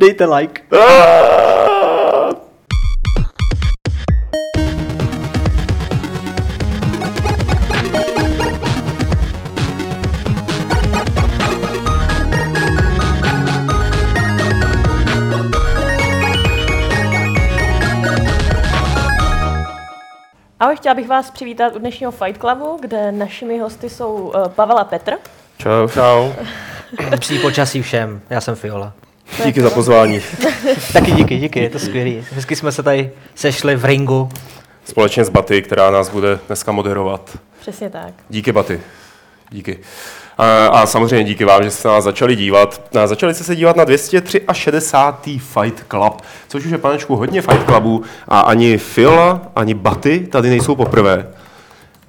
[0.00, 0.62] Dejte like.
[20.60, 24.78] Ahoj, chtěla bych vás přivítat u dnešního Fight Clubu, kde našimi hosty jsou uh, Pavel
[24.78, 25.12] a Petr.
[25.58, 25.88] Čau.
[25.88, 26.32] Čau.
[27.20, 28.92] Pří počasí všem, já jsem Fiola.
[29.44, 30.20] Díky za pozvání.
[30.92, 32.24] Taky díky, díky, je to skvělý.
[32.32, 34.28] Hezky jsme se tady sešli v ringu.
[34.84, 37.38] Společně s Baty, která nás bude dneska moderovat.
[37.60, 38.14] Přesně tak.
[38.28, 38.80] Díky Baty.
[39.50, 39.78] Díky.
[40.38, 42.96] A, a samozřejmě díky vám, že jste nás začali dívat.
[43.02, 45.38] A začali jste se dívat na 263.
[45.38, 50.50] Fight Club, což už je panečku hodně Fight Clubů a ani Fiola, ani Baty tady
[50.50, 51.26] nejsou poprvé.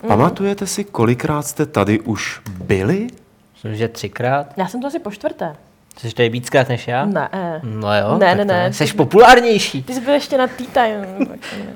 [0.08, 3.08] Pamatujete si, kolikrát jste tady už byli?
[3.54, 4.48] Myslím, že třikrát.
[4.58, 5.56] Já jsem to asi po čtvrté.
[5.98, 7.06] Jsi tady víckrát než já?
[7.06, 7.30] Ne.
[7.64, 8.74] No jo, Ne, tak ne, ne.
[8.74, 9.84] Jsi populárnější.
[9.84, 11.28] Ty jsi byl ještě na Tea Time.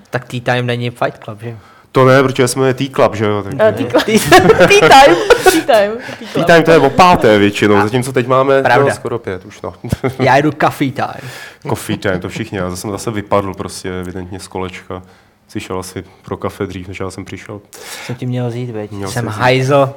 [0.09, 1.58] Tak Tea Time není Fight Club, že?
[1.92, 3.44] To ne, protože jsme je T-Club, že jo?
[3.45, 3.86] Uh, Takže...
[3.86, 4.20] tea,
[4.67, 5.16] tea Time.
[5.44, 5.92] Tea Time.
[6.34, 8.86] Tea time to je o páté většinou, zatímco teď máme Pravda.
[8.89, 9.73] no, skoro pět už no.
[10.20, 11.30] Já jdu Coffee Time.
[11.70, 15.02] Coffee time, to všichni, já jsem zase vypadl prostě evidentně z kolečka.
[15.50, 17.61] Jsi šel asi pro kafe dřív, než já jsem přišel.
[18.05, 18.92] Jsem ti měl vzít, veď?
[18.92, 19.89] Měl Jsem jsi hajzl.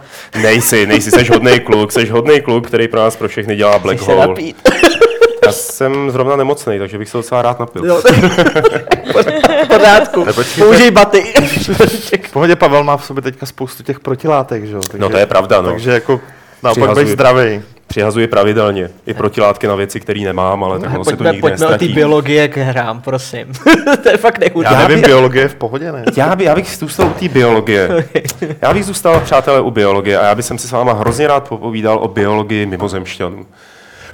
[0.43, 3.99] Nejsi, nejsi, jsi hodný kluk, jsi hodný kluk, který pro nás pro všechny dělá Black
[3.99, 4.27] se Hole.
[4.27, 4.69] napít.
[5.47, 7.87] Já jsem zrovna nemocný, takže bych se docela rád napil.
[7.87, 8.03] Jo.
[9.65, 10.27] v pořádku.
[10.59, 11.35] Použij baty.
[12.23, 14.81] V pohodě Pavel má v sobě teďka spoustu těch protilátek, že jo?
[14.81, 15.71] Takže, No to je pravda, no.
[15.71, 16.21] Takže jako
[16.63, 17.07] naopak Přihazuji.
[17.07, 17.63] být zdravý.
[17.93, 21.67] Přihazuji pravidelně i protilátky na věci, které nemám, ale tak ono se to nikdy pojďme
[21.67, 21.93] o té nestratí.
[21.93, 23.53] biologie k hrám, prosím.
[24.03, 24.71] to je fakt nechutné.
[24.73, 26.05] Já, nevím, biologie je v pohodě, ne?
[26.17, 28.09] Já, by, já bych zůstal u té biologie.
[28.63, 31.99] Já bych zůstal, přátelé, u biologie a já bych si s váma hrozně rád popovídal
[31.99, 33.47] o biologii mimozemšťanů.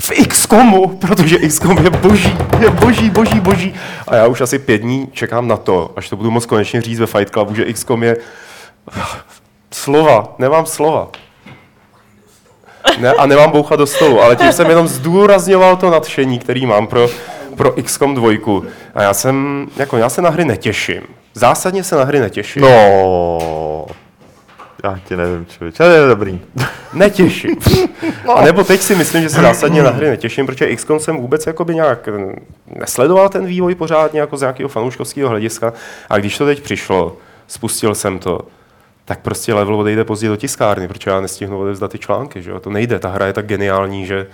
[0.01, 3.75] V XCOMu, protože XCOM je boží, je boží, boží, boží.
[4.09, 7.01] A já už asi pět dní čekám na to, až to budu moc konečně říct
[7.01, 8.17] ve Fight Clubu, že XCOM je...
[9.73, 11.09] Slova, nemám slova.
[12.99, 16.87] Ne, a nemám bouchat do stolu, ale tím jsem jenom zdůrazňoval to nadšení, který mám
[16.87, 17.09] pro,
[17.56, 18.62] pro XCOM 2.
[18.94, 21.03] A já jsem, jako já se na hry netěším.
[21.34, 22.62] Zásadně se na hry netěším.
[22.62, 23.87] No,
[24.84, 26.41] já ti nevím, člověče, ale je dobrý.
[26.93, 27.56] Netěším.
[28.34, 31.47] A nebo teď si myslím, že se zásadně na hry netěším, protože XCOM jsem vůbec
[31.47, 32.09] jakoby nějak
[32.66, 35.72] nesledoval ten vývoj pořádně jako z nějakého fanouškovského hlediska.
[36.10, 37.16] A když to teď přišlo,
[37.47, 38.41] spustil jsem to,
[39.09, 42.43] tak prostě level odejde později do tiskárny, protože já nestihnu odevzdat ty články.
[42.43, 42.61] Že jo?
[42.61, 44.27] To nejde, ta hra je tak geniální, že,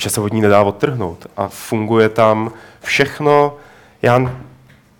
[0.00, 1.26] že se od ní nedá odtrhnout.
[1.36, 3.56] A funguje tam všechno,
[4.02, 4.32] já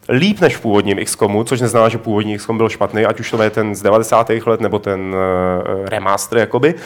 [0.08, 3.42] líp než v původním XCOMu, což neznamená, že původní XCOM byl špatný, ať už to
[3.42, 4.30] je ten z 90.
[4.46, 6.80] let nebo ten uh, remaster, jakoby, uh,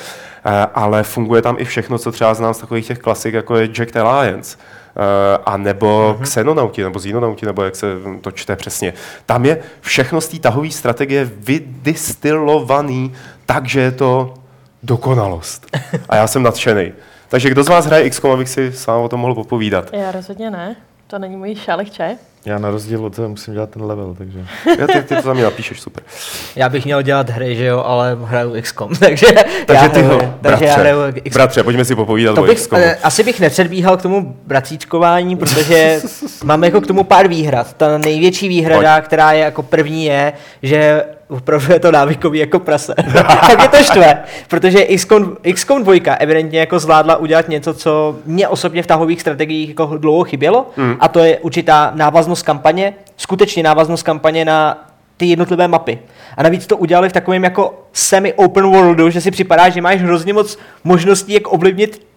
[0.75, 3.97] ale funguje tam i všechno, co třeba znám z takových těch klasik, jako je Jacked
[3.97, 4.57] Alliance.
[4.57, 4.78] Uh,
[5.47, 6.23] a nebo mm-hmm.
[6.23, 7.87] Xenonauti, nebo Xenonauti, nebo jak se
[8.21, 8.93] to čte přesně.
[9.27, 13.13] Tam je všechno z té tahové strategie vydistilovaný,
[13.47, 14.35] takže je to
[14.83, 15.77] dokonalost.
[16.09, 16.93] A já jsem nadšený.
[17.29, 19.93] Takže kdo z vás hraje XCOM, abych si sám o tom mohl popovídat?
[19.93, 20.77] Já rozhodně ne.
[21.07, 22.17] To není můj šálek čaje.
[22.49, 24.39] Já na rozdíl od toho musím dělat ten level, takže...
[24.79, 26.03] Já, ty, ty to za mě napíšeš, super.
[26.57, 29.27] Já bych měl dělat hry, že jo, ale hraju XCOM, takže,
[29.67, 31.33] Takže já ty hraju, ho, takže já bratře, hraju XCOM.
[31.33, 32.83] bratře, pojďme si popovídat To o bych, XCOmu.
[32.83, 36.01] eh, asi bych nepředbíhal k tomu bracíčkování, protože
[36.45, 37.73] mám jako k tomu pár výhrad.
[37.75, 40.33] Ta největší výhrada, která je jako první je,
[40.63, 42.95] že opravdu je to návykový jako prase.
[43.49, 48.49] tak je to štve, protože XCOM, XCOM 2 evidentně jako zvládla udělat něco, co mě
[48.49, 50.97] osobně v tahových strategiích jako dlouho chybělo, Hmm.
[51.01, 55.99] a to je určitá návaznost kampaně, skutečně návaznost kampaně na ty jednotlivé mapy.
[56.37, 60.33] A navíc to udělali v takovém jako semi-open worldu, že si připadá, že máš hrozně
[60.33, 62.08] moc možností, jak ovlivnit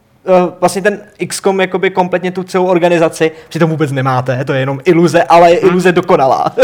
[0.60, 5.24] vlastně ten XCOM jakoby kompletně tu celou organizaci, přitom vůbec nemáte, to je jenom iluze,
[5.24, 6.56] ale je iluze dokonalá.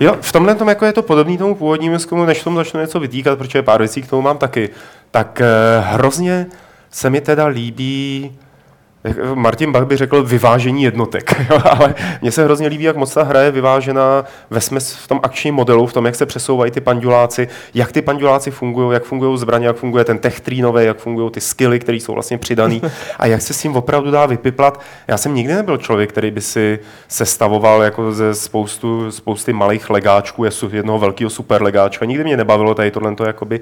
[0.00, 3.00] Jo, v tomhle tom jako je to podobný tomu původnímu XCOmu, než tomu začnu něco
[3.00, 4.70] vytýkat, protože pár věcí k tomu mám taky.
[5.10, 5.46] Tak eh,
[5.80, 6.46] hrozně
[6.90, 8.32] se mi teda líbí,
[9.34, 11.34] Martin Bach by řekl, vyvážení jednotek.
[11.50, 15.08] jo, Ale mně se hrozně líbí, jak moc ta hra je vyvážená ve smes v
[15.08, 19.04] tom akčním modelu, v tom, jak se přesouvají ty panduláci, jak ty panduláci fungují, jak
[19.04, 22.82] fungují zbraně, jak funguje ten tech nový, jak fungují ty skilly, které jsou vlastně přidaný
[23.18, 24.80] a jak se s tím opravdu dá vypiplat.
[25.08, 30.44] Já jsem nikdy nebyl člověk, který by si sestavoval jako ze spoustu, spousty malých legáčků,
[30.72, 32.04] jednoho velkého super legáčka.
[32.04, 33.60] Nikdy mě nebavilo tady tohle jakoby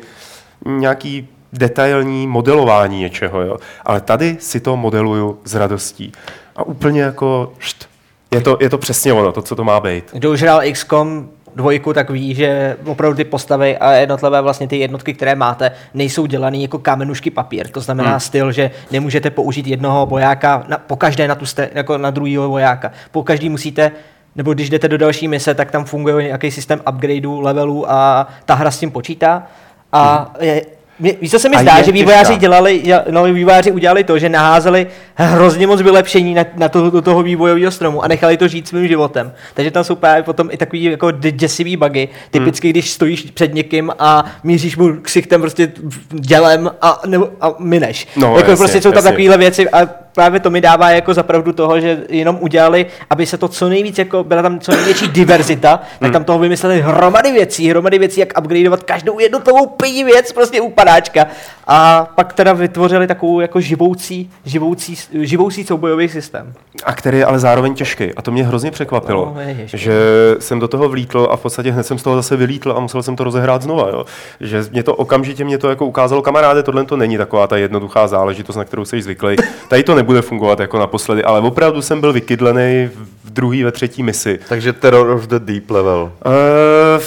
[0.66, 3.56] nějaký detailní modelování něčeho, jo.
[3.84, 6.12] Ale tady si to modeluju s radostí.
[6.56, 7.88] A úplně jako št,
[8.30, 10.04] je to, je to přesně ono, to, co to má být.
[10.12, 14.76] Kdo už hrál XCOM, dvojku, tak ví, že opravdu ty postavy a jednotlivé vlastně ty
[14.76, 17.68] jednotky, které máte, nejsou dělané jako kamenušky papír.
[17.68, 18.20] To znamená hmm.
[18.20, 22.48] styl, že nemůžete použít jednoho vojáka na, po každé na, tu ste, jako na druhého
[22.48, 22.92] vojáka.
[23.10, 23.92] Po každý musíte
[24.36, 28.54] nebo když jdete do další mise, tak tam funguje nějaký systém upgradeů, levelů a ta
[28.54, 29.46] hra s tím počítá.
[29.92, 30.62] A je, mě,
[31.00, 32.40] víš, co se mi A zdá, že vývojáři těžká.
[32.40, 37.02] dělali, děla- no, vývojáři udělali to, že naházeli hrozně moc vylepšení na, na to, do
[37.02, 39.32] toho vývojového stromu a nechali to žít svým životem.
[39.54, 42.08] Takže tam jsou právě potom i takový jako děsivý bugy.
[42.30, 45.72] Typicky, když stojíš před někým a míříš mu ksichtem prostě
[46.10, 48.06] dělem a, nebo, a mineš.
[48.16, 49.10] No, jako jasně, prostě jsou tam jasně.
[49.10, 53.38] takovéhle věci a právě to mi dává jako zapravdu toho, že jenom udělali, aby se
[53.38, 57.70] to co nejvíc, jako byla tam co největší diverzita, tak tam toho vymysleli hromady věcí,
[57.70, 61.26] hromady věcí, jak upgradeovat každou jednotlivou pí věc, prostě upadáčka.
[61.66, 66.52] A pak teda vytvořili takovou jako živoucí, živoucí, živoucí soubojový systém.
[66.84, 68.14] A který je ale zároveň těžký.
[68.16, 69.92] A to mě hrozně překvapilo, No, že
[70.38, 73.02] jsem do toho vlítl a v podstatě hned jsem z toho zase vylítl a musel
[73.02, 73.88] jsem to rozehrát znova.
[73.88, 74.04] Jo.
[74.40, 78.08] Že mě to okamžitě mě to jako ukázalo, kamaráde, tohle to není taková ta jednoduchá
[78.08, 79.36] záležitost, na kterou jsi zvyklý.
[79.68, 82.90] Tady to nebude fungovat jako naposledy, ale opravdu jsem byl vykydlený
[83.24, 84.38] v druhý, ve třetí misi.
[84.48, 86.12] Takže Terror of the Deep level.
[86.26, 87.02] Uh,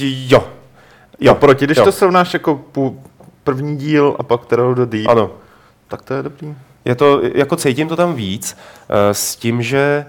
[0.00, 0.44] jo.
[1.20, 1.84] Jo, proti, když jo.
[1.84, 2.96] to srovnáš jako pů-
[3.44, 5.30] první díl a pak Terror of the Deep, Ano.
[5.88, 6.54] tak to je dobrý.
[6.84, 8.56] Je to, jako cítím to tam víc,
[8.88, 10.04] eh, s tím, že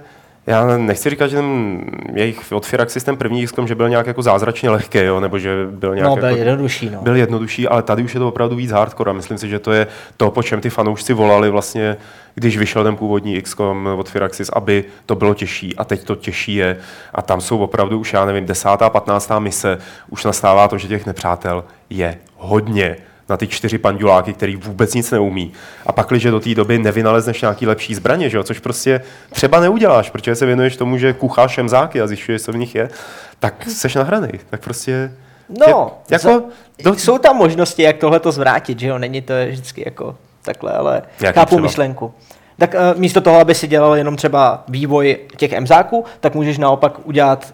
[0.48, 1.82] já nechci říkat, že ten
[2.14, 5.68] jejich od Firaxis ten první XCOM, že byl nějak jako zázračně lehký, jo, nebo že
[5.72, 7.02] byl nějak No, byl jako, jednodušší, no.
[7.02, 9.72] byl jednodušší, ale tady už je to opravdu víc hardcore a myslím si, že to
[9.72, 11.98] je to, po čem ty fanoušci volali vlastně,
[12.36, 16.56] když vyšel ten původní XCOM od Firaxis, aby to bylo těžší a teď to těžší
[16.56, 16.78] je
[17.14, 19.78] a tam jsou opravdu už, já nevím, desátá, patnáctá mise,
[20.10, 22.98] už nastává to, že těch nepřátel je hodně
[23.32, 25.54] na ty čtyři panduláky, který vůbec nic neumí.
[25.86, 28.44] A pak, když do té doby nevynalezneš nějaký lepší zbraně, že jo?
[28.44, 32.58] což prostě třeba neuděláš, protože se věnuješ tomu, že kucháš šemzáky a zjišťuješ, co v
[32.58, 32.90] nich je,
[33.40, 34.30] tak seš nahraný.
[34.50, 35.12] Tak prostě...
[35.60, 36.44] No, je, jako,
[36.84, 38.98] za, jsou tam možnosti, jak tohle to zvrátit, že jo?
[38.98, 41.62] Není to vždycky jako takhle, ale Jaký chápu třeba?
[41.62, 42.14] myšlenku.
[42.62, 47.08] Tak uh, místo toho, aby si dělal jenom třeba vývoj těch MZáků, tak můžeš naopak
[47.08, 47.54] udělat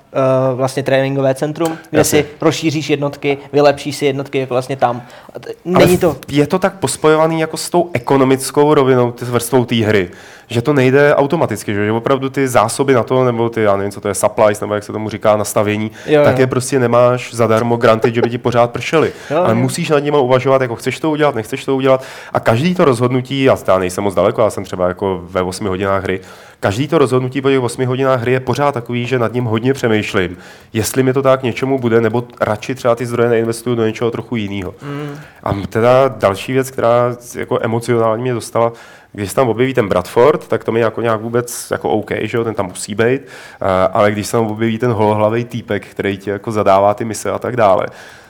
[0.51, 2.19] uh, vlastně tréninkové centrum, kde Jasně.
[2.19, 5.01] si rozšíříš jednotky, vylepšíš si jednotky jako vlastně tam.
[5.39, 6.15] T- Ale Není to...
[6.27, 10.09] Je to tak pospojovaný jako s tou ekonomickou rovinou, s vrstvou té hry,
[10.49, 13.91] že to nejde automaticky, že, že opravdu ty zásoby na to, nebo ty, já nevím,
[13.91, 16.41] co to je, supplies, nebo jak se tomu říká, nastavení, Jo, tak jo.
[16.41, 19.11] je prostě nemáš zadarmo granty, že by ti pořád pršely.
[19.31, 19.55] Jo, Ale jo.
[19.55, 22.03] musíš nad nimi uvažovat, jako chceš to udělat, nechceš to udělat.
[22.33, 25.67] A každý to rozhodnutí, já já nejsem moc daleko, já jsem třeba jako ve 8
[25.67, 26.21] hodinách hry,
[26.59, 29.73] každý to rozhodnutí po těch 8 hodinách hry je pořád takový, že nad ním hodně
[29.73, 30.37] přemýšlím,
[30.73, 34.35] jestli mi to tak něčemu bude, nebo radši třeba ty zdroje neinvestuju do něčeho trochu
[34.35, 34.73] jiného.
[34.81, 35.19] Mm.
[35.43, 38.71] A teda další věc, která jako emocionálně mě dostala,
[39.17, 42.37] když se tam objeví ten Bradford, tak to mi jako nějak vůbec jako OK, že
[42.37, 46.17] jo, ten tam musí být, uh, ale když se tam objeví ten holohlavý týpek, který
[46.17, 47.87] ti jako zadává ty mise a tak dále,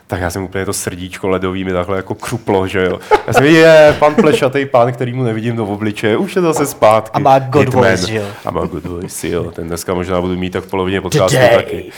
[0.08, 3.00] tak já jsem úplně to srdíčko ledový mi takhle jako kruplo, že jo.
[3.28, 7.16] Já jsem je, pan plešatý pán, který mu nevidím do obličeje, už je zase zpátky.
[7.16, 7.84] A má good Hitman.
[7.84, 8.24] voice, jo.
[8.46, 9.52] A má good voice, jo.
[9.52, 11.56] Ten dneska možná budu mít tak v polovině podcastu Today.
[11.56, 11.92] taky.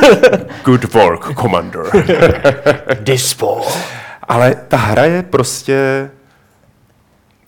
[0.64, 1.84] Good work, commander.
[3.00, 3.60] Dispo.
[4.28, 6.10] Ale ta hra je prostě...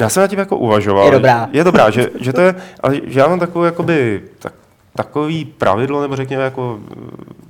[0.00, 1.04] Já jsem na tím jako uvažoval.
[1.04, 1.48] Je dobrá.
[1.52, 4.52] Je dobrá, že, že to je, ale že já mám takovou jakoby, tak,
[4.94, 6.78] takový pravidlo, nebo řekněme, jako,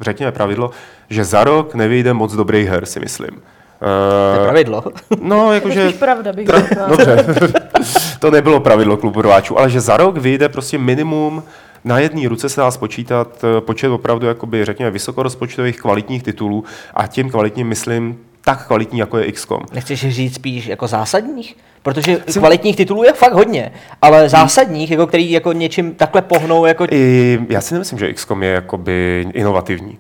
[0.01, 0.71] řekněme pravidlo,
[1.11, 3.31] že za rok nevyjde moc dobrých her, si myslím.
[3.79, 3.87] To
[4.33, 4.85] je Uh, pravidlo.
[5.21, 5.81] no, To jakože...
[5.81, 6.89] je spíš pravda, bych řekla.
[6.89, 7.27] Dobře,
[8.21, 11.43] to nebylo pravidlo klubu rváčů, ale že za rok vyjde prostě minimum
[11.85, 17.07] na jedné ruce se dá spočítat eh, počet opravdu, jakoby, řekněme, vysokorozpočtových kvalitních titulů a
[17.07, 19.61] tím kvalitním myslím tak kvalitní, jako je XCOM.
[19.73, 21.57] Nechceš říct spíš jako zásadních?
[21.83, 23.73] Protože kvalitních titulů je fakt hodně,
[24.03, 28.43] ale zásadních, jako který jako něčím takhle pohnou, jako I, já si nemyslím, že XCOM
[28.43, 29.99] je jakoby inovativní.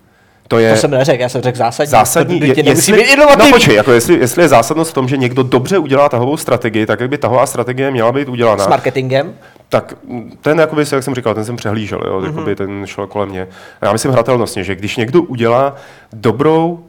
[0.48, 1.90] To je to jsem neřekl, já jsem řekl zásadní.
[1.90, 2.40] zásadní.
[2.40, 3.50] To, nemusí jestli, být inovativní.
[3.50, 6.86] no počkej, jako jestli, jestli je zásadnost v tom, že někdo dobře udělá tahovou strategii,
[6.86, 9.34] tak jak by tahová strategie měla být udělána, S marketingem.
[9.68, 9.94] tak
[10.40, 12.26] ten, jakoby, jak jsem říkal, ten jsem přehlížel, jo, mm-hmm.
[12.26, 13.48] jakoby, ten šel kolem mě.
[13.80, 15.74] A já myslím hratelnostně, že když někdo udělá
[16.12, 16.84] dobrou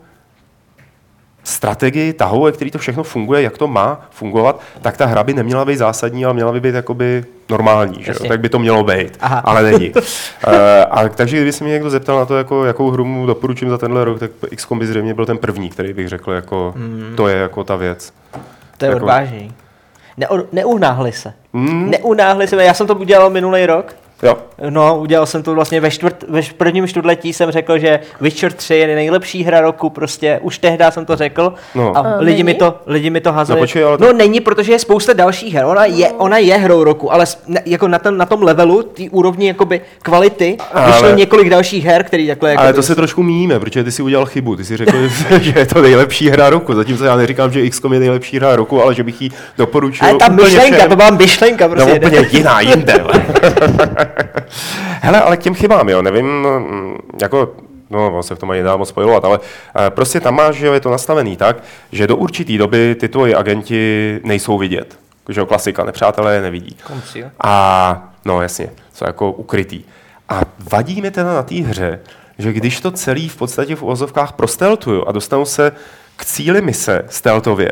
[1.48, 5.34] strategii tahu, ve který to všechno funguje, jak to má fungovat, tak ta hra by
[5.34, 8.28] neměla být zásadní, ale měla by být jakoby normální, že jo?
[8.28, 9.40] Tak by to mělo být, Aha.
[9.46, 9.90] ale není.
[9.90, 10.02] uh,
[10.92, 13.78] a, takže kdyby se mě někdo zeptal na to, jako, jakou hru mu doporučím za
[13.78, 17.14] tenhle rok, tak XCOM by zřejmě byl ten první, který bych řekl, jako, mm.
[17.18, 18.14] to je jako ta věc.
[18.78, 19.54] To je Jako- odvážný.
[20.18, 21.34] Neu, neunáhli se.
[21.54, 21.90] Mm.
[21.92, 22.64] Neunáhli se.
[22.64, 24.38] Já jsem to udělal minulý rok Jo.
[24.70, 28.76] No, udělal jsem to vlastně ve, čtvrt, ve prvním čtvrtletí jsem řekl, že Witcher 3
[28.76, 31.98] je nejlepší hra roku, prostě už tehdy jsem to řekl No.
[31.98, 33.60] a A lidi mi to, lidi mi to hazili.
[33.60, 36.58] No počkej, ale to- no není, protože je spousta dalších her, ona je, ona je
[36.58, 37.26] hrou roku, ale
[37.66, 42.04] jako na, tom, na tom levelu, té úrovni jakoby kvality, Ale- vyšlo několik dalších her,
[42.04, 44.56] který takhle Ale jakoby- to se trošku míníme, protože ty si udělal chybu.
[44.56, 45.08] Ty si řekl,
[45.42, 46.74] že je to nejlepší hra roku.
[46.74, 50.08] Zatímco já neříkám, že XCOM je nejlepší hra roku, ale že bych ji doporučil.
[50.08, 50.90] Ale ta úplně myšlenka, všem.
[50.90, 51.90] to byla myšlenka prostě.
[51.90, 53.04] No úplně jiná, jinde.
[55.02, 57.56] Hele, ale k těm chybám, jo, nevím, mm, jako,
[57.90, 59.40] no, on se v tom ani nedá moc spojovat, ale
[59.76, 63.08] eh, prostě tam máš, že jo, je to nastavený tak, že do určité doby ty
[63.08, 65.00] tvoji agenti nejsou vidět.
[65.30, 66.78] Že jo, klasika, nepřátelé je nevidí.
[66.84, 67.26] Konci.
[67.44, 69.84] A, no jasně, jsou jako ukrytý.
[70.30, 72.00] A vadí mi teda na té hře,
[72.38, 75.72] že když to celý v podstatě v uvozovkách prosteltuju a dostanu se
[76.16, 77.72] k cíli mise steltově,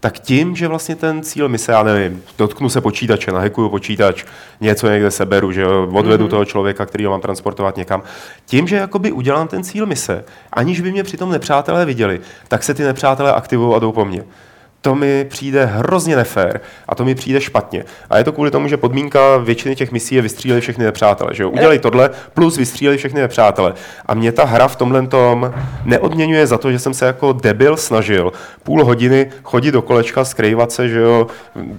[0.00, 4.24] tak tím, že vlastně ten cíl mise, já nevím, dotknu se počítače, nahekuju počítač,
[4.60, 6.30] něco někde seberu, že jo, odvedu mm-hmm.
[6.30, 8.02] toho člověka, který ho mám transportovat někam,
[8.46, 12.74] tím, že jakoby udělám ten cíl mise, aniž by mě přitom nepřátelé viděli, tak se
[12.74, 14.24] ty nepřátelé aktivují a jdou po mně.
[14.86, 17.84] To mi přijde hrozně nefér a to mi přijde špatně.
[18.10, 21.34] A je to kvůli tomu, že podmínka většiny těch misí je vystřílet všechny nepřátele.
[21.34, 21.50] Že jo?
[21.50, 23.74] Udělej tohle plus vystřílej všechny nepřátele.
[24.06, 27.76] A mě ta hra v tomhle tom neodměňuje za to, že jsem se jako debil
[27.76, 31.26] snažil půl hodiny chodit do kolečka, skrývat se, že jo,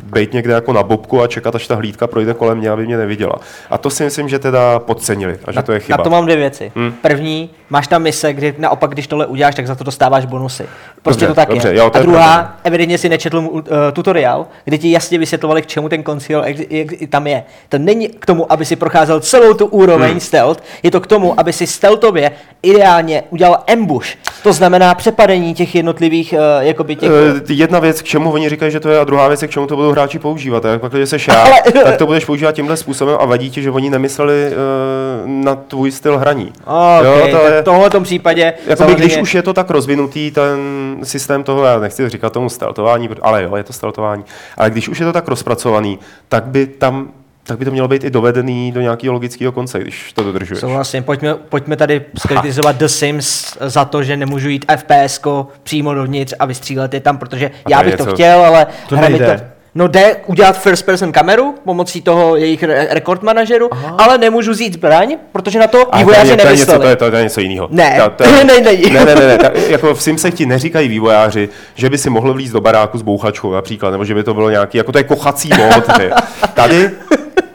[0.04, 2.98] být někde jako na bobku a čekat, až ta hlídka projde kolem mě, aby mě
[2.98, 3.36] neviděla.
[3.70, 5.98] A to si myslím, že teda podcenili a že to je chyba.
[5.98, 6.72] Na to mám dvě věci.
[6.76, 6.92] Hmm.
[7.02, 10.66] První, máš tam mise, kdy naopak, když tohle uděláš, tak za to dostáváš bonusy.
[11.08, 11.78] Prostě Dobře, to tak dobře, je.
[11.78, 12.56] jo, to a je druhá, pravda.
[12.64, 13.62] evidentně si nečetl uh,
[13.94, 17.44] tutoriál, kde ti jasně vysvětlovali, k čemu ten conceal ex- ex- tam je.
[17.70, 20.20] To není k tomu, aby si procházel celou tu úroveň Hmm.
[20.20, 22.32] stealth, je to k tomu, aby si stealthově
[22.64, 24.08] ideálně udělal ambush.
[24.44, 27.10] To znamená přepadení těch jednotlivých, uh, jakoby těch...
[27.50, 29.68] Eh, Jedna věc, k čemu oni říkají, že to je, a druhá věc, k čemu
[29.68, 30.66] to budou hráči používat.
[30.66, 33.50] A jak pak, když seš já, Ale- tak to budeš používat tímhle způsobem a vadí
[33.50, 36.54] ti, že oni nemysleli uh, na tvůj styl hraní.
[37.00, 40.32] Okay, to tak je, v tomhle případě jakoby, samozřejmě- když už je to tak rozvinutý,
[40.32, 40.58] ten
[41.06, 44.24] systém toho, já nechci říkat tomu steltování, ale jo, je to steltování,
[44.58, 46.00] ale když už je to tak rozpracovaný,
[46.30, 47.12] tak by tam
[47.48, 50.60] tak by to mělo být i dovedený do nějakého logického konce, když to dodržuješ.
[50.60, 55.22] Souhlasím, pojďme, pojďme tady skritizovat The Sims za to, že nemůžu jít FPS
[55.64, 59.20] přímo dovnitř a vystřílet je tam, protože já bych to chtěl, ale to hra mi
[59.20, 64.52] to, No jde udělat first person kameru pomocí toho jejich re- rekord manažeru, ale nemůžu
[64.52, 67.24] vzít zbraň, protože na to vývojáři to je, to, je něco, to, je, to, je,
[67.24, 67.68] něco jiného.
[67.72, 70.46] Ne, to, to je, ne, ne, ne, ne, ne, ne ta, jako v Simsech ti
[70.46, 74.24] neříkají vývojáři, že by si mohl vlízt do baráku s bouchačkou například, nebo že by
[74.24, 75.86] to bylo nějaký, jako to je kochací mod.
[75.98, 76.10] ty.
[76.54, 76.90] Tady,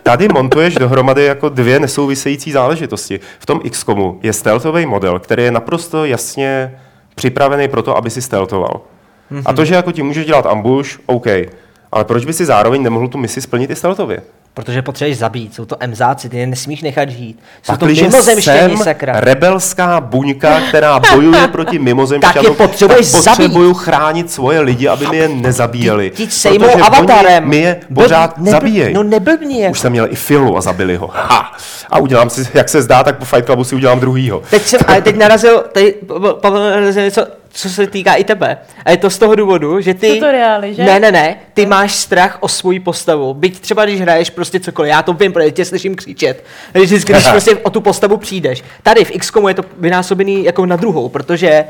[0.03, 3.21] tady montuješ dohromady jako dvě nesouvisející záležitosti.
[3.39, 6.79] V tom XCOMu je stealthový model, který je naprosto jasně
[7.15, 8.81] připravený pro to, aby si stealthoval.
[9.33, 9.43] Mm-hmm.
[9.47, 11.27] A to, že jako ti můžeš dělat ambush, OK.
[11.93, 14.23] Ale proč by si zároveň nemohl tu misi splnit i stealthově?
[14.55, 17.39] Protože potřebuješ zabít, jsou to emzáci, ty je nesmíš nechat žít.
[17.63, 19.21] Jsou to Pakliže mimozemštění, sakra.
[19.21, 23.85] rebelská buňka, která bojuje proti mimozemšťanům, Tak je potřebuješ tak potřebuju zabít.
[23.85, 26.11] chránit svoje lidi, aby mi je nezabíjeli.
[26.11, 27.49] Ti sejmou protože avatarem.
[27.49, 28.95] Mi je Blb- pořád nebl- zabíjejí.
[28.95, 29.71] No neblbni jako.
[29.73, 31.11] Už jsem měl i Filu a zabili ho.
[31.15, 31.53] Ha.
[31.91, 34.43] A udělám si, jak se zdá, tak po Fight Clubu si udělám druhýho.
[34.51, 35.97] Teď jsem, ale teď narazil, teď
[36.41, 38.59] Pavel narazil něco, co se týká i tebe.
[38.85, 40.15] A je to z toho důvodu, že ty...
[40.15, 40.85] Tutoriály, že?
[40.85, 41.37] Ne, ne, ne.
[41.55, 43.35] Ty máš strach o svoji postavu.
[43.35, 44.91] Byť třeba, když hraješ prostě cokoliv.
[44.91, 46.45] Já to vím, protože tě slyším křičet.
[46.73, 48.63] Když, když prostě o tu postavu přijdeš.
[48.83, 51.65] Tady v XCOMu je to vynásobený jako na druhou, protože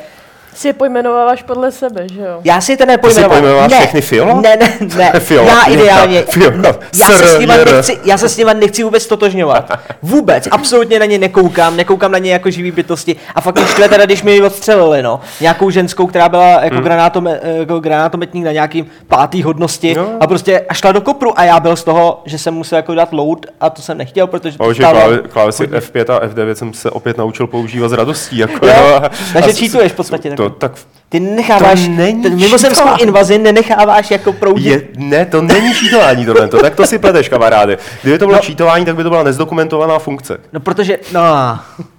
[0.54, 2.40] Si je pojmenováváš podle sebe, že jo?
[2.44, 3.38] já si to nepojmenoval.
[3.38, 4.40] pojmenováš ne, všechny Fiola?
[4.40, 5.12] Ne, ne, ne.
[5.20, 6.22] Fiola, já ideálně.
[6.22, 9.72] Fiola, já, se s nima nechci, já se s nima nechci vůbec totožňovat.
[10.02, 13.16] Vůbec, absolutně na ně nekoukám, nekoukám na ně jako živý bytosti.
[13.34, 15.20] A fakt štve teda, když mi ji odstřelili, no.
[15.40, 16.84] Nějakou ženskou, která byla jako, hmm.
[16.84, 20.08] granátome, jako granátometník na nějakým pátý hodnosti Jo.
[20.20, 22.94] a prostě a šla do kopru a já byl z toho, že jsem musel jako
[22.94, 26.52] dát load a to jsem nechtěl, protože to už stálo klávě, klávesy F5 a F9
[26.52, 28.38] jsem se opět naučil používat s radostí.
[28.38, 29.02] Jako, Jo, jo.
[29.32, 30.74] takže cheatuješ v podstatě To, taky.
[30.74, 34.66] tak Ty necháváš, To není ten mimozemskou invazi nenecháváš jako proudit.
[34.70, 37.78] Je, ne, to není čítování tohle, tak to si pleteš, kamaráde.
[38.02, 38.42] Kdyby to bylo No.
[38.42, 40.38] čítování, tak by to byla nezdokumentovaná funkce.
[40.52, 41.20] No protože, no,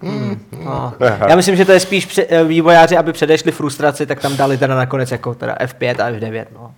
[0.01, 0.93] hmm, no.
[1.29, 4.57] Já myslím, že to je spíš pře- eh, vývojáři, aby předešli frustraci, tak tam dali
[4.57, 6.71] teda nakonec jako teda F5 a F9, no.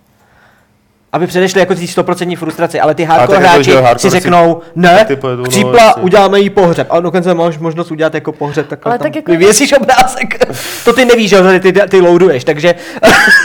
[1.16, 5.04] Aby předešli jako tí 100% frustraci, ale ty hardcore hráči hardcore si si- řeknou, ne,
[5.04, 6.02] ty no, jasně.
[6.02, 6.86] uděláme jí pohřeb.
[6.90, 10.44] A dokonce máš možnost udělat jako pohřeb, takhle Ale tam tak jako- vyvěsíš obrázek.
[10.84, 12.74] to ty nevíš, že jo, tady ty, ty loaduješ, takže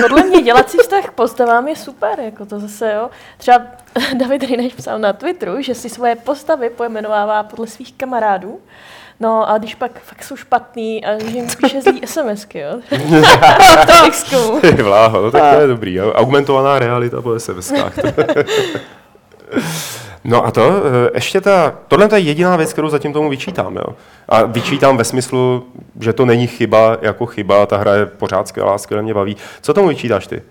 [0.02, 3.10] Podle mě dělací vztah k postavám je super, jako to zase, jo.
[3.38, 3.62] Třeba
[4.20, 8.60] David Rejneš psal na Twitteru, že si svoje postavy pojmenovává podle svých kamarádů.
[9.22, 12.80] No a když pak fakt jsou špatný a že jim píše zlý SMSky, jo.
[14.30, 14.60] to.
[14.62, 15.94] Ty vláho, no tak to je dobrý.
[15.94, 16.14] Jo.
[16.14, 17.94] Augmentovaná realita po SMSkách.
[20.24, 23.96] No a to, eh, ještě ta, tohle je jediná věc, kterou zatím tomu vyčítám, jo.
[24.30, 25.66] A vyčítám ve smyslu,
[26.00, 29.38] že to není chyba jako chyba, ta hra je pořád skvělá, skvěle mě baví.
[29.62, 30.42] Co tomu vyčítáš ty?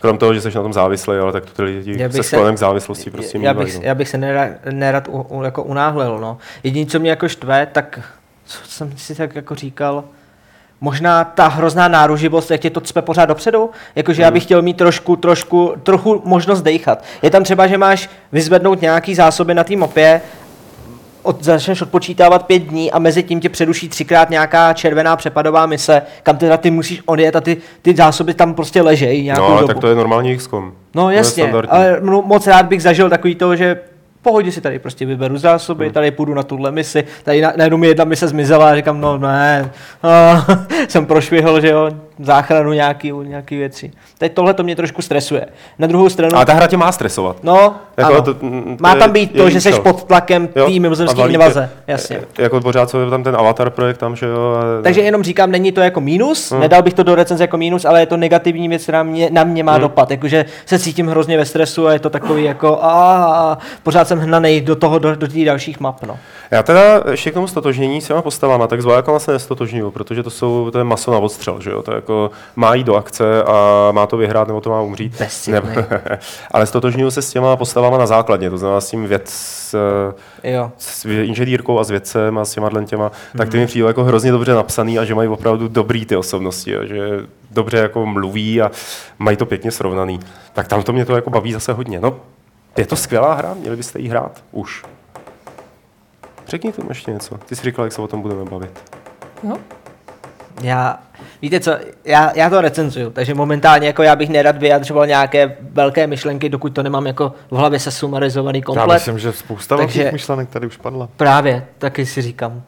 [0.00, 2.26] Krom toho, že jsi na tom závislý, ale tak to ty lidi Já se bych
[2.26, 3.80] se- sklonem k závislosti prostě já, mívají, bych, no.
[3.84, 6.38] já bych se nerad, nerad u, u, jako unáhlil, no.
[6.62, 8.00] Jediné, co mě jako štve, tak
[8.50, 10.04] co jsem si tak jako říkal,
[10.80, 14.24] možná ta hrozná náruživost, jak tě to cpe pořád dopředu, jakože Hmm.
[14.24, 17.04] já bych chtěl mít trošku, trošku, trochu možnost dejchat.
[17.22, 20.20] Je tam třeba, že máš vyzvednout nějaký zásoby na té mapě,
[21.22, 26.02] od, začneš odpočítávat pět dní a mezi tím tě předuší třikrát nějaká červená přepadová mise,
[26.22, 29.60] kam teda ty musíš odjet a ty, ty zásoby tam prostě ležejí nějakou No, ale
[29.60, 29.66] dobu.
[29.72, 30.72] tak to je normální XCOM.
[30.94, 33.78] No jasně, ale moc rád bych zažil takový to, že
[34.22, 35.94] pohodě si tady prostě vyberu zásoby, Hmm.
[35.94, 39.18] tady půjdu na tuhle misi, tady na, najednou mi jedna mise zmizela a říkám, no
[39.18, 39.70] ne,
[40.02, 40.46] a,
[40.88, 41.90] jsem prošvihl, že jo,
[42.22, 43.90] záchranu nějaký, nějaký věci.
[44.18, 45.46] Teď tohle to mě trošku stresuje.
[45.78, 47.36] Na druhou stranu, A ta hra tě má stresovat.
[47.44, 48.22] no, Jako ano.
[48.22, 48.46] to- to
[48.80, 52.16] má tam být to, že jsi pod tlakem té mimozemské invaze, jasně.
[52.38, 54.56] e- Jako pořád, co je tam ten avatar projekt tam, že jo.
[54.60, 56.60] a- Takže jenom říkám, není to jako mínus, Hmm.
[56.60, 59.44] nedal bych to do recenze jako mínus, ale je to negativní věc, která mě, na
[59.44, 59.80] mě má Hmm.
[59.80, 60.10] dopad.
[60.10, 64.60] Jakože se cítím hrozně ve stresu a je to takový jako a, pořád jsem hnanej
[64.60, 66.02] do toho, do, do těch dalších map.
[66.06, 66.18] No.
[66.50, 70.30] Já teda ještě k tomu stotožnění s těma postavama, tak vojákama se nestotožňuju, protože to
[70.30, 72.09] jsou, to je maso na odstřel, že jo, to je jako
[72.56, 75.18] má jít do akce a má to vyhrát nebo to má umřít.
[75.18, 75.74] Bezcitnej.
[76.50, 79.74] ale stotožňuju se s těma postavama na základně, to znamená s tím věc, s,
[80.44, 80.72] Jo.
[80.78, 83.50] s inženýrkou a s vědcem a s těma těma, tak Mhm.
[83.50, 86.80] ty mi přijde jako hrozně dobře napsaný a že mají opravdu dobrý ty osobnosti, jo,
[86.86, 87.08] že
[87.50, 88.70] dobře jako mluví a
[89.18, 90.20] mají to pěkně srovnaný.
[90.52, 92.00] Tak tam to mě to jako baví zase hodně.
[92.00, 92.16] No,
[92.76, 94.84] je to skvělá hra, měli byste jí hrát už.
[96.48, 97.38] Řekni tomu ještě něco.
[97.38, 98.70] Ty jsi říkal, jak se o tom budeme bavit.
[99.42, 99.56] No,
[100.62, 100.98] Já,
[101.42, 101.72] víte co,
[102.04, 106.72] já, já to recenzuju, takže momentálně jako já bych nerad vyjadřoval nějaké velké myšlenky, dokud
[106.74, 108.88] to nemám jako v hlavě se sumarizovaný Já komplet.
[108.94, 111.08] myslím, že spousta Takže- velkých myšlenek tady už padla.
[111.16, 112.62] Právě, taky si říkám.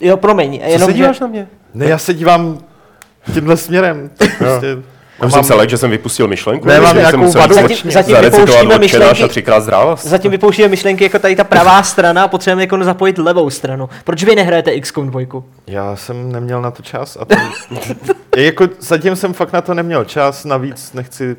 [0.00, 1.48] Jo, promiň, Co jenom, se že- díváš na mě?
[1.74, 2.58] Ne, já se dívám
[3.34, 4.10] tímhle směrem.
[4.38, 4.66] Prostě,
[5.22, 6.66] Já jsem se lek, že jsem vypustil myšlenku.
[6.68, 10.06] Nemám že jsem nějakou vadu Zatím- zatím vypouštíme myšlenky- a třikrát zdravost.
[10.06, 13.88] Zatím vypouštíme myšlenky jako tady ta pravá strana a potřebujeme jako zapojit levou stranu.
[14.04, 15.20] Proč vy nehrajete XCOM 2?
[15.66, 17.16] Já jsem neměl na to čas.
[17.20, 17.34] A to,
[18.36, 21.36] jako, zatím jsem fakt na to neměl čas, navíc nechci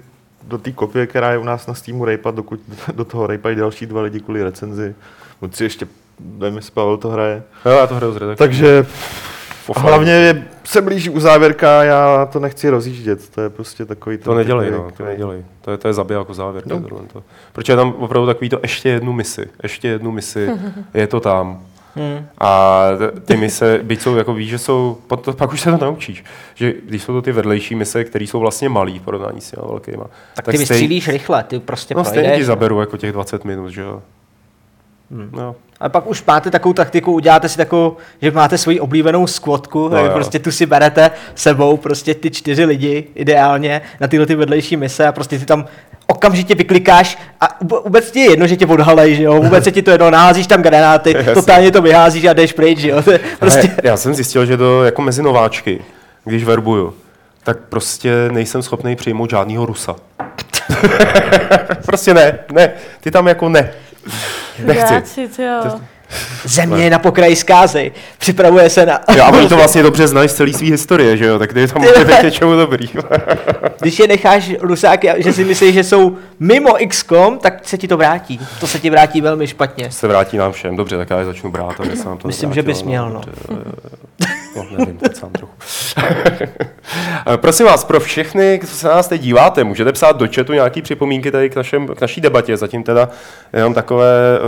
[0.48, 2.60] do té kopie, která je u nás na Steamu rejpat, dokud
[2.94, 4.96] do toho rejpají další dva lidi kvůli recenzi.
[5.41, 5.88] Můžu si ještě,
[6.38, 7.44] nevím, jestli Pavel to hraje.
[7.65, 8.44] Jo, já to hraju z redakce.
[8.44, 8.86] Takže
[9.75, 13.29] a hlavně je, se blíží uzávěrka, já to nechci rozjíždět.
[13.29, 14.18] To je prostě takový...
[14.18, 15.46] To nedělej, no, to nedělej.
[15.61, 16.63] To je, to je zabij jako závěr.
[16.68, 16.81] No.
[17.13, 17.24] To.
[17.53, 20.50] Protože je tam opravdu takový to ještě jednu misi, ještě jednu misi,
[20.94, 21.61] je to tam.
[21.96, 22.27] Hmm.
[22.37, 22.81] A
[23.25, 24.98] ty mise, byť jsou, jako víš, že jsou,
[25.37, 26.24] pak už se to naučíš,
[26.55, 29.68] že když jsou to ty vedlejší mise, které jsou vlastně malý v porovnání s těma
[29.68, 32.46] velkýma, Tak ty vystřílíš rychle, ty prostě no, stejně ti projdeš.
[32.46, 34.01] zaberu jako těch 20 minut, že jo.
[35.09, 35.55] No.
[35.79, 40.05] A pak už máte takovou taktiku, uděláte si takovou, že máte svoji oblíbenou skvotku, No
[40.05, 40.11] jo.
[40.13, 45.07] prostě tu si berete sebou, prostě ty čtyři lidi ideálně na tyhle ty vedlejší mise
[45.07, 45.65] a prostě ty tam
[46.07, 49.72] okamžitě vyklikáš a vůb- vůbec ti je jedno, že tě odhalej, že jo, vůbec se
[49.72, 51.33] ti to jedno, naházíš tam granáty, Jasně.
[51.33, 53.01] totálně to vyházíš a jdeš pryč, že jo,
[53.39, 53.72] prostě...
[53.83, 55.81] Já jsem zjistil, že to jako mezi nováčky,
[56.25, 56.94] když verbuju,
[57.44, 59.96] tak prostě nejsem schopný přijmout žádného Rusa.
[61.85, 63.72] prostě ne, ne, ty tam jako ne.
[64.59, 64.85] Nechci.
[64.85, 65.79] Chudáci, ty jo.
[66.46, 69.00] Země je na pokraji zkázy, připravuje se na...
[69.15, 71.68] Jo, a oni to vlastně dobře znají z celé své historie, že jo, tak ty
[71.68, 72.89] tam může být něčemu dobrý.
[73.81, 77.98] Když je necháš rusáky, že si myslíš, že jsou mimo XCOM, tak se ti to
[77.98, 78.39] vrátí.
[78.59, 79.91] To se ti vrátí velmi špatně.
[79.91, 82.53] se vrátí nám všem, dobře, tak já je začnu brát, aby se nám to Myslím,
[82.53, 83.22] že bys měl, no.
[84.22, 85.53] eh, no, nevím, teď sám trochu.
[87.35, 90.81] Prosím vás, pro všechny, co se na nás teď díváte, můžete psát do chatu nějaké
[90.81, 93.09] připomínky tady k, našem, k naší debatě, zatím teda
[93.53, 94.48] jenom takové uh,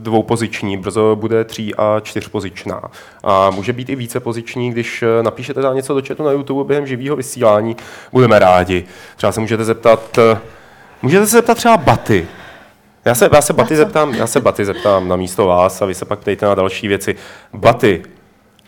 [0.00, 2.82] dvoupoziční, brzo bude tří a čtyřpozičná.
[3.24, 6.68] A může být i více poziční, když eh, napíšete tam něco do chatu na YouTube
[6.68, 7.76] během živého vysílání,
[8.12, 8.84] budeme rádi.
[9.16, 10.38] Třeba se můžete zeptat, eh,
[11.02, 12.28] můžete se zeptat třeba Baty,
[13.04, 15.94] já se, já se Baty zeptám, já se Baty zeptám na místo vás a vy
[15.94, 17.14] se pak ptejte na další věci.
[17.54, 18.02] Baty,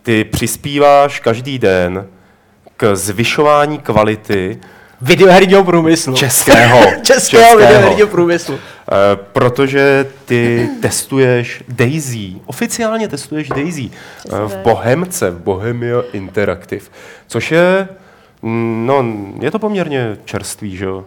[0.03, 2.07] ty přispíváš každý den
[2.77, 4.61] k zvyšování kvality
[5.01, 6.15] Videoherního průmyslu.
[6.17, 6.81] českého.
[7.03, 8.55] Českého videoherního průmyslu.
[8.55, 14.57] Eh, protože ty testuješ Daisy, oficiálně testuješ Daisy eh, v.
[14.57, 16.85] Bohemce, v Bohemia Interactive,
[17.27, 17.89] což je,
[18.43, 19.05] mm, no,
[19.41, 21.05] je to poměrně čerstvý, že jo?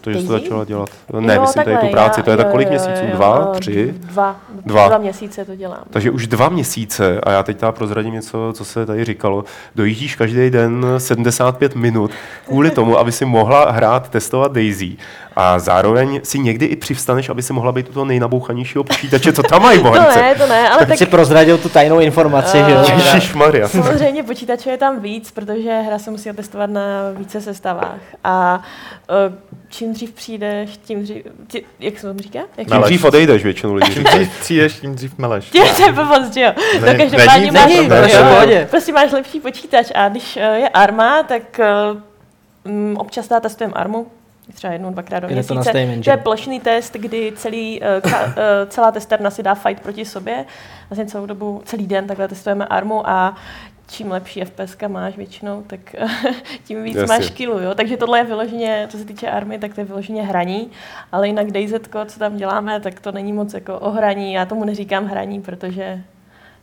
[0.00, 0.26] To, že Daisy?
[0.26, 0.88] začala dělat.
[1.20, 3.04] Ne, Jo, myslím tady tu práci, já- to je tak jo, kolik jo, měsíců?
[3.04, 3.94] jo, Dva, tři?
[3.98, 4.88] Dva, Dva.
[4.88, 4.98] dva.
[4.98, 5.82] měsíce to dělám.
[5.90, 10.16] Takže už dva měsíce, a já teď teda prozradím něco, co se tady říkalo, dojíždíš
[10.16, 12.10] každý den 75 minut
[12.46, 14.96] kvůli tomu, aby si mohla hrát, testovat Daisy.
[15.40, 19.42] A zároveň si někdy i přivstaneš, aby si mohla být u toho nejnabouchanějšího počítače, co
[19.42, 20.20] tam mají To bohemce.
[20.20, 22.84] ne, to ne, ale Tak tak si prozradil tu tajnou informaci, že jo?
[22.96, 23.68] Ježišmarja.
[23.82, 26.82] samozřejmě počítače je tam víc, protože hra se musí testovat na
[27.16, 28.00] více sestavách.
[28.24, 28.62] A
[29.10, 29.32] eh,
[29.68, 32.40] čím dřív přijdeš, tím dřív, tí, jak se to říká?
[32.56, 35.44] Jak Čím dřív odejdeš, většinou lidí Čím dřív přijdeš, tím dřív meleš.
[35.50, 36.52] Tím to je blbost, že jo?
[36.80, 41.60] No, každopádně máš, není, to prostě máš lepší počítač a když eh, je arma, tak
[41.60, 41.66] eh,
[42.64, 44.06] mm, občas teda testujeme armu,
[44.54, 45.72] třeba jednou, dvakrát do to měsíce.
[45.72, 46.12] To, Engine.
[46.12, 50.44] je plošný test, kdy celý, eh, ka, eh, celá testerna si dá fight proti sobě.
[50.90, 53.36] Vlastně celou dobu, celý den takhle testujeme armu a
[53.88, 55.80] čím lepší FPS máš většinou, tak
[56.64, 57.16] tím víc Jasně.
[57.16, 57.74] máš killu, jo.
[57.74, 60.70] Takže tohle je vyloženě, co se týče army, tak to je vyloženě hraní,
[61.12, 61.74] ale jinak DayZ,
[62.06, 64.32] co tam děláme, tak to není moc jako o hraní.
[64.32, 66.02] Já tomu neříkám hraní, protože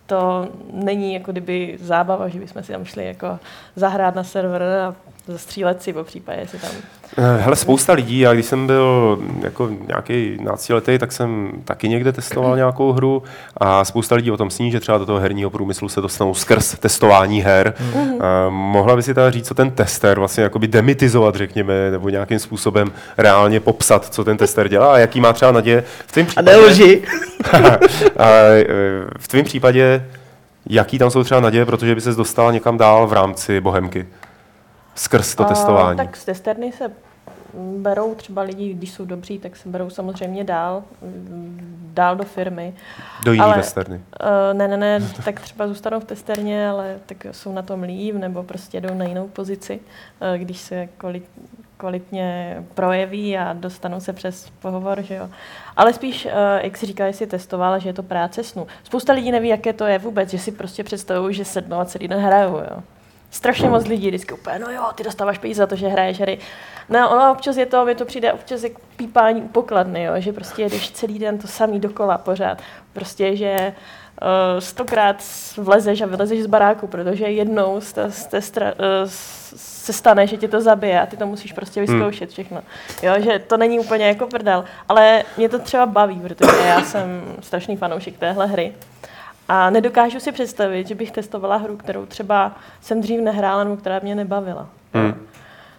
[0.06, 3.40] to není jako kdyby zábava, že bychom si tam šli jako
[3.76, 4.96] zahrát na server a
[5.28, 6.72] zastřílet si po případě, jestli tam...
[7.18, 12.12] Eh, Hele, spousta lidí, já když jsem byl jako nějaký náctiletý, tak jsem taky někde
[12.12, 13.24] testoval nějakou hru
[13.58, 16.76] a spousta lidí o tom sní, že třeba do toho herního průmyslu se dostanou skrz
[16.80, 17.74] testování her.
[17.94, 18.12] Mhm.
[18.22, 22.40] Eh, Mohla by si teda říct, co ten tester vlastně jakoby demitizovat, řekněme, nebo nějakým
[22.40, 26.28] způsobem reálně popsat, co ten tester dělá a jaký má třeba naděje v tvém A
[26.30, 26.52] případě.
[26.52, 27.02] nelži.
[28.18, 28.66] a eh,
[29.20, 30.06] v tvém případě,
[30.70, 34.06] jaký tam jsou třeba naděje, protože by se dostal někam dál v rámci Bohemky?
[34.96, 35.98] Skrz to A, testování.
[35.98, 36.92] Tak z testerny se
[37.78, 40.84] berou třeba lidi, když jsou dobří, tak se berou samozřejmě dál,
[41.94, 42.74] dál do firmy.
[43.24, 43.96] Do ale- testerny.
[43.96, 48.16] Uh, ne, ne, ne, tak třeba zůstanou v testerně, ale tak jsou na tom líp,
[48.16, 49.80] nebo prostě jdou na jinou pozici,
[50.22, 51.30] uh, když se kvalit,
[51.78, 55.30] kvalitně projeví a dostanou se přes pohovor, že jo.
[55.78, 56.32] Ale spíš, uh,
[56.62, 58.68] jak si říká, jestli testovala, že je to práce snu.
[58.84, 62.08] Spousta lidí neví, jaké to je vůbec, že si prostě představují, že sednou a celý
[62.08, 62.84] den hrajou, jo.
[63.36, 66.40] Strašně moc lidí vždycky úplně, no jo, ty dostáváš peníze za to, že hraješ hry.
[66.90, 70.34] No, ono občas je to, mi to přijde občas jak pípání u pokladny, jo, že
[70.34, 72.62] prostě jedeš celý den to samý dokola pořád.
[72.94, 73.74] Prostě, že
[74.22, 75.24] uh, stokrát
[75.58, 79.10] vlezeš a vylezeš z baráku, protože jednou z té stra, uh,
[79.56, 82.62] se stane, že tě to zabije a ty to musíš prostě vyzkoušet všechno.
[83.04, 87.36] Jo, že to není úplně jako prdel, ale mě to třeba baví, protože já jsem
[87.42, 88.74] strašný fanoušek téhle hry.
[89.48, 94.00] A nedokážu si představit, že bych testovala hru, kterou třeba jsem dřív nehrála nebo která
[94.00, 94.68] mě nebavila.
[94.94, 95.14] Hmm.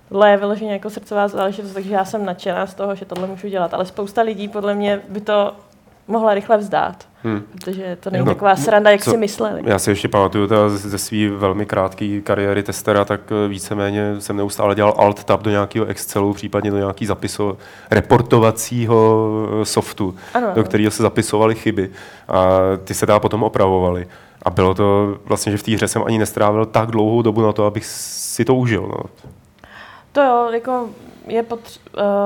[0.08, 3.48] Tohle je vyloženě jako srdcová záležitost, takže já jsem nadšená z toho, že tohle můžu
[3.48, 3.74] dělat.
[3.74, 5.56] Ale spousta lidí podle mě by to
[6.08, 7.42] mohla rychle vzdát, Hmm.
[7.52, 9.62] protože to není No, taková sranda, jak co- si mysleli.
[9.64, 14.14] Já si ještě pamatuju teda ze ze své velmi krátké kariéry testera, tak eh, víceméně
[14.20, 17.56] jsem neustále dělal alt-tab do nějakého Excelu, případně do nějaký zapiso,
[17.90, 19.28] reportovacího
[19.62, 21.90] eh, softu, Ano, do kterého se zapisovaly chyby
[22.28, 22.46] a
[22.84, 24.06] ty se dá potom opravovaly.
[24.42, 27.52] A bylo to vlastně, že v té hře jsem ani nestrávil tak dlouhou dobu na
[27.52, 28.82] to, abych si to užil.
[28.82, 29.28] No.
[30.12, 30.88] To jo, jako
[31.26, 31.78] je, potř-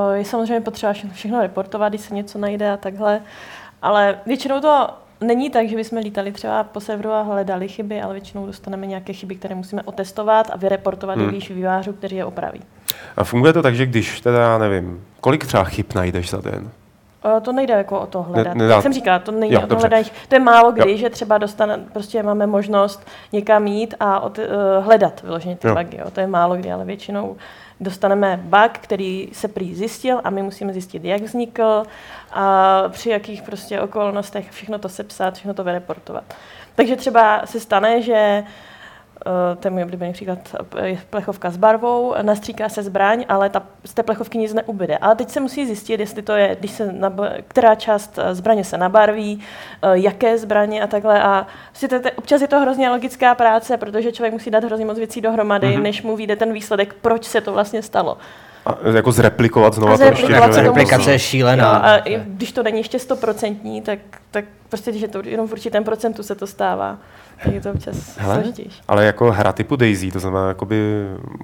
[0.08, 3.20] uh, je samozřejmě potřeba všechno, všechno reportovat, když se něco najde a takhle,
[3.82, 4.88] ale většinou to
[5.20, 9.12] není tak, že bychom lítali třeba po serveru a hledali chyby, ale většinou dostaneme nějaké
[9.12, 11.28] chyby, které musíme otestovat a vyreportovat Hmm.
[11.30, 12.60] výš vývářů, kteří je opraví.
[13.16, 16.70] A funguje to tak, že když teda, nevím, kolik třeba chyb najdeš za den?
[17.42, 18.54] To nejde jako o to hledat.
[18.54, 19.86] nedá- Jak jsem říkala, to není Jo, o to dobře.
[19.88, 20.04] hledání.
[20.28, 20.96] To je málo kdy, Jo.
[20.96, 24.44] že třeba dostane, prostě máme možnost někam jít a od, uh,
[24.84, 25.74] hledat vyloženě ty Jo.
[25.74, 25.96] bugy.
[25.96, 26.10] Jo.
[26.10, 27.36] To je málo kdy, ale většinou
[27.80, 31.82] dostaneme bug, který se prý zjistil a my musíme zjistit, jak vznikl
[32.32, 36.34] a při jakých prostě okolnostech všechno to sepsat, všechno to vyreportovat.
[36.74, 38.44] Takže třeba se stane, že eh,
[39.60, 40.38] to je můj oblíbený příklad,
[40.76, 44.98] eh, je plechovka s barvou, nastříká se zbraň, ale ta, z té plechovky nic neubyde.
[44.98, 48.64] Ale teď se musí zjistit, jestli to je, když se nab- která část eh, zbraně
[48.64, 49.40] se nabarví,
[49.82, 51.22] eh, jaké zbraně a takhle.
[51.22, 54.86] A si to, to, občas je to hrozně logická práce, protože člověk musí dát hrozně
[54.86, 55.76] moc věcí dohromady, Mhm.
[55.76, 55.82] mm-hmm.
[55.82, 58.18] než mu vyjde ten výsledek, proč se to vlastně stalo.
[58.66, 60.32] A jako zreplikovat znova A to ještě.
[60.32, 60.48] jo.
[60.62, 61.70] Replikace je Jo, šílená.
[61.76, 63.98] a i když to není ještě stoprocentní, tak,
[64.30, 66.98] tak prostě, když je to jenom v určitém procentu se to stává,
[67.44, 68.80] tak je to občas Hele, složitější.
[68.88, 70.76] Ale jako hra typu Daisy, to znamená jakoby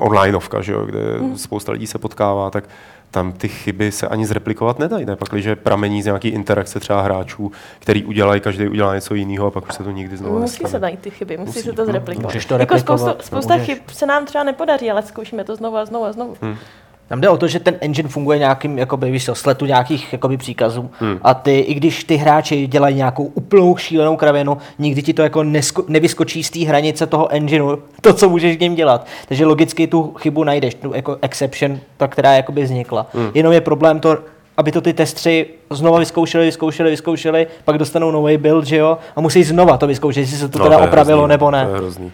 [0.01, 1.39] onlineovka, že jo, kde Mhm.
[1.39, 2.65] spousta lidí se potkává, tak
[3.11, 5.17] tam ty chyby se ani zreplikovat nedají, ne?
[5.17, 9.51] Pak, když pramení z nějaký interakce třeba hráčů, který udělají, každý udělá něco jiného a
[9.51, 10.83] pak už se to nikdy znovu Musí se nestane.
[10.83, 11.87] najít ty chyby, musí, Musí, se to no.
[11.87, 12.27] zreplikovat.
[12.29, 13.67] Můžeš to jako replikovat, spousta, spousta můžeš.
[13.67, 16.37] chyb se nám třeba nepodaří, ale zkoušíme to znovu a znovu a znovu.
[16.43, 16.57] Hm.
[17.09, 20.91] Tam jde o to, že ten engine funguje nějakým jakoby, víš sletu nějakých jakoby, příkazů
[21.01, 21.19] Hmm.
[21.23, 25.43] a ty, i když ty hráči dělají nějakou úplnou šílenou kravinu, nikdy ti to jako
[25.43, 29.07] nesko, nevyskočí z té hranice toho engineu, to, co můžeš s ním dělat.
[29.29, 33.07] Takže logicky tu chybu najdeš, tu jako exception, ta, která jakoby vznikla.
[33.15, 33.31] Hmm.
[33.35, 34.19] Jenom je problém to,
[34.57, 39.21] aby to ty testři znova vyzkoušeli, vyzkoušeli, vyzkoušeli, pak dostanou nový build, že jo, a
[39.21, 41.67] musí znova to vyzkoušet, jestli se to No, teda je opravilo hrozný, nebo ne.
[41.67, 42.13] To je hrozný.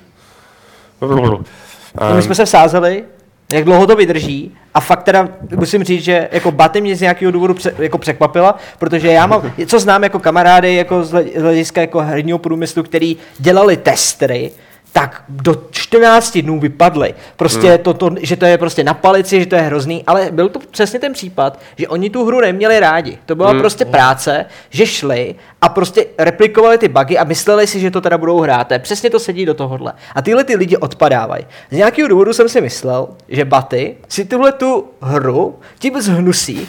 [2.00, 3.04] No, my jsme se vsázeli
[3.52, 4.54] jak dlouho to vydrží.
[4.74, 8.58] A fakt teda musím říct, že jako Baty mě z nějakého důvodu pře, jako překvapila,
[8.78, 12.82] protože já mám, co znám jako kamarády jako z hle- z hlediska jako herního průmyslu,
[12.82, 14.50] který dělali testry,
[14.92, 17.14] tak do 14 dnů vypadly.
[17.36, 17.78] Prostě hmm.
[17.78, 20.58] to, to, že to je prostě na palici, že to je hrozný, ale byl to
[20.70, 23.18] přesně ten případ, že oni tu hru neměli rádi.
[23.26, 23.60] To byla hmm.
[23.60, 28.18] prostě práce, že šli a prostě replikovali ty bugy a mysleli si, že to teda
[28.18, 28.72] budou hrát.
[28.78, 29.92] Přesně to sedí do tohohle.
[30.14, 31.46] A tyhle ty lidi odpadávají.
[31.70, 36.68] Z nějakého důvodu jsem si myslel, že Baty si tuhle tu hru tím zhnusí.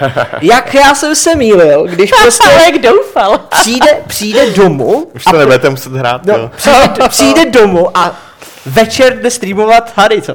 [0.42, 3.38] Jak já jsem se mýlil, když prostě jak doufal.
[3.38, 6.50] přijde, přijde domů Už to nebudete muset hrát, No, jo.
[6.56, 7.61] přijde, přijde domů
[7.94, 8.16] a
[8.66, 10.34] večer jde streamovat Harry, co?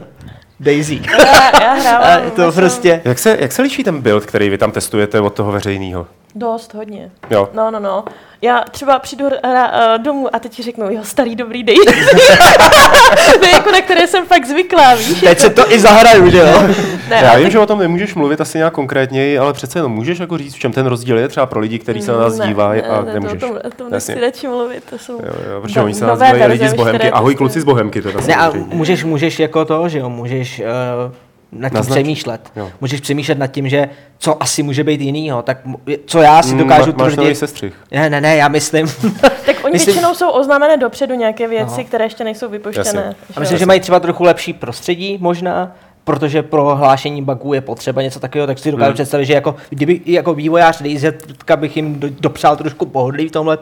[0.59, 1.01] Daisy.
[1.19, 2.31] Já, já A hrávám.
[2.31, 3.01] to prostě...
[3.05, 6.07] Jak se, jak se liší ten build, který vy tam testujete od toho veřejného?
[6.37, 7.11] Dost, hodně.
[7.29, 7.49] Jo.
[7.53, 8.03] No, no, no.
[8.41, 11.75] Já třeba přijdu hra, uh, domů a teď ti řeknu, jo, starý dobrý dej.
[13.39, 15.19] to je jako na které jsem fakt zvyklá, víš?
[15.19, 16.63] Teď se to i zahraju, že jo?
[17.09, 20.19] Ne, Já vím, že o tom nemůžeš mluvit asi nějak konkrétněji, ale přece jenom můžeš
[20.19, 22.47] jako říct, v čem ten rozdíl je třeba pro lidi, kteří se na nás ne,
[22.47, 23.39] dívají ne, a ne, nemůžeš.
[23.39, 26.19] To, o tom, nechci radši mluvit, to jsou Jo, jo, protože no- oni se nás
[26.19, 27.11] nové dívají lidi z Bohemky.
[27.11, 30.61] Ahoj kluci z Bohemky, teda Ne, a můžeš, můžeš jako to, že jo, můžeš
[31.07, 31.11] uh,
[31.51, 32.51] nad tím přemýšlet.
[32.55, 32.71] Jo.
[32.81, 35.57] Můžeš přemýšlet nad tím, že co asi může být jinýho, tak
[36.05, 37.35] co já si Mm, dokážu máš nový tvrdit.
[37.35, 37.73] sestřih.
[37.91, 38.87] Ne, ne, ne, já myslím.
[39.45, 41.83] Tak oni Myslím- většinou jsou oznámené dopředu nějaké věci, No.
[41.83, 42.85] které ještě nejsou vypuštěné.
[42.87, 43.15] Jasně.
[43.35, 45.75] A myslím, že mají třeba trochu lepší prostředí možná,
[46.07, 48.93] protože pro hlášení bugů je potřeba něco takového, tak si dokážu Hmm.
[48.93, 51.13] představit, že jako, kdyby jako vývojář Daisy
[51.55, 53.57] bych jim do, dopřál trošku pohodlí v tomhle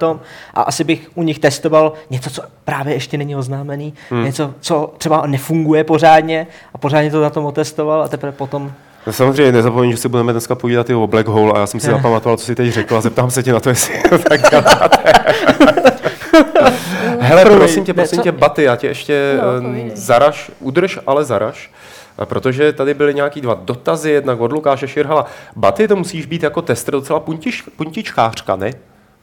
[0.53, 4.23] a asi bych u nich testoval něco, co právě ještě není oznámený, Hmm.
[4.25, 8.71] něco, co třeba nefunguje pořádně a pořádně to na tom otestoval a teprve potom
[9.07, 11.79] No samozřejmě nezapomeň, že si budeme dneska povídat i o Black Hole a já jsem
[11.79, 14.49] si zapamatoval, co si teď řekl a zeptám se tě na to, jestli to tak
[14.49, 15.13] děláte.
[17.19, 19.91] Hele, prosím tě, prosím tě, Baty, já tě ještě No, povídej.
[19.95, 21.69] zaraž, udrž, ale zaraž.
[22.17, 25.25] A Protože tady byly nějaký dva dotazy, jednak od Lukáše Širhala.
[25.55, 28.71] Baty, to musíš být jako tester docela puntič, puntičkářka, ne?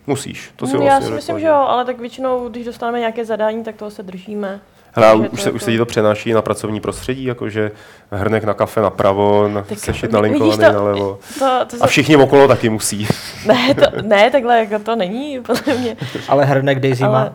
[0.07, 2.64] Musíš, to si Hmm, vlastně Já si řekla, myslím, že jo, ale tak většinou, když
[2.66, 4.61] dostaneme nějaké zadání, tak toho se držíme.
[4.94, 7.24] Hele, a Takže už to se, jako- už se jí to přenáší na pracovní prostředí,
[7.24, 7.70] jakože
[8.11, 11.18] hrnek na kafe napravo, na, Tak sešit nalinkovaný to- nalevo.
[11.38, 13.07] To, to A všichni okolo taky musí.
[13.46, 15.96] Ne, to, ne, takhle jako to není, podle mě.
[16.28, 17.12] ale hrnek Daisy Ale...
[17.31, 17.33] má.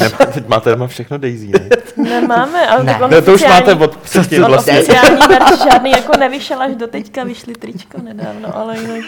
[0.00, 1.68] Ne, teď máte doma všechno Daisy, ne?
[1.96, 2.96] Nemáme, ale Ne.
[3.00, 4.72] tak Ne, to už máte od předtím On vlastně.
[4.72, 9.04] oficiální verš žádný jako nevyšel až do teďka, vyšly tričko nedávno, ale jinak...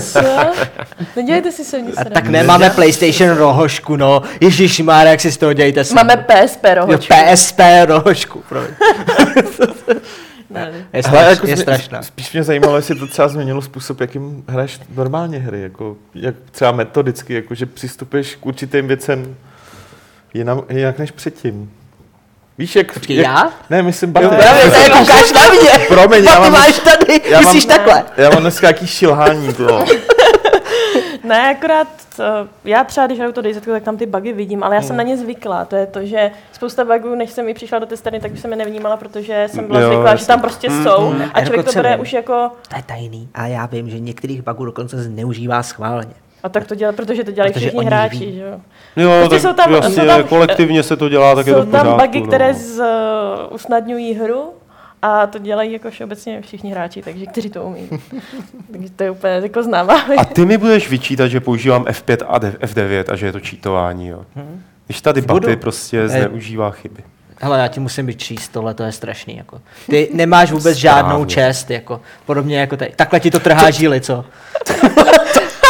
[0.00, 0.20] Co?
[1.16, 4.22] Nedělejte si se nic A tak nemáme PlayStation rohošku, no.
[4.40, 6.08] Ježíš Mára, jak si z toho dějte srandu.
[6.14, 7.14] Máme PSP jo, rohočku.
[7.34, 8.70] PSP rohošku, promiň.
[10.50, 10.72] Ne.
[10.92, 12.02] Je, straš, jako je mě- strašná.
[12.02, 16.72] Spíš mě zajímalo, jestli to třeba změnilo způsob, jakým hraješ normálně hry, jako, jak třeba
[16.72, 19.36] metodicky, jako, že přistupuješ k určitým věcem
[20.34, 21.70] jinak, jinak než předtím.
[22.58, 22.92] Víš, jak...
[22.94, 23.50] Počkej, jak já?
[23.70, 24.36] Ne, myslím, Jo, Baty.
[24.42, 25.86] právě, to je koukáš na mě.
[25.88, 28.04] Promiň, já Ty mám, máš tady, já mám- myslíš takhle.
[28.16, 29.84] já mám dneska jaký šilhání, to.
[31.24, 31.88] Ne, akorát
[32.18, 32.24] uh,
[32.64, 35.02] já třeba, když hraju to DayZ, tak tam ty bugy vidím, ale já jsem na
[35.02, 35.64] ně zvyklá.
[35.64, 38.50] To je to, že spousta bugů, než jsem i přišla do testerny, tak už jsem
[38.50, 40.26] je nevnímala, protože jsem byla Jo, zvyklá, že jasně.
[40.26, 41.22] tam prostě jsou mm.
[41.34, 42.02] a člověk to Jako bere celý.
[42.02, 43.28] už jako, To je tajný.
[43.34, 46.14] A já vím, že některých bugů dokonce zneužívá schválně.
[46.44, 48.34] A tak to dělá, protože to dělají Protože všichni hráči, ví.
[48.36, 48.60] že jo.
[48.96, 51.60] Jo, Prostě tak jsou tam- jasně, jsou tam- kolektivně se to dělá, tak je to
[51.62, 52.06] Jsou v tam pořádku.
[52.06, 52.26] bugy, no.
[52.26, 52.84] které z, uh,
[53.54, 54.44] usnadňují hru
[55.02, 57.88] a to dělají jako všeobecně všichni hráči, takže kteří to umí.
[58.72, 60.02] takže to je úplně jako známá.
[60.18, 63.40] A ty mi budeš vyčítat, že používám F5 a D- F9 a že je to
[63.40, 64.22] cheatování, jo.
[64.86, 65.40] Když tady Budu.
[65.40, 67.02] Baty prostě zneužívá chyby.
[67.40, 69.36] Hele, já ti musím vyčíst, tohle to je strašný.
[69.36, 69.60] Jako.
[69.90, 71.26] Ty nemáš vůbec žádnou Správně.
[71.34, 72.00] čest, jako.
[72.26, 72.92] podobně jako tady.
[72.96, 74.24] Takhle ti to trhá žíly, co?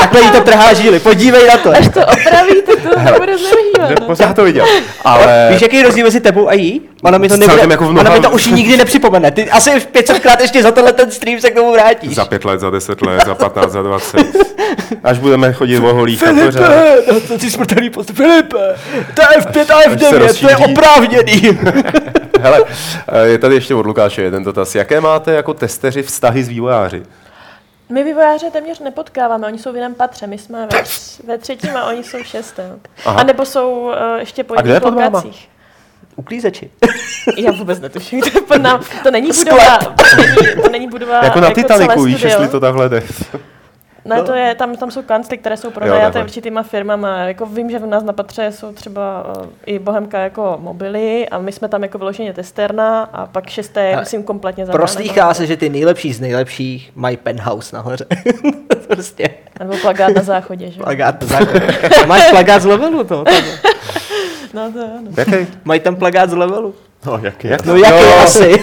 [0.04, 1.70] Takhle jí to trhá žíly, podívej na to.
[1.70, 4.08] Až to opravíte, to nebude zneužívat.
[4.08, 4.14] No.
[4.20, 4.66] Já to viděl.
[5.04, 6.80] Ale Víš, jaký je rozdíl mezi tebou a jí?
[7.02, 9.30] Ona mi to Celkem nebude, jako v ona mnoha- mi to už nikdy nepřipomene.
[9.30, 12.14] Ty asi 500krát ještě za tenhle ten stream se k tomu vrátíš.
[12.14, 14.18] za pět let, za deset let, za 15, za 20.
[15.04, 16.34] Až budeme chodit o holích pořád.
[16.34, 18.10] Filipe, no to ty smrtelný post.
[18.14, 18.56] Filipe,
[19.14, 21.58] to je F5 a se F9, to je oprávněný.
[22.40, 22.62] Hele,
[23.08, 24.74] eh, je tady ještě od Lukáše jeden dotaz.
[24.74, 27.02] Jaké máte jako testeři vztahy s vývojáři?
[27.88, 30.84] My vývojáře téměř nepotkáváme, oni jsou v jiném patře, my jsme ve,
[31.26, 32.80] ve třetím a oni jsou v šestém.
[33.04, 33.20] Aha.
[33.20, 35.48] A nebo jsou uh, ještě po je jiných lokacích.
[36.16, 36.70] Uklízeči.
[37.36, 41.40] Já vůbec netuším, to, pod nám, to není budova, to není, to není budova Jako
[41.40, 43.02] na celé Titaniku, víš, jestli to takhle jde.
[44.04, 47.18] Ne, to je, tam, tam jsou kancly, které jsou pronajaté určitýma firmama.
[47.18, 51.38] Jako vím, že u nás na patře jsou třeba uh, i Bohemka jako mobily a
[51.38, 54.80] my jsme tam jako vyloženě testerna a pak šesté je, Ale myslím, kompletně zabrané.
[54.82, 58.06] Proslýchá se, že ty nejlepší z nejlepších mají penthouse nahoře.
[58.88, 59.28] prostě
[59.60, 60.80] Nebo plagát na záchodě, že?
[60.80, 60.84] jo?
[60.84, 61.66] plagát na základě.
[62.06, 63.24] Máš plagát z levelu to.
[63.24, 63.34] tam.
[64.54, 65.10] No to ano.
[65.16, 65.46] Jaký?
[65.64, 66.74] Mají tam plagát z levelu.
[67.06, 67.48] No, jaký?
[67.48, 68.62] Jak No jaký asi?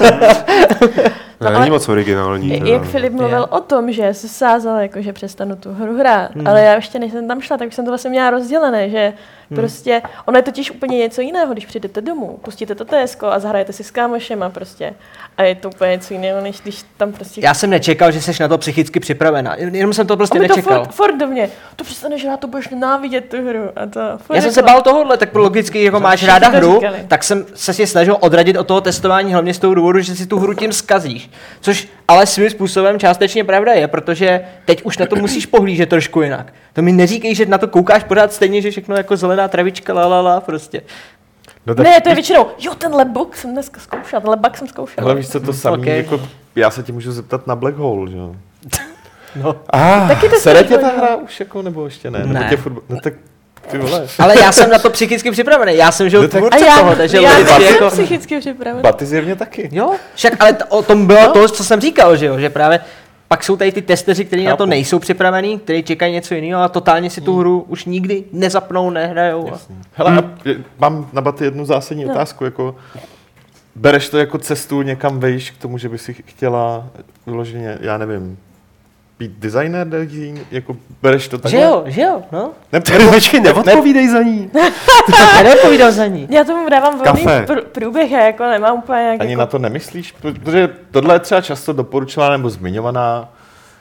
[1.41, 2.53] No, ale- není moc originální.
[2.55, 2.71] I- teda.
[2.71, 3.45] Jak Filip mluvil Je.
[3.45, 6.47] o tom, že se sázal, jako, že přestanu tu hru hrát, Hmm.
[6.47, 9.13] ale já ještě než jsem tam šla, tak jsem to vlastně měla rozdělené, že
[9.49, 9.59] Hmm.
[9.59, 13.73] prostě, ono je totiž úplně něco jiného, když přijdete domů, pustíte to TSK a zahrajete
[13.73, 14.93] si s kámošema prostě.
[15.37, 17.41] A je to úplně něco jiného, než když tam prostě...
[17.43, 19.55] Já jsem nečekal, že jsi na to psychicky připravená.
[19.55, 20.83] Jenom jsem to prostě a mi to nečekal.
[20.85, 23.63] furt, furt do mě, to přestaneš hrát, to budeš nenávidět tu hru.
[23.75, 26.73] A to furt Já jsem jako- se bál tohohle, tak logicky, jako máš ráda hru,
[26.73, 26.97] říkali.
[27.07, 30.25] tak jsem se si snažil odradit od toho testování hlavně z toho důvodu, že si
[30.27, 31.30] tu hru tím zkazíš.
[31.61, 36.21] Což ale svým způsobem částečně pravda je, protože teď už na to musíš pohlížet trošku
[36.21, 36.53] jinak.
[36.73, 40.07] To mi neříkej, že na to koukáš pořád stejně, že všechno jako zelená travička, la,
[40.07, 40.81] la, la prostě.
[41.65, 44.67] No, tak, Ne, to je většinou, jo, tenhle bug jsem dneska zkoušela, tenhle bug jsem
[44.67, 45.05] zkoušela.
[45.05, 45.85] Ale víš co, to samý, Ok.
[45.85, 46.21] jako,
[46.55, 48.35] já se ti můžu zeptat na Black Hole, že jo?
[49.35, 49.55] No.
[49.73, 52.19] Ah, Taky to Sere tě ta hra už jako, nebo ještě ne?
[52.19, 52.33] Ne.
[52.33, 53.13] Nebo tě furt, no tak
[53.71, 54.07] ty vole.
[54.19, 56.77] Ale já jsem na to psychicky připravený, já jsem žil No tak- tvůrce A já,
[56.77, 57.87] toho, takže já nejsem jako...
[57.89, 58.81] psychicky připravená.
[58.83, 59.69] Baty zjevně taky.
[59.71, 61.31] Jo, však ale to, o tom bylo No.
[61.33, 62.79] to, co jsem říkal, že jo, že právě
[63.27, 66.69] pak jsou tady ty testeři, kteří na to nejsou připravení, kteří čekají něco jiného a
[66.69, 69.53] totálně si tu hru už nikdy nezapnou, nehrajou.
[69.53, 69.59] A...
[69.93, 72.11] Hele, a je- mám na Baty jednu zásadní No.
[72.11, 72.75] otázku, jako
[73.75, 76.87] bereš to jako cestu někam vejš k tomu, že by si chtěla
[77.27, 78.37] vyloženě, já nevím,
[79.21, 81.59] být designer, design, jako bereš to takhle?
[81.61, 82.51] Že jo, že jo, no.
[82.73, 82.81] Ne,
[83.13, 84.49] Počkej, neodpovídej za ní.
[85.37, 86.27] Já neodpovídal za ní.
[86.29, 87.45] Já tomu dávám volný Kafe.
[87.45, 89.39] pr- průběh, já jako nemám úplně nějak Ani jako...
[89.39, 90.11] na to nemyslíš?
[90.11, 93.29] Protože tohle je třeba často doporučovaná nebo zmiňovaná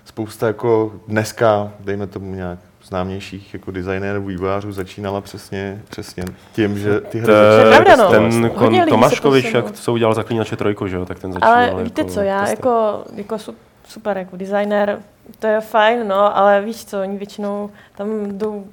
[0.05, 7.01] spousta jako dneska, dejme tomu nějak známějších jako designérů, vývojářů začínala přesně, přesně tím, že
[7.01, 8.11] ty hry začínaly pravda, no.
[8.11, 8.57] ten testovat.
[8.57, 11.55] Hodně kon, Tomáškovič, jak co udělal Zaklínače trojku, že jo, tak ten začínal.
[11.55, 13.55] Ale víte co, já jako, jako su-
[13.89, 14.99] super, jako designer,
[15.39, 18.65] to je fajn, no, ale víš co, oni většinou tam jdou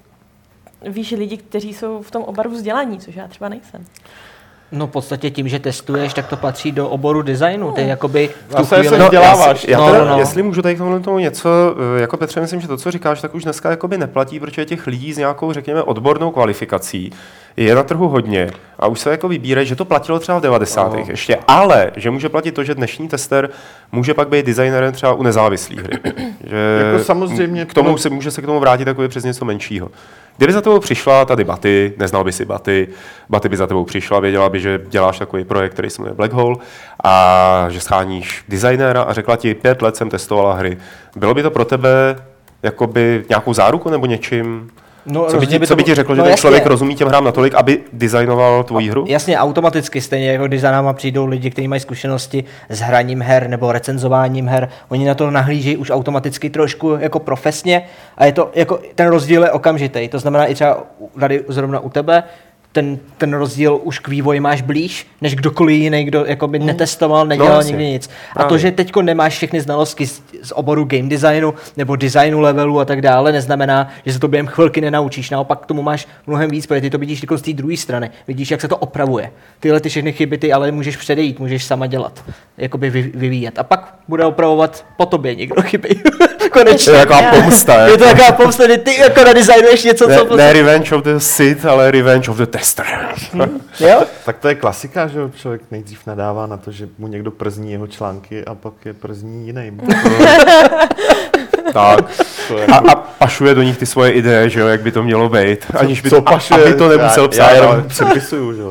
[0.82, 3.86] víš lidi, kteří jsou v tom oboru vzdělaní, což já třeba nejsem.
[4.72, 7.72] No v podstatě tím, že testuješ, tak to patří do oboru designu.
[7.72, 8.90] Ty jakoby v tu chvíli...
[8.90, 9.48] se No, vzděláváš.
[9.64, 10.20] Já, si- já No, teda, no, no.
[10.20, 11.50] jestli můžu tady k tomu, tomu něco,
[11.98, 14.88] eh, jako Petře, myslím, že to, co říkáš, tak už dneska jakoby neplatí, protože těch
[14.88, 17.12] lidí s nějakou, řekněme, odbornou kvalifikací
[17.58, 20.93] je na trhu hodně a už se jako vybírají, že to platilo třeba v 90.
[20.93, 21.06] No.
[21.08, 23.50] ještě, ale že může platit to, že dnešní tester
[23.91, 26.00] může pak být designérem třeba u nezávislých hry.
[26.50, 29.46] Že Jako samozřejmě k tomu to- se může se k tomu vrátit takový přes něco
[29.46, 29.89] menšího.
[30.38, 32.88] Kdyby za tebou přišla tady Baty, neznal by si Baty,
[33.30, 36.34] Baty by za tebou přišla, věděla by, že děláš takový projekt, který se jmenuje Black
[36.34, 36.56] Hole
[37.04, 40.78] a že scháníš designéra a řekla ti, pět let jsem testovala hry.
[41.15, 42.15] Bylo by to pro tebe
[42.63, 44.70] jakoby nějakou záruku nebo něčím?
[45.08, 46.41] No, Co by ti, co by ti řeklo, že no, ten jasně.
[46.41, 49.06] člověk rozumí těm hrám natolik, aby designoval tvoji hru?
[49.08, 53.50] Jasně, automaticky, stejně jako když za náma přijdou lidi, kteří mají zkušenosti s hraním her
[53.50, 57.84] nebo recenzováním her, oni na to nahlížejí už automaticky trošku jako profesně
[58.17, 60.08] a je to, jako ten rozdíl je okamžitý.
[60.08, 60.84] To znamená i třeba
[61.20, 62.24] tady zrovna u tebe,
[62.78, 67.58] ten, ten rozdíl už k vývoji máš blíž, než kdokoliv jiný, kdo jakoby netestoval, nedělal
[67.58, 67.72] jasně.
[67.72, 68.10] nikdy nic.
[68.32, 68.60] A to, Právě.
[68.60, 73.02] že teď nemáš všechny znalosti z, z oboru game designu nebo designu levelu a tak
[73.02, 75.30] dále, neznamená, že se to během chvilky nenaučíš.
[75.30, 78.10] Naopak k tomu máš mnohem víc, protože ty to vidíš z té druhé strany.
[78.28, 79.32] Vidíš, jak se to opravuje.
[79.60, 82.26] Tyhle ty všechny chyby ty ale můžeš předejít, můžeš sama dělat,
[82.58, 83.60] jakoby vy, vyvíjet.
[83.60, 85.89] A pak bude opravovat po tobě někdo chyby.
[86.38, 86.93] To Konečně.
[86.93, 87.74] je taková pomsta.
[87.74, 87.98] Je jako.
[87.98, 90.36] to taková pomsta, kdy ty jako nadizajnuješ něco, co...
[90.36, 92.86] ne, ne Revenge of the Sith, ale Revenge of the Tester.
[93.80, 94.02] Jo?
[94.26, 97.72] Tak to je klasika, že jo, člověk nejdřív nadává na to, že mu někdo przní
[97.72, 99.82] jeho články a pak je przní jiným.
[101.74, 102.00] tak.
[102.48, 105.04] To je A, a pašuje do nich ty svoje ideje, že jo, jak by to
[105.04, 105.65] mělo být.
[105.80, 107.43] Aniž by co to, pašuje, aby to nemusel já, psát.
[107.43, 108.70] já jenom ale- přepisuju, že jo.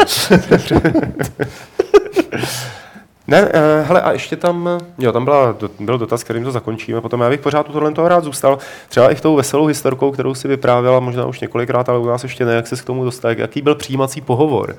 [3.29, 7.21] Ne, eh, hele, a ještě tam, jo, tam byla, byl dotaz, kterým to zakončíme, potom
[7.21, 8.59] já bych pořád u tohle toho rád zůstal,
[8.89, 12.23] třeba i v tou veselou historkou, kterou si vyprávěla možná už několikrát, ale u nás
[12.23, 14.77] ještě ne, jak se k tomu dostal, jak- jaký byl přijímací pohovor.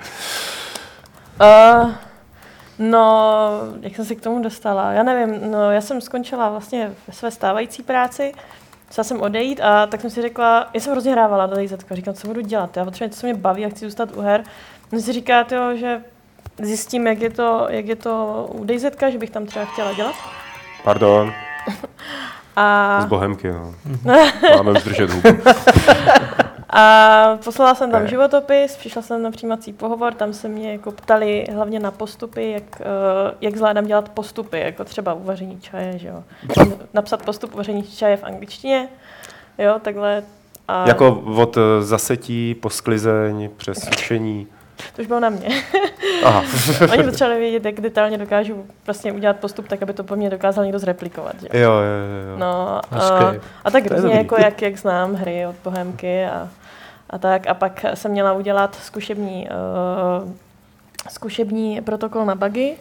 [1.42, 1.92] Uh,
[2.80, 3.50] no,
[3.82, 4.92] jak jsem se k tomu dostala?
[4.92, 8.34] Já nevím, no, já jsem skončila vlastně ve své stávající práci,
[8.90, 12.28] chtěla jsem odejít a tak jsem si řekla, já jsem hrozně hrávala DayZ, říkám, co
[12.28, 14.44] budu dělat, já potřebuji co mě baví a chci zůstat u her.
[14.92, 16.02] No si říká, že
[16.62, 20.16] zjistím, jak je to, jak je to u DayZ, že bych tam třeba chtěla dělat.
[20.84, 21.34] Pardon,
[22.56, 23.02] A...
[23.02, 23.74] z Bohemky, no.
[24.58, 25.30] Máme už držet hubu.
[26.70, 31.48] A poslala jsem tam životopis, přišla jsem na přijímací pohovor, tam se mě jako ptali
[31.54, 36.24] hlavně na postupy, jak, eh, jak zvládám dělat postupy, jako třeba uvaření čaje, že jo.
[36.94, 38.90] Napsat postup uvaření čaje v angličtině,
[39.58, 40.24] jo, takhle.
[40.68, 44.48] A Jako od eh, zasetí, posklizeň, přes sušení.
[44.96, 45.48] To už bylo na mě.
[46.24, 46.44] Aha,
[46.92, 50.64] Oni potřebovali vědět, jak detailně dokážu vlastně udělat postup, tak aby to po mně dokázal
[50.64, 51.60] někdo zreplikovat, že?
[51.60, 52.32] jo, jo, jo.
[52.32, 52.38] jo.
[52.38, 56.50] No, a, a tak To je různě, jako jak, jak znám hry od Bohemky a,
[57.10, 57.48] a tak.
[57.48, 59.48] A pak jsem měla udělat zkušební
[60.24, 60.32] uh,
[61.10, 62.78] zkušební protokol na bugy.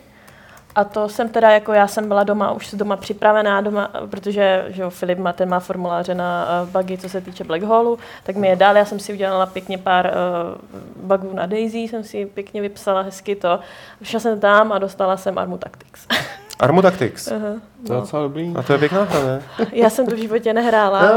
[0.76, 4.82] A to jsem teda, jako já jsem byla doma, už doma připravená, doma, protože že
[4.82, 8.36] jo, Filip má, ten má formuláře na uh, bugy, co se týče Black Hole, tak
[8.36, 12.26] mi je dal, já jsem si udělala pěkně pár uh, bugů na Daisy, jsem si
[12.26, 13.60] pěkně vypsala hezky to.
[14.02, 16.06] Šla jsem tam a dostala jsem Armu Tactics.
[16.60, 17.28] Armu Tactics.
[17.32, 17.40] Aha,
[17.86, 18.00] To je no.
[18.00, 18.52] docela dobrý.
[18.56, 19.42] A to je pěkná hra, ne?
[19.72, 21.08] Já jsem to v životě nehrála, No.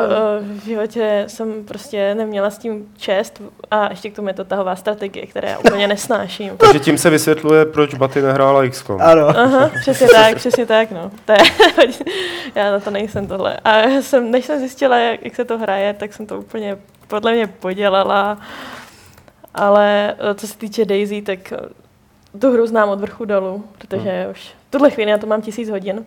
[0.42, 4.76] v životě jsem prostě neměla s tím čest a ještě k tomu je to tahová
[4.76, 6.52] strategie, které já úplně nesnáším.
[6.58, 9.02] Takže tím se vysvětluje, proč Baty nehrála XCOM.
[9.02, 9.28] Ano.
[9.28, 11.12] Aha, přesně tak, přesně tak, no.
[11.26, 11.38] To je,
[12.56, 13.58] já na to nejsem tohle.
[13.66, 16.78] A já jsem, než jsem zjistila, jak, jak se to hraje, tak jsem to úplně
[17.08, 18.38] podle mě podělala.
[19.56, 21.58] Ale eh, co se týče Daisy, tak eh,
[22.40, 25.70] tu hru znám od vrchu dolů, protože už v tuhle chvíli na to mám tisíc
[25.70, 26.06] hodin.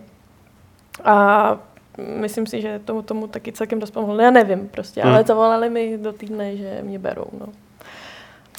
[1.03, 1.57] A
[1.97, 4.21] myslím si, že tomu, tomu taky celkem dost pomohlo.
[4.21, 5.13] Já nevím prostě, Hmm.
[5.13, 7.45] ale zavolali mi do týdne, že mě berou, no.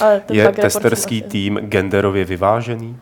[0.00, 2.98] Ale ten Je jsem testerský asi- tým genderově vyvážený?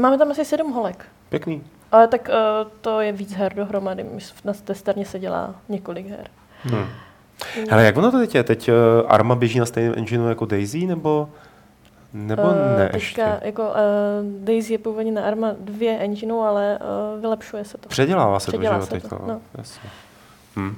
[0.00, 1.04] Máme tam asi sedm holek.
[1.28, 1.62] Pěkný.
[1.92, 4.06] Ale tak uh, to je víc her dohromady.
[4.44, 6.26] Na testerně se dělá několik her.
[6.62, 6.86] Hmm.
[7.70, 8.44] Hele, jak ono to teď je?
[8.44, 8.74] Teď uh,
[9.08, 11.28] Arma běží na stejném engineu jako Daisy, nebo,
[12.12, 13.24] nebo Eh, ne teďka, ještě?
[13.42, 16.78] Jako, uh, Daisy je původně na Arma 2 engineu, ale
[17.14, 17.88] uh, vylepšuje se to.
[17.88, 19.40] Předělává se Předělá to, že se jo, to, no.
[19.58, 19.90] Jasně.
[20.56, 20.76] Hm.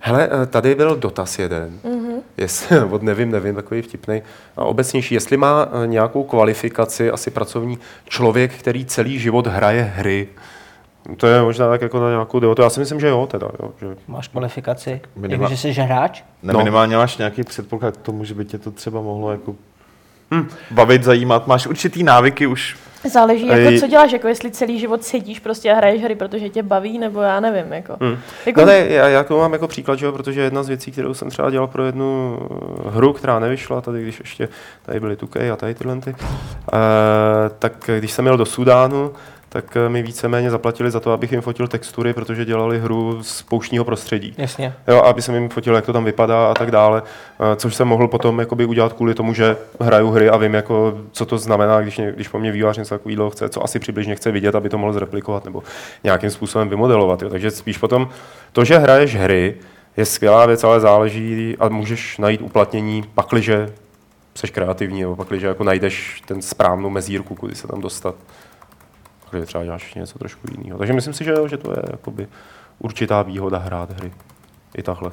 [0.00, 1.80] Hele, eh, tady byl dotaz jeden.
[1.84, 2.12] Mhm.
[2.36, 4.22] Jestli, od nevím, nevím, takový vtipný.
[4.56, 10.28] A obecnější, jestli má nějakou kvalifikaci, asi pracovní člověk, který celý život hraje hry.
[11.16, 12.62] To je možná tak jako na nějakou debatu.
[12.62, 13.48] Já si myslím, že jo, teda.
[13.62, 13.86] Jo, že...
[14.08, 15.00] Máš kvalifikaci?
[15.20, 16.22] Minima- Jako, že jsi hráč?
[16.42, 16.58] Ne, No.
[16.58, 19.54] minimálně máš nějaký předpoklad k tomu, že by tě to třeba mohlo jako
[20.70, 21.46] bavit, zajímat.
[21.46, 22.76] Máš určitý návyky už.
[23.04, 26.62] Záleží, jako, co děláš, jako jestli celý život sedíš prostě a hraješ hry, protože tě
[26.62, 27.72] baví, nebo já nevím.
[27.72, 27.96] Jako.
[28.00, 28.18] Hmm.
[28.46, 30.92] Jako, No ne, já, já to mám jako příklad, že jo, protože jedna z věcí,
[30.92, 34.48] kterou jsem třeba dělal pro jednu eh, hru, která nevyšla, tady když ještě
[34.82, 36.76] tady byly Tukej a tady tyhle, ty, eh,
[37.58, 39.12] tak když jsem jel do Sudánu,
[39.48, 43.42] tak eh, mi víceméně zaplatili za to, abych jim fotil textury, protože dělali hru z
[43.42, 44.34] pouštního prostředí.
[44.38, 44.74] Jasně.
[44.88, 47.02] Jo, aby jsem jim fotil, jak to tam vypadá a tak dále,
[47.40, 50.98] eh, což jsem mohl potom jakoby udělat kvůli tomu, že hraju hry a vím, jako,
[51.12, 54.14] co to znamená, když, ně, když po mně vývář něco takového chce, co asi přibližně
[54.14, 55.62] chce vidět, aby to mohl zreplikovat nebo
[56.04, 57.22] nějakým způsobem vymodelovat.
[57.22, 57.28] Jo.
[57.28, 58.08] Takže spíš potom
[58.52, 59.54] to, že hraješ hry,
[59.96, 63.72] je skvělá věc, ale záleží a můžeš najít uplatnění, pakliže
[64.34, 68.14] jsi kreativní, nebo pakliže jako najdeš ten správnou mezírku, kudy se tam dostat.
[69.28, 70.78] Pakliže třeba děláš něco trošku jiného.
[70.78, 72.28] Takže myslím si, že, jo, že to je jakoby
[72.78, 74.12] určitá výhoda hrát hry.
[74.74, 75.10] I takhle.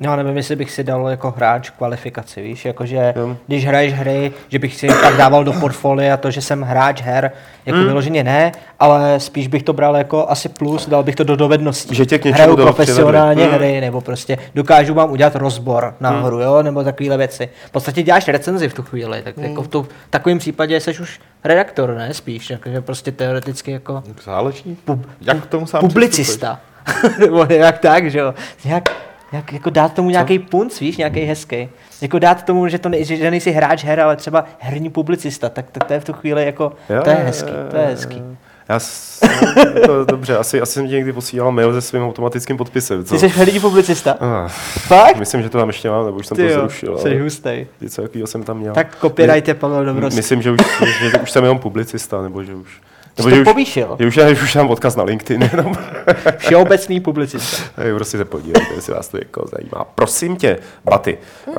[0.00, 3.36] Já nevím, jestli bych si dal jako hráč kvalifikaci, víš, jakože Jo.
[3.46, 7.30] když hraješ hry, že bych si pak dával do portfolia to, že jsem hráč her,
[7.66, 7.86] jako Hmm.
[7.86, 11.94] vyloženě ne, ale spíš bych to bral jako asi plus, dal bych to do dovedností.
[11.94, 13.58] Že tě k Hraju profesionálně přivedli.
[13.66, 13.72] Hmm.
[13.74, 17.48] hry, nebo prostě dokážu vám udělat rozbor na hru, jo, nebo takovéhle věci.
[17.66, 20.90] V podstatě děláš recenzi v tu chvíli, tak jako v, tu, v takovém případě jsi
[21.00, 24.76] už redaktor, ne, spíš, jakože prostě teoreticky jako Záleží.
[24.84, 26.60] pub, Jak k tomu sám publicista.
[27.18, 28.34] Nebo jak tak, že jo.
[28.64, 28.88] Nějak,
[29.32, 31.68] jak, jako dát tomu nějaký punc, víš, nějaký hezký.
[32.00, 35.48] Jako dát tomu, že, to ne, že, že nejsi hráč her, ale třeba herní publicista,
[35.48, 36.72] tak, tak to je v tu chvíli jako,
[37.04, 38.22] to je hezký, to je hezký.
[38.68, 39.20] Já s,
[39.86, 43.04] to, dobře, asi, asi jsem ti někdy posílal mail se svým automatickým podpisem.
[43.04, 43.14] Co?
[43.14, 44.16] Ty jsi herní publicista.
[44.20, 45.16] Ah, Fakt?
[45.16, 46.98] myslím, že to tam ještě mám, nebo už jsem Ty to jo, zrušil.
[46.98, 47.66] jsi hustej.
[47.80, 48.74] Něco jakýho jsem tam měl.
[48.74, 50.16] Tak copyright je Pavel Dobrost.
[50.16, 50.60] Myslím, že už,
[51.00, 52.80] že už jsem jenom publicista, nebo že už...
[53.18, 53.96] Nebo to že už, povýšil.
[53.98, 55.74] že už, že už mám odkaz na LinkedIn jenom.
[56.38, 57.62] Všeobecný publicista.
[57.82, 59.84] Hej, prostě se podívejte, jestli vás to jako zajímá.
[59.94, 61.54] Prosím tě, Baty, uh,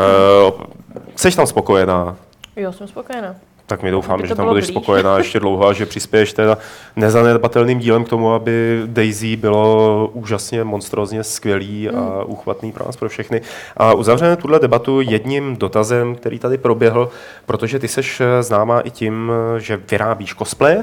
[1.16, 2.16] jsi tam spokojená?
[2.56, 3.36] Jo, jsem spokojená.
[3.66, 4.74] Tak mi doufám, že tam budeš blíž.
[4.74, 6.58] spokojená ještě dlouho a že přispěješ teda
[6.96, 12.12] nezanedbatelným dílem k tomu, aby Daisy bylo úžasně, monstrózně skvělý a Hmm.
[12.26, 13.42] uchvatný pro nás, pro všechny.
[13.78, 17.10] A uzavřeme tuhle debatu jedním dotazem, který tady proběhl,
[17.46, 20.78] protože ty seš eh, známá i tím, eh, že vyrábíš cosplay,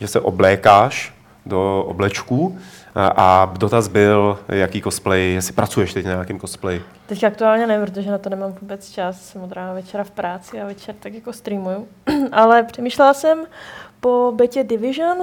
[0.00, 1.14] že se oblékáš
[1.46, 2.58] do oblečků
[2.94, 6.80] a- dotaz byl, jaký cosplay, jestli pracuješ teď na nějakém cosplay.
[7.06, 9.20] Teď aktuálně ne, protože na to nemám vůbec čas.
[9.28, 11.88] Jsem od rána večera v práci a večer tak jako streamuju.
[12.32, 13.38] Ale přemýšlela jsem
[14.00, 15.18] po betě Division,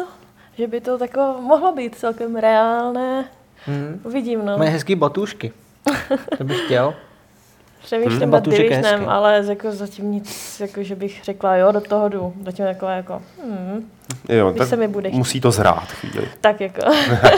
[0.57, 3.25] že by to tako mohlo být celkem reálné.
[3.65, 4.01] Hmm.
[4.03, 4.57] Uvidím, no.
[4.57, 5.51] Mají hezký botušky.
[6.37, 6.93] To bych chtěl.
[7.83, 12.09] Přemýšlím Hmm, nad Divisionem, ale jako zatím nic, jako že bych řekla, jo, do toho
[12.09, 12.33] jdu.
[12.45, 13.89] Zatím takové jako, hmm,
[14.29, 15.17] Jo, Když se mi bude chtít.
[15.17, 16.27] musí to zrát chvíli.
[16.41, 16.81] tak jako.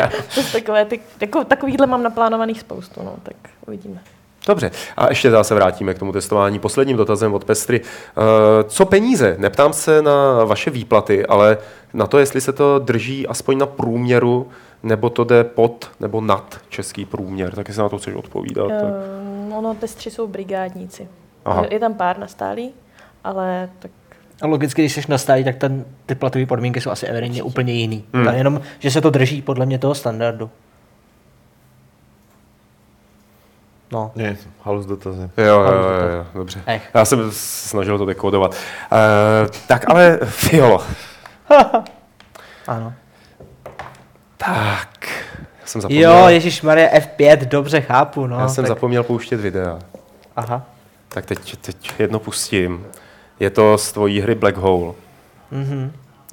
[0.35, 3.35] to takové, ty, jako, takovýhle mám naplánovaných spoustu, no, tak
[3.67, 3.99] uvidíme.
[4.47, 6.59] Dobře, a ještě zase vrátíme k tomu testování.
[6.59, 7.81] Posledním dotazem od Pestry.
[7.81, 9.35] Eh, Co peníze?
[9.39, 11.57] Neptám se na vaše výplaty, ale
[11.93, 14.47] na to, jestli se to drží aspoň na průměru,
[14.85, 17.55] nebo to jde pod nebo nad český průměr.
[17.55, 18.67] Tak jestli na to chceš odpovídat.
[18.67, 18.83] Tak.
[19.45, 21.07] Um, ono, testři jsou brigádníci.
[21.45, 21.65] Aha.
[21.69, 22.71] Je tam pár na stálý,
[23.23, 23.91] ale tak
[24.41, 27.73] A logicky, když jsi na stáji, tak ten, ty platové podmínky jsou asi evidentně úplně
[27.73, 28.03] jiný.
[28.13, 28.27] Hmm.
[28.27, 30.49] Jenom, že se to drží podle mě toho standardu.
[33.91, 34.11] No.
[34.15, 35.29] Ne, halus dotazy.
[35.37, 36.61] Jo, jo, jo, jo, dobře.
[36.65, 36.89] Ech.
[36.93, 37.37] Já jsem se
[37.69, 38.51] snažil to dekodovat.
[38.51, 38.57] Uh,
[39.67, 40.83] tak ale, Fiolo,
[42.67, 42.93] Ano.
[44.45, 45.07] Tak,
[45.61, 48.39] já jsem zapomněl, Jo, Ježíš Maria F5, dobře chápu, no.
[48.39, 49.79] já jsem tak, zapomněl pouštět videa.
[50.35, 50.61] Aha.
[51.09, 52.85] Tak teď, teď jedno pustím.
[53.39, 54.93] Je to z tvojí hry Black Hole.
[55.51, 55.91] Mhm.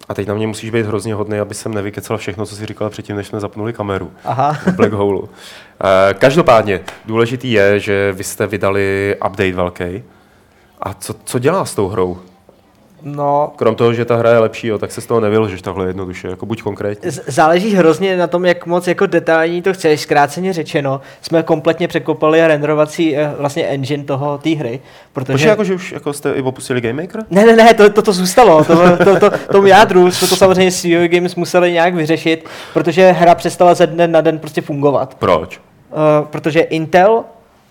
[0.08, 2.90] A teď na mě musíš být hrozně hodný, aby jsem nevykecal všechno, co jsi říkal
[2.90, 4.10] předtím, než jsme zapnuli kameru.
[4.24, 4.56] Aha.
[4.76, 5.22] Black Hole.
[6.10, 10.02] Eh, Každopádně, důležitý je, že vy jste vydali update velký.
[10.80, 12.18] A co, co dělá s tou hrou?
[13.04, 15.86] No, Krom toho, že ta hra je lepší, jo, tak se z toho nevylžeš takhle
[15.86, 17.10] jednoduše, jako buď konkrétně.
[17.10, 20.00] Záleží hrozně na tom, jak moc jako detailní to chceš.
[20.00, 24.80] Zkráceně řečeno, jsme kompletně překopali renderovací eh, vlastně engine toho té hry,
[25.12, 25.32] protože...
[25.32, 27.24] Počkej, jako, že už jako jste i opustili Game Maker?
[27.30, 28.64] Ne, ne, ne, to, to, to zůstalo.
[28.64, 33.34] To, to, to, tom jádru jsme to samozřejmě CEO Games museli nějak vyřešit, protože hra
[33.34, 35.14] přestala ze dne na den prostě fungovat.
[35.14, 35.60] Proč?
[35.90, 37.24] Uh, protože Intel,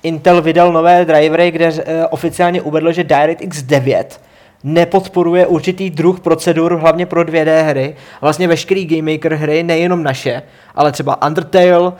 [0.03, 4.19] Intel vydal nové drivery, kde uh, oficiálně uvedl, že DirectX 9
[4.63, 7.95] nepodporuje určitý druh procedur, hlavně pro 2D hry.
[8.21, 10.41] Vlastně veškerý Game Maker hry, nejenom naše,
[10.75, 11.93] ale třeba Undertale, uh,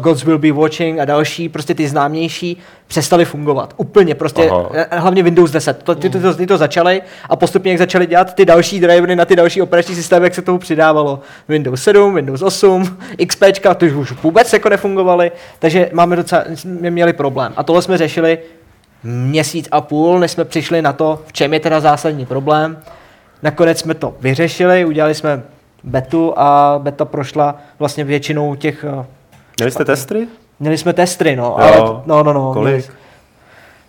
[0.00, 2.56] Gods Will Be Watching a další, prostě ty známější,
[2.86, 3.74] přestaly fungovat.
[3.76, 4.68] Úplně, prostě, Aha.
[4.72, 5.82] eh, hlavně Windows 10.
[5.82, 9.16] To, ty, ty, to, ty to začaly a postupně jak začaly dělat ty další drivery
[9.16, 11.20] na ty další operační systémy, jak se tomu přidávalo.
[11.48, 13.42] Windows 7, Windows 8, XP,
[13.76, 17.52] ty už vůbec jako nefungovaly, takže máme docela, jsme měli problém.
[17.56, 18.38] A tohle jsme řešili
[19.04, 22.78] měsíc a půl, než jsme přišli na to, v čem je teda zásadní problém.
[23.42, 25.42] Nakonec jsme to vyřešili, udělali jsme
[25.84, 28.84] betu a beta prošla vlastně většinou těch...
[29.00, 29.04] eh,
[29.58, 30.26] Měli jste testry?
[30.60, 31.56] Měli jsme testry, no, Jo.
[31.58, 32.52] ale no, no, no.
[32.52, 32.74] Kolik?
[32.74, 33.00] Měli,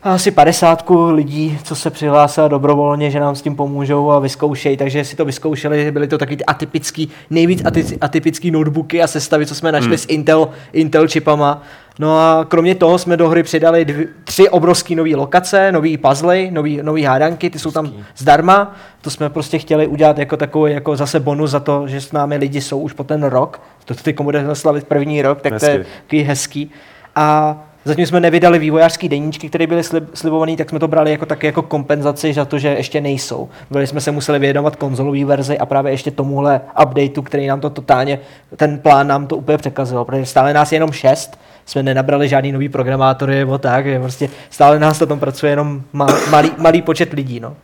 [0.03, 5.05] asi 50 lidí, co se přihlásilo dobrovolně, že nám s tím pomůžou a vyzkoušejí, takže
[5.05, 9.55] si to vyzkoušeli, byly to taky ty atypický, nejvíc aty- atypický notebooky a sestavy, co
[9.55, 9.97] jsme našli Hmm.
[9.97, 11.61] s Intel, Intel čipama.
[11.99, 16.51] No a kromě toho jsme do hry přidali dvě, tři obrovské nové lokace, nový puzzle,
[16.51, 18.75] nový, nový hádanky, ty jsou tam zdarma.
[19.01, 22.37] To jsme prostě chtěli udělat jako takový jako zase bonus za to, že s námi
[22.37, 23.61] lidi jsou už po ten rok.
[23.85, 25.91] To ty komu slavit první rok, tak to je Hezky.
[26.03, 26.71] takový hezký.
[27.15, 31.25] A zatím jsme nevydali vývojářský deníčky, které byly slib, slibované, tak jsme to brali jako
[31.25, 33.49] taky jako kompenzaci za to, že ještě nejsou.
[33.71, 37.69] Byli jsme se museli věnovat konzolový verzi a právě ještě tomuhle updateu, který nám to
[37.69, 38.19] totálně,
[38.55, 42.51] ten plán nám to úplně překazil, protože stále nás je jenom šest, jsme nenabrali žádný
[42.51, 46.81] nový programátory nebo tak, že prostě stále nás na tom pracuje jenom ma, malý, malý
[46.81, 47.39] počet lidí.
[47.39, 47.55] No.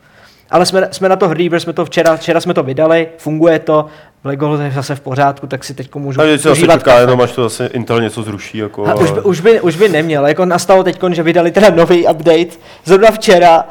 [0.50, 3.58] Ale jsme, jsme na to hrdí, protože jsme to včera, včera jsme to vydali, funguje
[3.58, 3.86] to,
[4.24, 7.20] Lego je zase v pořádku, tak si teď můžu A teď se užívat čeká jenom,
[7.20, 8.58] až to zase Intel něco zruší.
[8.58, 11.70] Jako, A už, by, už, by, už by neměl, jako nastalo teď, že vydali teda
[11.70, 13.64] nový update, zrovna včera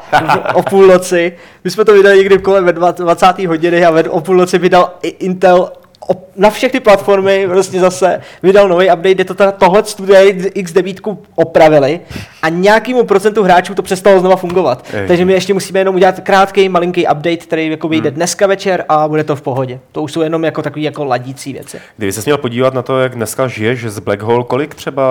[0.54, 1.32] o půlnoci,
[1.64, 3.38] my jsme to vydali někdy kolem ve 20.
[3.38, 5.70] hodiny a ve- o půlnoci vydal i Intel
[6.36, 12.00] na všechny platformy vlastně zase vydal nový update, kde to teda tohle studia X9 opravili
[12.42, 14.86] a nějakému procentu hráčů to přestalo znova fungovat.
[14.92, 15.08] Ej.
[15.08, 19.08] Takže my ještě musíme jenom udělat krátký, malinký update, který jako vyjde dneska večer a
[19.08, 19.80] bude to v pohodě.
[19.92, 21.80] To už jsou jenom jako takový jako ladící věci.
[21.96, 25.02] Kdyby se měl podívat na to, jak dneska žiješ z Black Hole, kolik třeba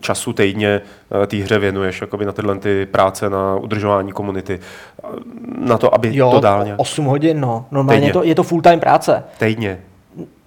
[0.00, 0.80] času týdně
[1.22, 4.58] eh, té hře věnuješ jakoby na tyhle ty práce, na udržování komunity,
[5.04, 5.08] eh,
[5.58, 6.80] na to, aby Jo, to dál nějak...
[6.80, 7.66] 8 hodin, no.
[7.70, 8.08] Normálně Týdně.
[8.08, 9.24] je to, je to full time práce.
[9.38, 9.78] Týdně,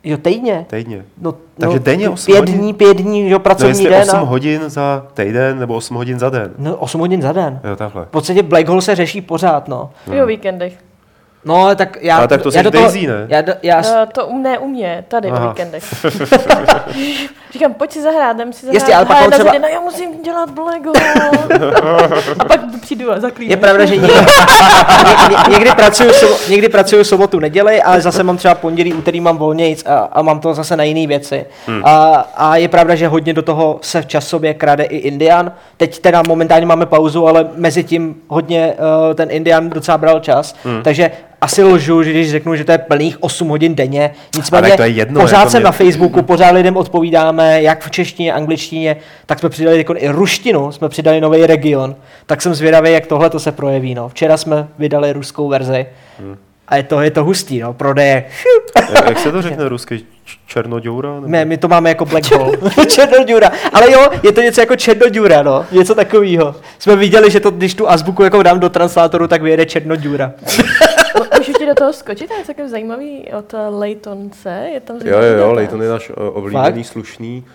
[0.09, 0.65] Jo, týdně.
[0.69, 1.05] týdně.
[1.21, 2.57] No, Takže no, denně to 8 pět hodin?
[2.57, 4.01] dní, pět dní, jo, No pracovní jestli den.
[4.01, 6.51] 8 a, hodin za týden nebo 8 hodin za den.
[6.57, 7.59] no, 8 hodin za den.
[7.63, 8.05] Jo, takhle.
[8.05, 9.89] V podstatě Black Hole se řeší pořád, no.
[10.11, 10.73] I o víkendech.
[11.45, 12.17] No, ale tak já...
[12.17, 13.25] Ale tak to já seš do toho, Daisy, ne?
[13.27, 15.45] Já, do- já, Uh, to u ne u mě, tady Aha.
[15.45, 15.83] o víkendech.
[17.53, 18.81] Říkám, pojď si zahrát, jdem si zahrát.
[18.81, 20.79] Jasně, ale pak Hele, třeba- zemi, No já musím dělat Hole.
[22.39, 23.51] A pak přijdu a zaklínám.
[23.51, 24.21] je pravda, že někdy, ně,
[25.29, 29.37] ně, někdy, pracuju, sobo, někdy pracuju sobotu, neděli, ale zase mám třeba pondělí, úterý mám
[29.37, 31.45] volnějc a, a mám to zase na jiné věci.
[31.67, 31.81] Hmm.
[31.85, 35.51] A, a, je pravda, že hodně do toho se v časově krade i Indian.
[35.77, 38.73] Teď teda momentálně máme pauzu, ale mezi tím hodně
[39.09, 40.55] uh, ten Indian docela bral čas.
[40.63, 40.83] Hmm.
[40.83, 41.11] Takže
[41.49, 44.11] asi lžu, že když řeknu, že to je plných 8 hodin denně.
[44.35, 47.91] Nicméně to je jedno, pořád jako jsem mě- na Facebooku, pořád lidem odpovídáme, jak v
[47.91, 48.95] češtině, angličtině,
[49.25, 51.95] tak jsme přidali jako i ruštinu, jsme přidali nový region,
[52.25, 53.95] tak jsem zvědavý, jak tohle to se projeví.
[53.95, 54.09] No.
[54.09, 55.85] Včera jsme vydali ruskou verzi
[56.67, 58.23] a je to, je to hustý, no, prodeje.
[58.93, 59.99] Jak- Jak se to řekne rusky?
[60.47, 61.15] Černoděura?
[61.15, 62.57] nebo- My, my to máme jako Black Hole.
[62.87, 63.51] Černoďura.
[63.73, 65.65] Ale jo, je to něco jako Černoďura, no.
[65.71, 66.55] Něco takového.
[66.79, 70.31] Jsme viděli, že to, když tu azbuku jako dám do translátoru, tak vyjede Černoďura.
[71.69, 72.27] Do toho skočit?
[72.27, 74.69] To je celkem zajímavý od eh, Laytonce.
[74.73, 75.53] Je tam Jo, zajímavý jo, jo.
[75.53, 77.45] Leighton je náš eh, oblíbený, slušný.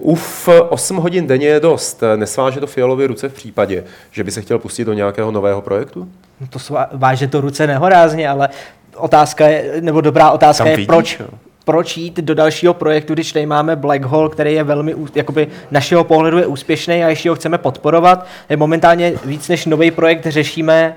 [0.00, 2.02] Uf, 8 hodin denně je dost.
[2.16, 6.08] Nesváže to fialově ruce v případě, že by se chtěl pustit do nějakého nového projektu?
[6.40, 8.48] No to svá, váže to ruce nehorázně, ale
[8.96, 11.26] otázka je, nebo dobrá otázka Tam je, vidíš, proč, jo.
[11.64, 16.04] proč jít do dalšího projektu, když tady máme Black Hole, který je velmi, jakoby našeho
[16.04, 18.26] pohledu je úspěšný a ještě ho chceme podporovat.
[18.48, 20.96] Je momentálně víc než nový projekt řešíme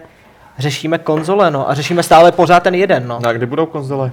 [0.62, 3.20] řešíme konzole, no, a řešíme stále pořád ten jeden, no.
[3.24, 4.12] No a kdy budou konzole?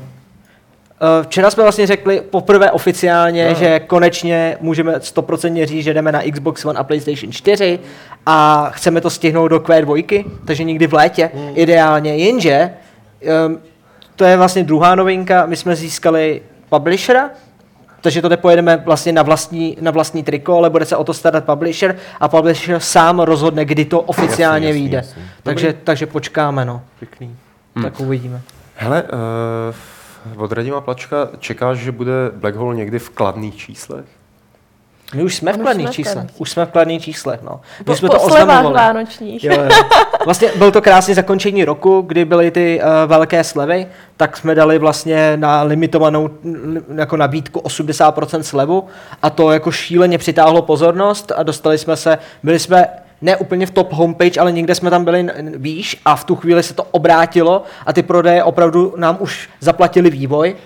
[1.00, 3.54] Eh, Včera jsme vlastně řekli poprvé oficiálně, No.
[3.54, 7.78] že konečně můžeme 100% říct, že jdeme na Xbox One a PlayStation 4
[8.26, 11.50] a chceme to stihnout do Q2, takže někdy v létě, Hmm.
[11.54, 12.16] ideálně.
[12.16, 12.70] Jenže
[13.46, 13.58] um,
[14.16, 17.30] to je vlastně druhá novinka, my jsme získali publishera,
[18.00, 21.44] takže to nepojedeme vlastně na vlastní, na vlastní triko, ale bude se o to starat
[21.44, 24.96] publisher a publisher sám rozhodne, kdy to oficiálně jasný, vyjde.
[24.96, 25.22] jasný.
[25.42, 26.82] Takže, takže počkáme, no.
[26.98, 27.36] Pěkný.
[27.82, 28.40] Tak uvidíme.
[28.76, 34.17] Hele, uh, od Radima Plačka čekáš, že bude Black Hole někdy v kladných číslech?
[35.14, 36.24] My už jsme v už kladných číslech.
[36.38, 37.60] Už jsme v kladných číslech, no.
[37.78, 38.74] My Po, jsme po to oznamovali.
[38.74, 39.44] vánočních.
[39.44, 39.68] Jo, jo.
[40.24, 43.86] Vlastně byl to krásně zakončení roku, kdy byly ty uh, velké slevy,
[44.16, 48.84] tak jsme dali vlastně na limitovanou li- jako nabídku 80% slevu
[49.22, 52.86] a to jako šíleně přitáhlo pozornost a dostali jsme se, byli jsme
[53.22, 56.62] ne úplně v top homepage, ale někde jsme tam byli výš a v tu chvíli
[56.62, 60.56] se to obrátilo a ty prodeje opravdu nám už zaplatili vývoj.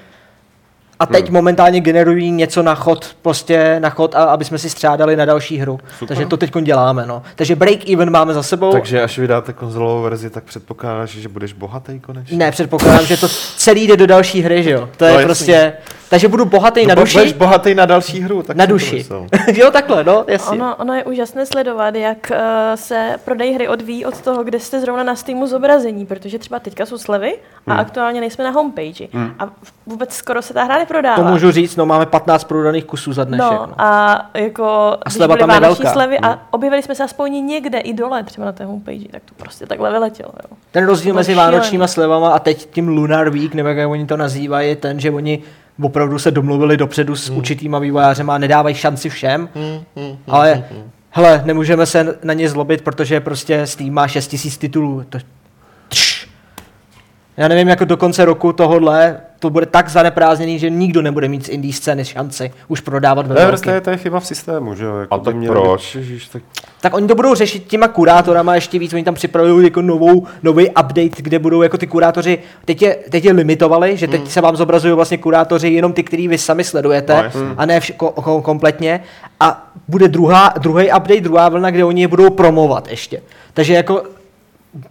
[1.01, 1.34] A teď hmm.
[1.34, 5.59] momentálně generují něco na chod, prostě na chod, a aby jsme si střádali na další
[5.59, 5.80] hru.
[5.99, 6.09] Super.
[6.09, 7.22] Takže to teď děláme, no.
[7.36, 8.72] Takže break even máme za sebou.
[8.72, 12.36] Takže až vydáte konzolovou verzi, tak předpokládáš, že budeš bohatý konečně?
[12.36, 14.88] Ne, předpokládám, že to celý jde do další hry, že jo?
[14.97, 16.01] To je No, no, jasný.
[16.12, 17.18] Takže budu bohatý No, na duši.
[17.18, 18.42] Budeš bohatý na další hru.
[18.42, 19.06] Tak na duši.
[19.54, 20.58] jo, takhle, no, jasně.
[20.58, 22.36] Ono, ono je úžasné sledovat, jak uh,
[22.74, 26.86] se prodej hry odvíjí od toho, kde jste zrovna na Steamu zobrazení, protože třeba teďka
[26.86, 27.34] jsou slevy
[27.66, 29.08] a aktuálně nejsme na homepage.
[29.38, 29.48] A
[29.86, 31.16] vůbec skoro se ta hra neprodává.
[31.16, 33.50] To můžu říct, no máme 15 prodaných kusů za dnešek.
[33.50, 35.92] No, No, a jako, když sleva tam je vánoční velká.
[35.92, 39.34] slevy a objevili jsme se aspoň někde i dole, třeba na té homepage, tak to
[39.36, 40.32] prostě takhle vyletělo.
[40.50, 40.56] Jo.
[40.70, 44.68] Ten rozdíl mezi vánočníma slevama a teď tím Lunar Week, nebo jak oni to nazývají,
[44.68, 45.42] je ten, že oni
[45.82, 49.48] opravdu se domluvili dopředu s určitýma vývojářema a nedávají šanci všem,
[50.28, 50.64] ale
[51.10, 55.04] hele, nemůžeme se na ně zlobit, protože prostě Steam má 6000 titulů.
[55.08, 55.18] To.
[57.36, 61.46] Já nevím, jako do konce roku tohodle to bude tak zaneprázdněný, že nikdo nebude mít
[61.46, 63.50] z indie scény šanci už prodávat ve Ne, velkém.
[63.50, 64.96] prostě to je, to je chyba v systému, že jo?
[64.96, 65.94] Jako A tak měli proč?
[65.94, 66.42] Ježiš, tak
[66.80, 70.68] Tak oni to budou řešit těma kurátorama ještě víc, oni tam připravují jako novou, nový
[70.68, 74.30] update, kde budou jako ty kurátoři, teď je, teď je limitovali, že teď Hmm.
[74.30, 77.94] se vám zobrazují vlastně kurátoři jenom ty, který vy sami sledujete, No, a ne vš-
[77.96, 79.00] ko, ko, kompletně.
[79.40, 83.22] A bude druhá, druhý update, druhá vlna, kde oni je budou promovat ještě.
[83.54, 84.02] Takže jako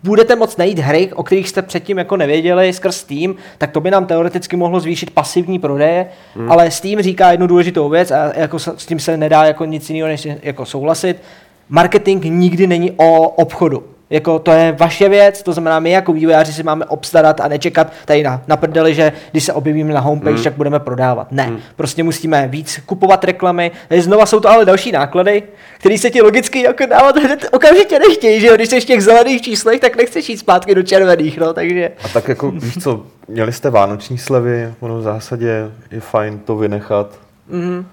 [0.03, 3.91] budete moc najít hry, o kterých jste předtím jako nevěděli skrz Steam, tak to by
[3.91, 6.51] nám teoreticky mohlo zvýšit pasivní prodeje, hmm.
[6.51, 10.07] ale Steam říká jednu důležitou věc a jako s tím se nedá jako nic jiného
[10.07, 11.17] než jako souhlasit.
[11.69, 13.83] Marketing nikdy není o obchodu.
[14.11, 17.93] Jako to je vaše věc, to znamená, my jako vývojáři si máme obstarat a nečekat
[18.05, 20.43] tady na, na prdeli, že když se objevíme na homepage, hmm.
[20.43, 21.31] tak budeme prodávat.
[21.31, 21.59] Ne, hmm.
[21.75, 23.71] prostě musíme víc kupovat reklamy.
[23.87, 25.43] Tady znova jsou to ale další náklady,
[25.77, 28.55] které se ti logicky jako dávat hned okamžitě nechtějí, že jo?
[28.55, 31.91] Když jsi v těch zelených číslech, tak nechceš jít zpátky do červených, no, takže...
[32.03, 36.55] A tak jako, víš co, měli jste vánoční slevy, ono v zásadě je fajn to
[36.55, 37.07] vynechat
[37.51, 37.85] Mhm.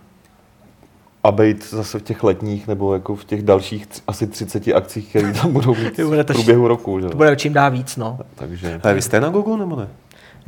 [1.29, 5.09] A být zase v těch letních nebo jako v těch dalších tři, asi 30 akcích,
[5.09, 7.01] které tam budou mít To bude v průběhu roku.
[7.01, 7.09] Že?
[7.09, 8.19] To bude čím dá víc, no.
[8.35, 9.89] Takže Ale vy jste na Google nebo ne?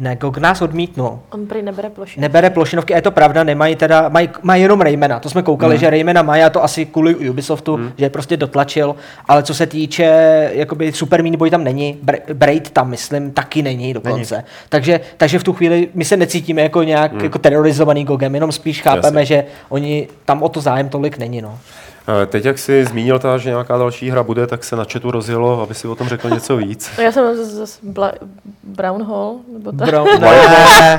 [0.01, 1.18] Ne, GOG nás odmítnul.
[1.32, 2.20] On prý nebere plošinu.
[2.22, 5.74] Nebere plošinovky, a je to pravda, nemají teda, mají, mají jenom Raymana, to jsme koukali,
[5.74, 5.80] Hmm.
[5.80, 8.94] že Raymana mají a to asi kvůli Ubisoftu, že je prostě dotlačil,
[9.28, 10.05] ale co se týče,
[10.55, 15.38] jakoby Super Meat Boy tam není, Bra- Braid tam myslím taky není dokonce, takže, takže
[15.38, 19.20] v tu chvíli my se necítíme jako nějak jako terorizovaný GOGem, jenom spíš chápeme.
[19.20, 19.26] Jasně.
[19.26, 21.59] že oni, tam o to zájem tolik není, no.
[22.22, 25.11] Eh, Teď, jak jsi zmínil, ta, že nějaká další hra bude, tak se na chatu
[25.11, 26.90] rozjelo, aby si o tom řekl něco víc.
[26.98, 28.12] No Já jsem z, z Bla,
[28.62, 29.88] Brown Hall, nebo tak.
[29.88, 30.98] Bro, ne,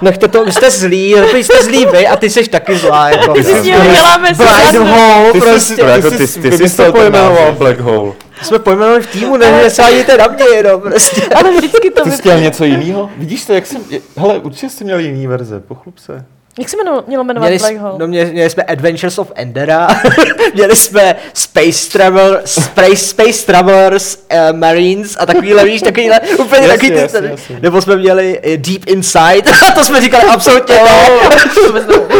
[0.00, 3.32] nechte to, vy jste zlí, vy jste zlí vy a ty jsi taky zlá, jako.
[3.34, 5.60] Ty si s ním děláme hole, Ty jsi prostě.
[5.60, 7.52] si- To jako ty ty, jsi ty, jsi to pojmenoval.
[7.52, 8.12] Black Hole.
[8.42, 11.22] Jsme pojmenovali v týmu, ne, nesáhněte na mě jenom, prostě.
[11.34, 13.10] Ale vždycky to ty jsi chtěl něco jiného?
[13.16, 13.82] Vidíš to, jak jsem...
[13.90, 16.24] je- Hele, určitě jsi měl jiný verze, pochlup se.
[16.58, 17.94] Jak se jmenilo, mělo jmenovat Měli, Black jsme, Hole?
[17.98, 19.88] no, měli, měli jsme Adventures of Endera,
[20.54, 26.68] měli jsme Space Travel, Space, Space Travelers, uh, Marines a takovýhle, víš, takovýhle, úplně Jasně,
[26.68, 27.58] takový ty, jasně, jasně.
[27.62, 31.08] nebo jsme měli eh, Deep Inside, a to jsme říkali absolutně ne.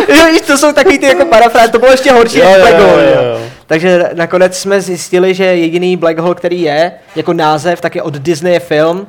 [0.09, 2.75] Jo, víš, to jsou takový ty jako parafráze, to bylo ještě horší Jo, než Black
[2.79, 3.23] jo, Hole, jo.
[3.23, 3.41] jo.
[3.67, 8.15] Takže nakonec jsme zjistili, že jediný Black Hole, který je jako název, tak je od
[8.15, 9.07] Disney film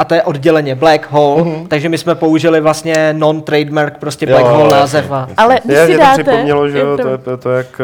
[0.00, 4.52] a to je odděleně Black Hole, takže my jsme použili vlastně non-trademark, prostě Black Jo,
[4.52, 5.28] Hole název a...
[5.36, 6.22] Ale když Je, si mě to dáte...
[6.22, 7.80] připomnělo, že jo, to, to, to jak,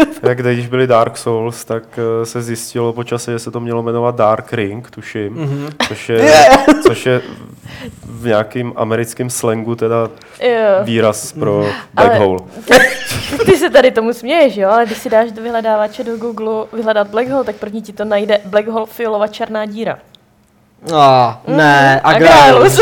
[0.00, 1.82] eh, jak když byli Dark Souls, tak
[2.22, 5.68] eh, se zjistilo po čase, že se to mělo jmenovat Dark Ring, tuším, Mhm.
[5.88, 6.32] což, je,
[6.86, 7.20] což je
[8.06, 10.08] v nějakým americkém slangu teda
[10.42, 10.48] Jo.
[10.82, 12.38] výraz pro Black Ale- Hole.
[13.46, 17.08] Ty se tady tomu směješ, jo, ale když si dáš do vyhledávače do Google vyhledat
[17.08, 19.98] Black Hole, tak první ti to najde Black Hole fialová černá díra.
[20.94, 22.00] Ah, ne,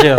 [0.03, 0.17] že jo.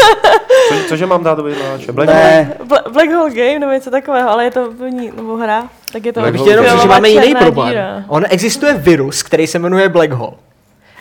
[0.69, 1.91] Co, cože mám dát do vyhledávače?
[1.91, 2.09] Black?
[2.09, 5.63] Ne, Bla- Black Hole Game nebo něco takového, ale je to první, nebo hra,
[5.93, 7.69] tak je to Black bych Hole jenom že máme jiný problém.
[7.69, 8.03] díra.
[8.07, 10.31] On existuje virus, který se jmenuje Black Hole.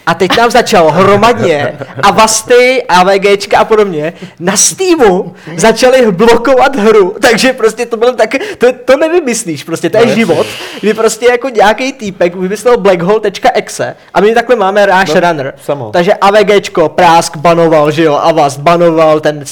[0.09, 7.53] A teď nám začal hromadně Avasty, AVGčka a podobně na Steamu začali blokovat hru, takže
[7.53, 10.47] prostě to bylo tak, to, to nevymyslíš, prostě to je No, život,
[10.81, 15.55] kdy prostě jako nějaký týpek vymyslel blackhole.exe a my takhle máme Rush No, Runner.
[15.63, 15.91] samo.
[15.93, 19.45] Takže AVGčko, Prásk banoval, že jo, Avast banoval, ten uh,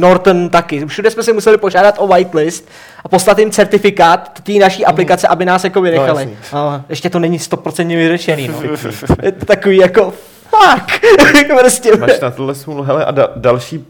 [0.00, 0.86] Norton taky.
[0.86, 2.68] Všude jsme si museli požádat o whitelist
[3.04, 6.22] a poslat jim certifikát té naší aplikace, aby nás jako vynechali.
[6.22, 6.36] jasný.
[6.52, 8.54] a ještě to není 100% vyřešený, no.
[9.22, 11.04] Je to takový jako fuck.
[11.36, 11.96] Jako prostě.
[11.96, 13.86] Máš na tohle smůlu, hele, a da, další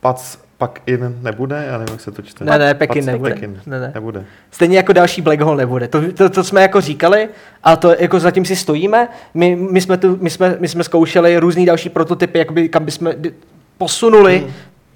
[0.00, 1.64] pac, pak in nebude?
[1.66, 2.44] Já nevím, jak se to čte.
[2.44, 3.34] Ne, ne, Pekin nebude.
[3.34, 3.60] Pekin.
[3.66, 3.92] Ne, ne.
[3.94, 4.24] Nebude.
[4.50, 5.88] Stejně jako další Black Hole nebude.
[5.88, 7.28] To, to, to jsme jako říkali
[7.64, 9.08] a to jako zatím si stojíme.
[9.34, 13.12] My, my, jsme, tu, my, jsme, my jsme zkoušeli různý další prototypy, jakoby, kam bychom
[13.78, 14.52] posunuli Hmm.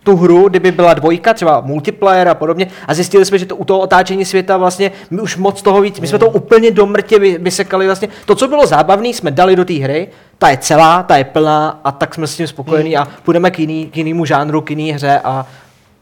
[0.06, 3.64] Tu hru, kdyby byla dvojka, třeba multiplayer a podobně, a zjistili jsme, že to u
[3.64, 6.26] toho otáčení světa vlastně my už moc toho víc, my jsme Hmm.
[6.26, 8.08] to úplně do mrtě vy- vysekali vlastně.
[8.26, 11.80] To, co bylo zábavné, jsme dali do té hry, ta je celá, ta je plná
[11.84, 13.02] a tak jsme s tím spokojení Hmm.
[13.02, 15.46] a půjdeme k, jiný, k jinému žánru, k jiný hře a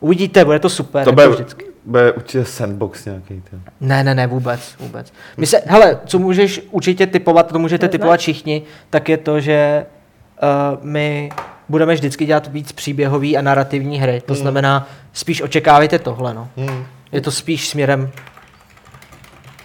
[0.01, 1.05] uvidíte, bude to super.
[1.05, 1.65] To bude, vždycky.
[1.85, 3.43] bude určitě sandbox nějaký.
[3.51, 3.57] Ty.
[3.81, 5.13] Ne, ne, ne, vůbec, vůbec.
[5.37, 9.87] My se, hele, co můžeš určitě typovat, to můžete typovat všichni, tak je to, že
[10.82, 11.30] my
[11.68, 14.22] budeme vždycky dělat víc příběhový a narrativní hry.
[14.26, 16.49] To znamená, spíš očekávejte tohle, no.
[16.57, 16.85] Hmm.
[17.12, 18.11] Je to spíš směrem...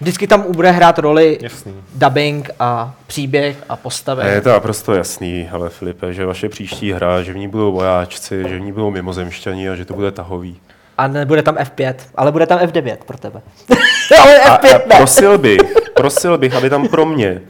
[0.02, 1.74] Vždycky tam bude hrát roli Jasný.
[1.96, 4.22] dubbing a příběh a postavy.
[4.22, 7.72] A je to naprosto jasný, ale Filipe, že vaše příští hra, že v ní budou
[7.72, 10.60] vojáčci, že v ní budou mimozemšťani a že to bude tahový.
[10.98, 13.42] A nebude tam F5, ale bude tam F9 pro tebe.
[14.22, 14.96] ale A, F5 a ne.
[14.98, 15.62] prosil bych,
[15.96, 17.42] prosil bych, aby tam pro mě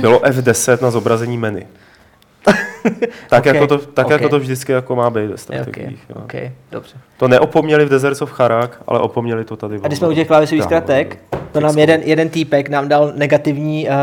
[0.00, 1.62] bylo F10 na zobrazení menu.
[3.28, 4.12] Tak, Ok, jako, to, tak ok.
[4.12, 6.04] jako to vždycky jako má být ve Je, okay, strategiích.
[6.08, 6.16] jo.
[6.24, 6.96] okay, dobře.
[7.16, 9.76] To neopomněli v Deserts of Charak, ale opomněli to tady.
[9.82, 11.18] A když jsme u těch klávesových zkratek,
[11.52, 13.94] to nám jeden, jeden týpek nám dal negativní uh,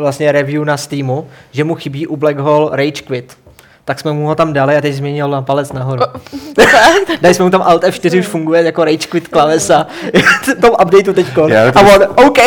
[0.00, 3.36] vlastně review na Steamu, že mu chybí u Black Hole Rage Quit.
[3.84, 6.02] Tak jsme mu ho tam dali a teď změnil na palec nahoru.
[7.20, 9.86] Dali jsme mu tam Alt F4, už funguje jako Rage Quit klavesa.
[10.42, 11.48] v tom updateu teďko.
[11.74, 12.38] A on, OK,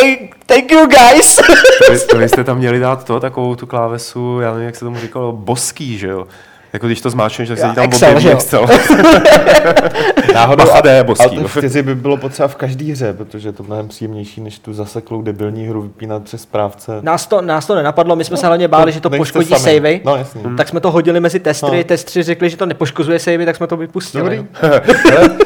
[0.46, 1.36] thank you guys.
[1.88, 4.76] To, vy- to vy jste tam měli dát to, takovou tu klávesu, já nevím, jak
[4.76, 6.28] se tomu říkalo, boský, že jo?
[6.74, 8.30] Jako když to zmáčkneš, tak se ti tam Excel, objeví?
[8.32, 8.66] Excel.
[10.34, 11.40] Náhodou Bacha D, ale boský.
[11.50, 15.22] 4 by bylo potřeba v každé hře, protože je to mnohem příjemnější, než tu zaseklou
[15.22, 16.92] debilní hru vypínat přes správce.
[17.02, 19.60] Nás to, nás to nenapadlo, my jsme se hlavně báli, že to poškodí sami.
[19.76, 20.02] savey.
[20.06, 20.42] No jasně.
[20.58, 21.84] Tak jsme to hodili mezi testry, No.
[21.84, 24.38] testři řekli, že to nepoškozuje savey, tak jsme to vypustili.
[24.38, 24.48] Dobrý.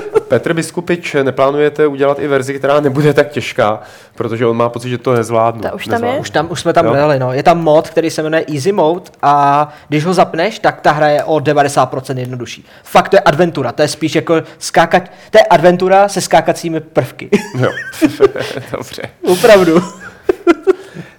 [0.31, 3.79] Petr Biskupič, neplánujete udělat i verzi, která nebude tak těžká,
[4.15, 5.61] protože on má pocit, že to nezvládnu.
[5.61, 5.99] Ta už tam je?
[5.99, 6.21] Nezvládnu.
[6.21, 6.93] Už, tam, už jsme tam Jo.
[6.93, 7.33] dali, no.
[7.33, 11.07] Je tam mod, který se jmenuje Easy Mode a když ho zapneš, tak ta hra
[11.07, 12.65] je o 90% jednodušší.
[12.83, 17.29] Fakt to je adventura, to je spíš jako skákat, to je adventura se skákacími prvky.
[17.59, 17.69] Jo.
[18.71, 19.01] Dobře.
[19.31, 19.81] Opravdu.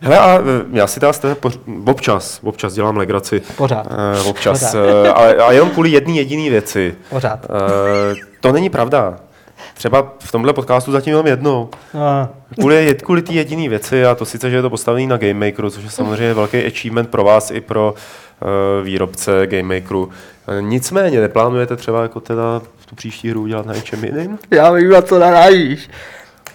[0.00, 0.42] Hele, a e,
[0.72, 3.42] já si teda z tebe poř- občas, občas dělám legraci.
[3.56, 3.86] Pořád.
[4.20, 4.74] Uh, občas, Pořád.
[4.74, 6.94] uh, ale, ale jenom kvůli jedné jediné věci.
[7.10, 7.46] Pořád.
[7.50, 9.16] Uh, to není pravda.
[9.74, 11.68] Třeba v tomhle podcastu zatím jenom jednou.
[11.94, 12.28] No.
[12.58, 15.70] Kvůli, kvůli té jediné věci, a to sice, že je to postavený na Game Makeru,
[15.70, 20.10] což je samozřejmě velký achievement pro vás i pro uh, výrobce Game Makeru.
[20.60, 24.38] Nicméně neplánujete třeba jako teda tu příští hru udělat na něčem jiným?
[24.50, 25.90] Já vím, na co narážíš.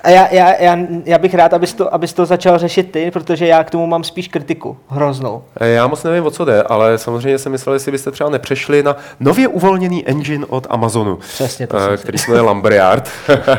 [0.01, 3.47] A já, já, já, já, bych rád, abys to, abys to začal řešit ty, protože
[3.47, 4.77] já k tomu mám spíš kritiku.
[4.89, 5.43] Hroznou.
[5.59, 8.83] Eh, Já moc nevím, o co jde, ale samozřejmě jsem myslel, jestli byste třeba nepřešli
[8.83, 13.09] na nově uvolněný engine od Amazonu, Přesně to eh, který se jmenuje Lumberyard.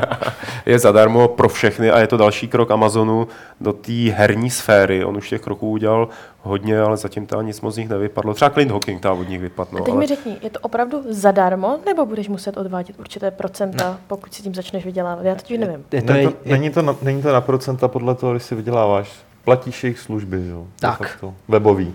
[0.66, 3.28] je zadarmo pro všechny a je to další krok Amazonu
[3.60, 5.04] do té herní sféry.
[5.04, 6.08] On už těch kroků udělal
[6.42, 8.34] hodně, ale zatím to nic moc z nich nevypadlo.
[8.34, 9.78] Třeba Clint Hawking ta od nich vypadlo.
[9.78, 10.00] A teď ale...
[10.00, 14.54] mi řekni, je to opravdu zadarmo, nebo budeš muset odvádět určité procenta, pokud si tím
[14.54, 15.24] začneš vydělávat?
[15.24, 15.84] Já totiž nevím.
[15.92, 18.42] Je to, Ne, je, to, není, to na, není to na procenta podle toho, když
[18.42, 19.12] si vyděláváš.
[19.44, 20.66] Platíš jejich služby, jo?
[20.80, 20.98] Tak.
[20.98, 21.34] facto.
[21.48, 21.94] Webový.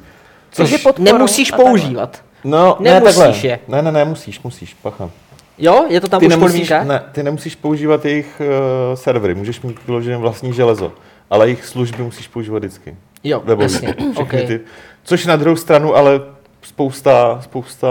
[0.56, 2.22] Takže což podporou nemusíš používat.
[2.44, 3.48] No, Nemusíš ne, takhle.
[3.50, 3.60] je.
[3.68, 5.10] Ne, ne, ne, musíš, musíš, pacha.
[5.58, 6.84] Jo, je to tam Ty už nemusíš, podmínka?
[6.84, 10.92] ne, ty nemusíš používat jejich uh, servery, můžeš mít vyložené vlastní železo,
[11.30, 12.96] ale jejich služby musíš používat vždycky.
[13.24, 13.74] Jo, Webový.
[13.74, 13.96] jasně.
[14.16, 14.48] Okay.
[14.48, 14.60] ty,
[15.04, 16.22] což na druhou stranu, ale
[16.62, 17.90] spousta, spousta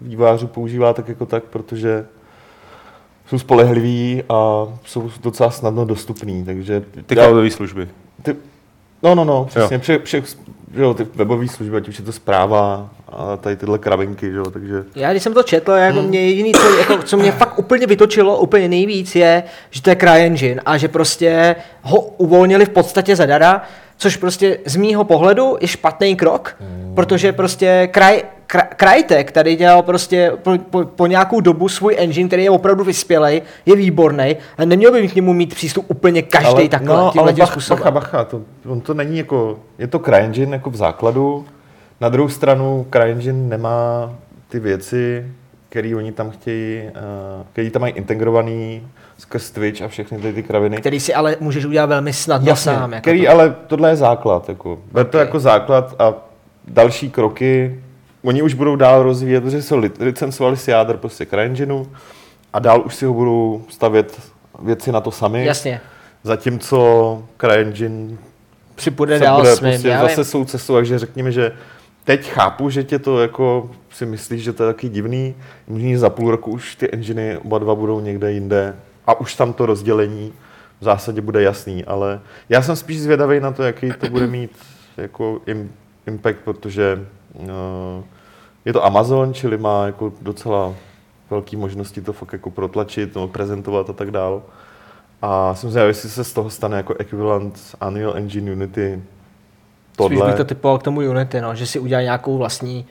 [0.00, 2.06] vývářů používá tak jako tak, protože
[3.26, 6.82] jsou spolehliví a jsou docela snadno dostupný, takže...
[7.06, 7.88] Ty já- cloudové služby.
[8.22, 8.36] ty,
[9.02, 10.22] no, no, no, přesně, vše, vše,
[10.74, 14.36] že jo, ty webové služby, ať už je to zpráva a tady tyhle kravinky, že
[14.36, 14.84] jo, takže...
[14.94, 18.38] Já když jsem to četl, jako mě jediný, co, jako, co mě fakt úplně vytočilo,
[18.38, 23.62] úplně nejvíc je, že to je CryEngine a že prostě ho uvolnili v podstatě zadara,
[23.96, 26.56] což prostě z mýho pohledu je špatný krok,
[26.94, 28.24] protože prostě Cry,
[28.76, 33.42] Crytek tady dělal prostě po, po, po, nějakou dobu svůj engine, který je opravdu vyspělej,
[33.66, 37.50] je výborný a neměl by k němu mít přístup úplně každý takhle, no, ale bach,
[37.50, 37.78] způsobem.
[37.78, 41.44] bacha, bacha, to, on to není jako, je to CryEngine jako v základu,
[42.00, 44.12] na druhou stranu CryEngine nemá
[44.48, 45.26] ty věci,
[45.74, 46.90] které oni tam chtějí, uh,
[47.52, 50.76] který tam mají integrovaný skrz Twitch a všechny ty, ty kraviny.
[50.76, 52.92] Který si ale můžeš udělat velmi snadno sám.
[52.92, 53.30] Jako který, to.
[53.30, 54.48] ale tohle je základ.
[54.48, 54.78] Jako.
[54.92, 55.24] Ber to Ok.
[55.26, 56.14] jako základ a
[56.68, 57.80] další kroky,
[58.22, 61.86] oni už budou dál rozvíjet, protože se li- licencovali si jádr prostě CryEngineu
[62.52, 64.20] a dál už si ho budou stavět
[64.62, 65.44] věci na to sami.
[65.46, 65.80] Jasně,
[66.24, 68.16] Zatímco CryEngine
[68.74, 70.24] připůjde se dál bude prostě já zase vím.
[70.24, 71.52] svou cestou, takže řekněme, že
[72.04, 75.34] teď chápu, že tě to jako si myslíš, že to je taky divný,
[75.68, 78.76] možná za půl roku už ty enginy oba dva budou někde jinde
[79.06, 80.32] a už tam to rozdělení
[80.80, 84.50] v zásadě bude jasný, ale já jsem spíš zvědavý na to, jaký to bude mít
[84.96, 85.72] jako im,
[86.06, 87.48] impact, protože uh,
[88.64, 90.74] je to Amazon, čili má jako docela
[91.30, 94.42] velké možnosti to fakt jako protlačit, no, prezentovat a tak dál.
[95.22, 99.02] A jsem zvědavý, jestli se z toho stane jako ekvivalent Unreal Engine Unity
[99.94, 100.26] Spíš tohle.
[100.26, 102.86] bych to typoval k tomu Unity, no, že si udělá nějakou vlastní,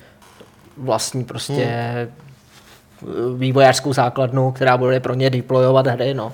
[0.78, 1.66] vlastní prostě
[3.02, 3.40] hmm.
[3.40, 6.32] vývojářskou základnu, která bude pro ně deployovat hry, no.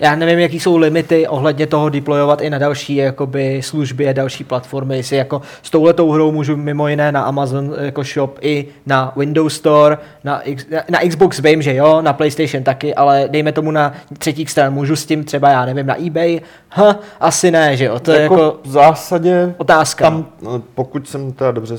[0.00, 4.44] Já nevím, jaký jsou limity ohledně toho deployovat i na další jakoby, služby a další
[4.44, 9.12] platformy, jestli jako s touhletou hrou můžu mimo jiné na Amazon jako shop i na
[9.16, 13.70] Windows Store, na, X, na, Xbox vím, že jo, na PlayStation taky, ale dejme tomu
[13.70, 17.84] na třetích stran, můžu s tím třeba, já nevím, na eBay, ha, asi ne, že
[17.84, 20.04] jo, to je jako v zásadě otázka.
[20.04, 21.78] tam, no, pokud jsem teda dobře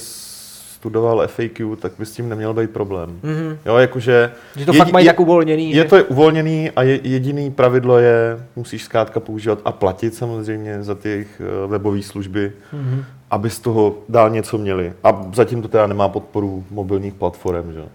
[0.85, 3.19] studoval FAQ, tak by s tím neměl být problém.
[3.23, 3.57] Mhm.
[3.65, 4.31] Jo, jakože...
[4.55, 5.69] Že to fakt mají tak uvolněný.
[5.69, 10.15] Je že- to je uvolněný a je, jediný pravidlo je, musíš zkrátka používat a platit
[10.15, 13.03] samozřejmě za ty jejich eh, webové služby, Mhm.
[13.31, 14.93] aby z toho dál něco měli.
[15.03, 17.79] A zatím to teda nemá podporu mobilních platform, že?
[17.79, 17.85] jo.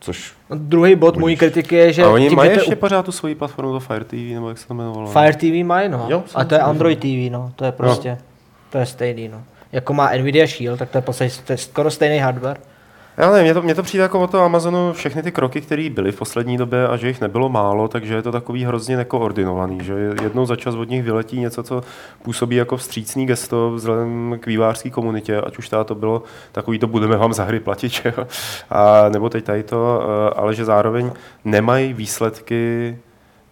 [0.00, 3.04] Což No, Druhý bod mojí kritiky je, že A oni tím, mají ještě je pořád
[3.04, 5.10] tu svoji platformu, to Fire TV, nebo jak se to jmenovalo?
[5.10, 6.06] Fire TV mají, no.
[6.08, 6.60] Jo, a to je.
[6.60, 7.52] Android TV, no.
[7.56, 8.18] To je prostě,
[8.70, 9.42] to je stejný, no.
[9.72, 12.56] Jako má Nvidia Shield, tak to je, to je skoro stejný hardware.
[13.16, 15.90] Já nevím, mně to, mně to přijde jako od toho Amazonu všechny ty kroky, které
[15.90, 19.78] byly v poslední době a že jich nebylo málo, takže je to takový hrozně nekoordinovaný,
[19.82, 21.82] že jednou za čas od nich vyletí něco, co
[22.22, 27.16] působí jako vstřícný gesto vzhledem k vývářské komunitě, ať už to bylo takový, to budeme
[27.16, 28.14] vám za hry platit, že?
[28.70, 31.10] A, nebo teď tady to, eh, ale že zároveň
[31.44, 32.98] nemají výsledky,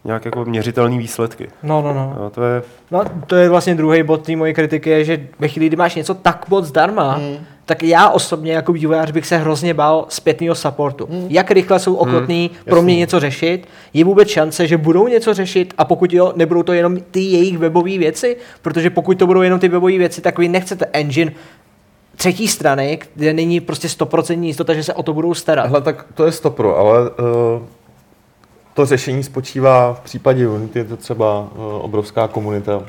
[0.04, 1.48] nějak jako měřitelné výsledky.
[1.62, 2.14] No, no, no.
[2.22, 5.48] Jo, to je, No, to je vlastně druhý bod té moje kritiky, je, že ve
[5.48, 7.36] chvíli, kdy máš něco tak moc zdarma, Hmm.
[7.66, 11.06] tak já osobně jako vývojář bych se hrozně bál zpětného supportu.
[11.10, 11.26] Hmm.
[11.28, 15.74] Jak rychle jsou ochotní pro mě něco řešit, je vůbec šance, že budou něco řešit
[15.78, 19.60] a pokud jo, nebudou to jenom ty jejich webové věci, protože pokud to budou jenom
[19.60, 21.32] ty webové věci, tak vy nechcete engine
[22.16, 25.66] třetí strany, kde není prostě 100% jistota, že se o to budou starat.
[25.66, 27.16] Hele, tak to je stopro, ale uh,
[28.74, 32.82] to řešení spočívá v případě Unity, je to třeba uh, obrovská komunita.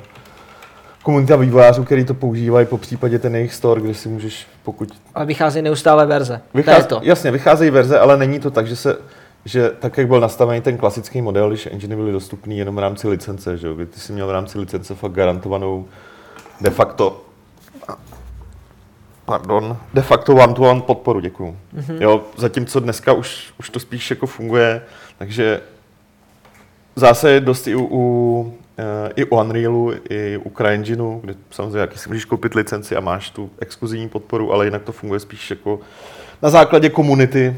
[1.04, 4.90] Komunita vývojářů, který to používají, po případě ten jejich store, kde si můžeš, pokud...
[5.16, 6.42] Ale vychází neustále verze.
[6.52, 7.00] to je Vychází, to.
[7.04, 8.98] Jasně, vycházejí verze, ale není to tak, že se
[9.46, 13.08] že tak, jak byl nastavený ten klasický model, když engine byly dostupný jenom v rámci
[13.08, 15.86] licence, že jo, kdy ty si měl v rámci licence fakt garantovanou
[16.62, 17.22] de facto
[19.26, 21.58] pardon, de facto one-to-one podporu, děkuju.
[21.76, 22.02] Mm-hmm.
[22.02, 24.82] Jo, zatímco dneska už, už to spíš jako funguje,
[25.18, 25.62] takže
[26.96, 31.80] zase je dost i u, u, eh, i u Unrealu, i u CryEngineu, kde samozřejmě
[31.80, 35.50] jaký si můžeš koupit licenci a máš tu exkluzivní podporu, ale jinak to funguje spíš
[35.50, 35.80] jako
[36.42, 37.56] na základě komunity,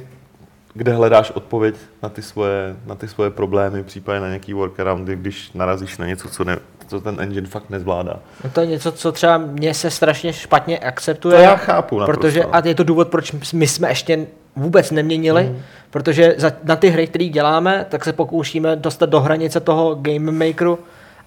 [0.74, 5.52] kde hledáš odpověď na ty svoje, na ty svoje problémy, případně na nějaký workaroundy, když
[5.54, 6.58] narazíš na něco, co, ne,
[6.88, 8.20] co ten engine fakt nezvládá.
[8.44, 11.38] No to je něco, co třeba mě se strašně špatně akceptuje.
[11.38, 12.22] To já chápu naprosto.
[12.22, 15.62] Protože, a je to důvod, proč my jsme ještě vůbec neměnili, mm.
[15.94, 20.32] Protože za, na ty hry, které děláme, tak se pokoušíme dostat do hranice toho game
[20.32, 20.80] makeru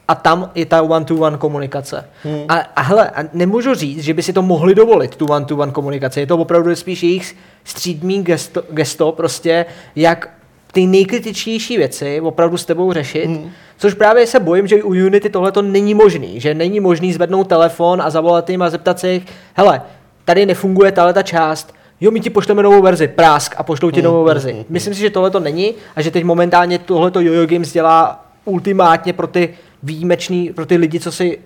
[0.08, 2.04] a tam je ta one-to-one komunikace.
[2.22, 2.44] Hmm.
[2.48, 6.20] A, a hele, a nemůžu říct, že by si to mohli dovolit, tu one-to-one komunikaci.
[6.20, 10.30] Je to opravdu spíš jejich střídmý gesto, gesto prostě, jak
[10.72, 13.50] ty nejkritičnější věci opravdu s tebou řešit, hmm.
[13.78, 17.48] což právě se bojím, že u Unity tohle to není možný, že není možný zvednout
[17.48, 19.22] telefon a zavolat jim a zeptat se jich,
[19.54, 19.82] hele,
[20.24, 24.02] tady nefunguje tahle ta část, jo, my ti pošleme novou verzi, prásk a pošlou ti
[24.02, 24.64] novou verzi.
[24.68, 29.12] Myslím si, že tohle to není a že teď momentálně tohleto Jojo Games dělá ultimátně
[29.12, 31.38] pro ty výjimečný, pro ty lidi, co si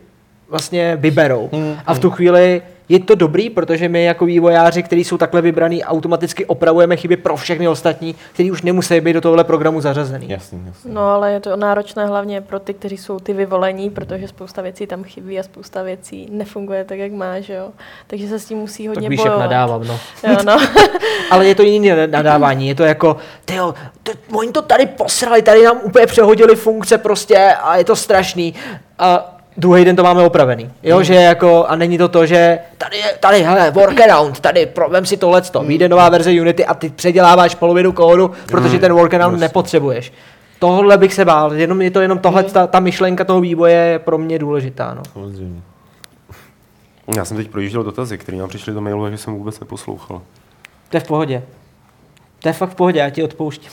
[0.48, 1.51] vlastně vyberou.
[1.86, 5.84] A v tu chvíli je to dobrý, protože my jako vývojáři, kteří jsou takhle vybraný,
[5.84, 10.30] automaticky opravujeme chyby pro všechny ostatní, kteří už nemusí být do tohohle programu zařazený.
[10.30, 10.91] Jasný, jasný.
[10.95, 14.86] No ale je to náročné hlavně pro ty, kteří jsou ty vyvolení, protože spousta věcí
[14.86, 17.68] tam chybí a spousta věcí nefunguje tak, jak má, že jo.
[18.07, 19.51] Takže se s tím musí hodně Tak víš, jak bojovat.
[19.51, 20.01] nadávám, no.
[20.28, 20.59] Jo, no.
[21.30, 25.64] Ale je to jiný nadávání, je to jako, tyjo, to, oni to tady posrali, tady
[25.64, 28.55] nám úplně přehodili funkce prostě a je to strašný.
[28.99, 30.71] A druhý den to máme opravený.
[30.83, 31.05] Jo, Hmm.
[31.05, 35.17] že jako, a není to to, že tady, je, tady, hele, workaround, tady, problém si
[35.17, 35.69] tohleto, Hmm.
[35.69, 40.13] vyjde nová verze Unity a ty předěláváš polovinu kódu, protože ten workaround nepotřebuješ.
[40.59, 42.51] Tohle bych se bál, jenom je to jenom tohle, Hmm.
[42.51, 44.95] ta, ta myšlenka toho vývoje je pro mě důležitá.
[44.95, 45.03] No.
[45.13, 45.61] Samozřejmě.
[47.17, 50.23] Já jsem teď projížděl dotazy, které nám přišly do mailu, takže jsem vůbec neposlouchal.
[50.89, 51.43] To je v pohodě.
[52.39, 53.71] To je fakt v pohodě, já ti odpouštím.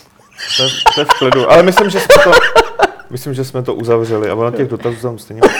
[0.57, 2.31] To je, to je v klidu, ale myslím, že jsme to,
[3.09, 5.41] myslím, že jsme to uzavřeli a ono těch dotazů tam stejně.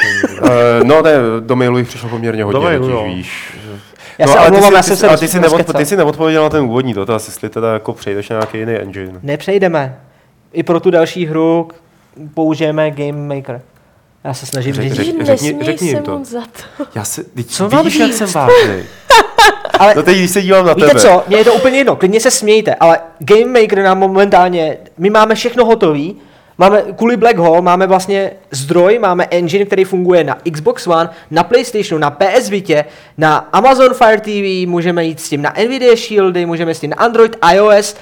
[0.42, 0.48] Uh,
[0.84, 3.04] no ne, do mailu jich přišlo poměrně hodně, Do mailu, jo.
[3.08, 3.58] víš.
[4.18, 5.86] Já no, se ale ty omlouvám, si- já jsem se ale ty si, neodpo, ty
[5.86, 9.20] si neodpověděl na ten úvodní dotaz, jestli teda jako přejdeš na nějaký jiný engine.
[9.24, 10.00] Nepřejdeme.
[10.54, 11.68] I pro tu další hru
[12.34, 13.62] použijeme Game Maker.
[14.24, 15.16] Já se snažím Řek- říct.
[15.18, 16.20] řek- Řekni, řekni- jim se to.
[16.24, 16.84] za to.
[16.96, 18.84] Já se, teď, Co vidíš, jak jsem vážný.
[19.80, 21.00] Ale No teď, když se dívám na víte tebe.
[21.00, 25.10] co, mně je to úplně jedno, klidně se smějte, ale Game Maker nám momentálně, my
[25.10, 26.16] máme všechno hotový,
[26.58, 31.44] Máme kvůli Black Hole máme vlastně zdroj, máme engine, který funguje na Xbox One, na
[31.44, 32.86] PlayStationu, na PS Vitě,
[33.18, 36.98] na Amazon Fire TV, můžeme jít s tím na Nvidia Shieldy, můžeme s tím na
[36.98, 37.96] Android, iOS,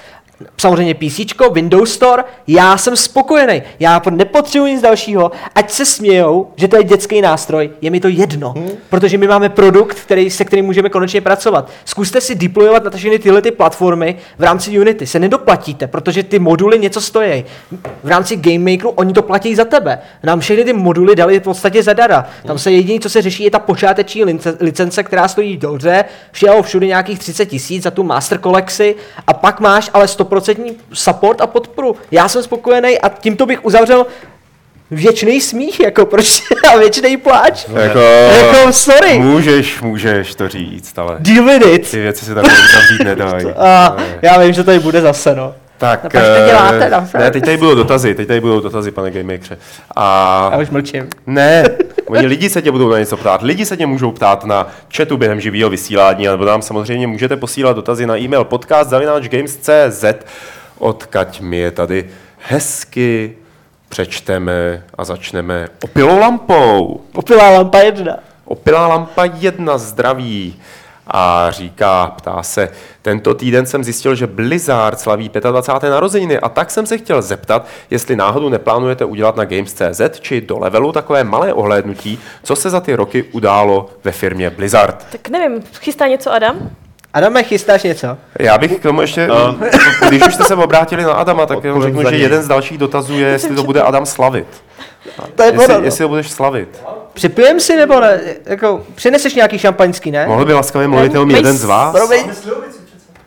[0.57, 1.19] samozřejmě PC,
[1.53, 6.83] Windows Store, já jsem spokojený, já nepotřebuji nic dalšího, ať se smějou, že to je
[6.83, 8.69] dětský nástroj, je mi to jedno, hmm.
[8.89, 11.69] protože my máme produkt, který, se kterým můžeme konečně pracovat.
[11.85, 16.39] Zkuste si deployovat na všechny tyhle ty platformy v rámci Unity, se nedoplatíte, protože ty
[16.39, 17.45] moduly něco stojí.
[18.03, 19.99] V rámci Game Makeru oni to platí za tebe.
[20.23, 22.25] Nám všechny ty moduly dali v podstatě zadara.
[22.45, 26.63] Tam se jediné, co se řeší, je ta počáteční lice- licence, která stojí dobře, všeho
[26.63, 28.95] všude nějakých 30 tisíc za tu master kolekci
[29.27, 30.24] a pak máš ale 100%
[30.93, 31.95] support a podporu.
[32.11, 34.05] Já jsem spokojený a tímto bych uzavřel
[34.91, 37.65] věčný smích, jako proč a věčný pláč.
[37.73, 39.19] Jako, Jako, sorry.
[39.19, 41.91] Můžeš, můžeš to říct, ale Deal with it.
[41.91, 43.45] ty věci se uzavřít nedají.
[43.57, 45.55] A já vím, že tady bude zase, no.
[45.77, 47.07] Tak, No, to děláte, eh, no?
[47.19, 49.57] ne, teď tady budou dotazy, teď tady budou dotazy, pane Gamemakře.
[49.95, 51.09] A Já už mlčím.
[51.27, 51.63] ne,
[52.07, 53.41] oni lidi se tě budou na něco ptát.
[53.41, 54.67] Lidi se tě můžou ptát na
[54.97, 60.05] chatu během živého vysílání, nebo nám samozřejmě můžete posílat dotazy na e-mail podcast.games.cz
[60.79, 62.05] odkaď my je tady
[62.47, 63.35] hezky
[63.89, 67.01] přečteme a začneme opilou lampou.
[67.11, 68.17] Popilá lampa jedna.
[68.45, 70.55] Opilá lampa jedna zdraví
[71.07, 72.69] a říká, ptá se,
[73.01, 75.89] tento týden jsem zjistil, že Blizzard slaví 25.
[75.89, 80.59] narozeniny a tak jsem se chtěl zeptat, jestli náhodou neplánujete udělat na Games.cz či do
[80.59, 85.05] levelu takové malé ohlédnutí, co se za ty roky událo ve firmě Blizzard.
[85.11, 86.69] Tak nevím, chystá něco Adam?
[87.13, 88.17] Adame, chystáš něco?
[88.39, 89.29] Já bych k tomu ještě,
[90.07, 93.19] když už jste se obrátili na Adama, tak jenom řeknu, že jeden z dalších dotazů
[93.19, 94.47] je, jestli to bude Adam slavit.
[95.35, 96.83] To je Jestli, jestli to budeš slavit.
[97.15, 98.19] Připijem si nebo ne?
[98.45, 100.27] Jako, přineseš nějaký šampaňský, ne?
[100.27, 101.95] Mohl by laskavě mluvit jeden z vás?
[101.95, 102.31] Promiň.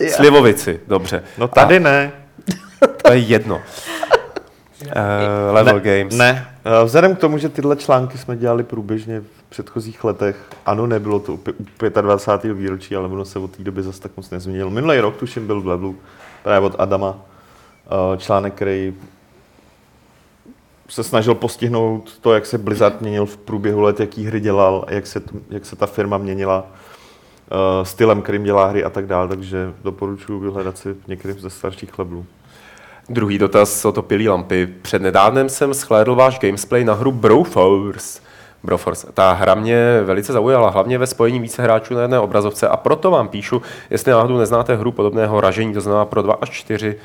[0.08, 1.22] Slivovici, dobře.
[1.38, 2.12] No tady ne.
[3.02, 3.56] To je jedno.
[3.56, 4.92] Uh,
[5.54, 6.14] level ne, Games.
[6.14, 6.48] Ne.
[6.64, 10.36] Eh, Vzhledem k tomu, že tyhle články jsme dělali průběžně v předchozích letech,
[10.66, 11.40] ano, nebylo to u
[12.00, 12.54] 25.
[12.54, 14.70] výročí, ale ono se od té doby zase tak moc nezměnilo.
[14.70, 15.96] Minulý rok tuším byl v levelu
[16.42, 17.16] právě od Adama
[17.86, 18.94] eh, článek, který
[20.88, 25.06] se snažil postihnout to, jak se Blizzard měnil v průběhu let, jaký hry dělal, jak
[25.06, 29.72] se, jak se ta firma měnila uh, stylem, kterým dělá hry a tak dále, takže
[29.84, 32.26] doporučuji vyhledat si v některým ze starších levelů.
[33.08, 34.68] Druhý dotaz o topilý lampy.
[34.82, 38.20] Před nedávnem jsem shlédl váš gamesplay na hru Broforce.
[38.62, 39.06] Broforce.
[39.14, 43.10] Ta hra mě velice zaujala, hlavně ve spojení více hráčů na jedné obrazovce a proto
[43.10, 46.96] vám píšu, jestli náhodou neznáte hru podobného ražení, to znamená pro dva až čtyři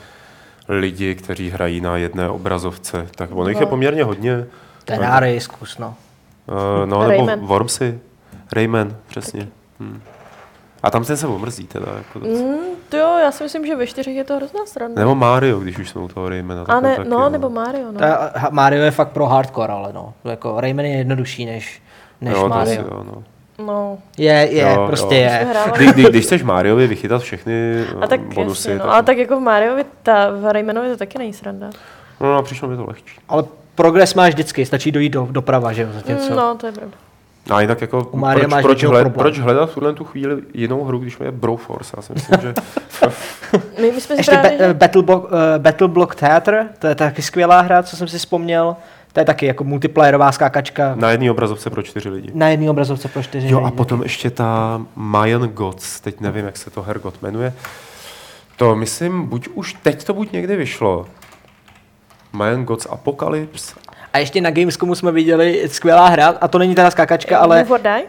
[0.67, 3.07] lidi, kteří hrají na jedné obrazovce.
[3.15, 4.45] Tak on jich je poměrně hodně.
[4.85, 5.95] Terrárii zkus, no.
[6.47, 7.39] Uh, no, nebo Rayman.
[7.39, 7.99] Wormsy.
[8.51, 9.47] Rayman, přesně.
[9.79, 10.01] Hmm.
[10.83, 11.85] A tam ten se omrzí teda.
[11.97, 12.19] Jako.
[12.19, 12.57] Mm,
[12.89, 14.93] to jo, já si myslím, že ve čtyřech je to hrozná strana.
[14.95, 16.61] Nebo Mario, když už jsme u toho Raymana.
[16.61, 17.99] A tak ne, taky, no, nebo Mario, no.
[17.99, 20.13] Ta, Mario je fakt pro hardcore, ale no.
[20.23, 21.81] Jako Rayman je jednodušší než,
[22.21, 22.79] než jo, to Mario.
[22.79, 23.23] asi, jo, no.
[23.59, 25.21] No, Je, je, Jo, prostě jo.
[25.21, 25.47] je.
[25.75, 28.79] Kdy, kdy, když chceš Mariovi vychytat všechny A tak eh, bonusy, jasně, no.
[28.85, 31.69] tak, Ale tak jako v Mariovi, ta, v Raymanovi to taky není sranda.
[32.21, 33.15] no, no, přišlo mi to lehčí.
[33.29, 33.43] Ale
[33.75, 36.29] progres máš vždycky, stačí dojít do, doprava, že jo, zatímco.
[36.29, 36.97] Mm, no, to je pravda.
[37.49, 39.13] A jinak jako, U Mária proč, máš proč, hled, problém.
[39.19, 41.93] proč hledat v tuhle tu chvíli jinou hru, když je Broforce?
[41.97, 42.53] Já si myslím, že
[43.81, 44.57] My, my jsme Ještě právě...
[44.67, 48.17] ba- Battle, Block, uh, Battle Block Theater, to je taky skvělá hra, co jsem si
[48.17, 48.75] vzpomněl.
[49.13, 52.31] To je taky jako multiplayerová skákačka na jedné obrazovce pro čtyři lidi.
[52.33, 53.77] na jedné obrazovce pro čtyři Jo, a lidi.
[53.77, 57.53] potom ještě ta Mayan Gods, teď nevím, jak se to Hergot jmenuje.
[58.57, 61.05] To myslím, buď už teď to buď někdy vyšlo.
[62.33, 63.75] Mayan Gods Apocalypse.
[64.13, 67.71] A ještě na Gamescomu jsme viděli skvělá hra, a to není teda skákačka, ale Move
[67.71, 68.03] or Die?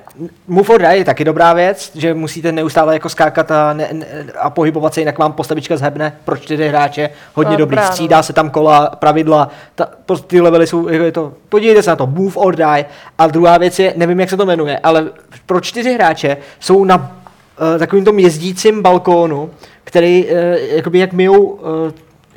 [0.49, 4.07] Move or Die je taky dobrá věc, že musíte neustále jako skákat a, ne, ne,
[4.39, 7.93] a pohybovat se, jinak vám postavička zhebne pro čtyři hráče, hodně A dobrý, právě.
[7.93, 9.89] střídá se tam kola, pravidla, ta,
[10.27, 12.85] ty levely jsou, jako je to, podívejte se na to, Move or Die.
[13.19, 15.11] A druhá věc je, nevím, jak se to jmenuje, ale
[15.47, 19.51] pro čtyři hráče jsou na uh, takovým tom jezdícím balkónu,
[19.85, 20.31] který, uh,
[20.77, 21.61] jakoby jak myjou, uh,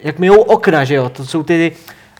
[0.03, 1.71] jak myjou okna, že jo, to jsou ty,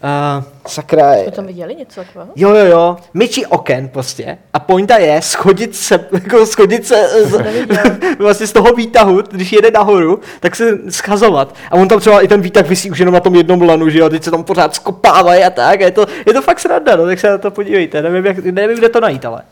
[0.03, 2.31] uh, sakra, Jsme tam viděli něco takového?
[2.35, 4.37] Jo, jo, jo, myčí oken prostě.
[4.53, 7.43] A pointa je schodit se, jako schodit se z,
[8.19, 11.55] vlastně z toho výtahu, když jede nahoru, tak se schazovat.
[11.71, 13.99] A on tam třeba i ten výtah vysí už jenom na tom jednom lanu, že
[13.99, 15.81] jo, teď se tam pořád skopávají a tak.
[15.81, 18.01] A je to, je to fakt sranda, no, tak se na to podívejte.
[18.01, 19.41] Nevím, jak, nevím kde to najít, ale.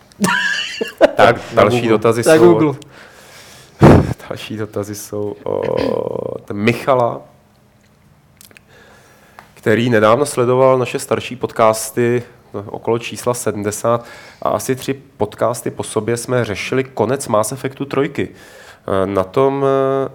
[1.16, 2.54] Tak, další dotazy Tak jsou...
[2.54, 2.74] Google.
[4.30, 7.22] Další dotazy jsou od Michala,
[9.66, 14.06] který nedávno sledoval naše starší podcasty no, okolo čísla 70
[14.42, 18.12] a asi tři podcasty po sobě jsme řešili konec Mass Effectu 3.
[18.20, 20.10] Eh, Na tom eh,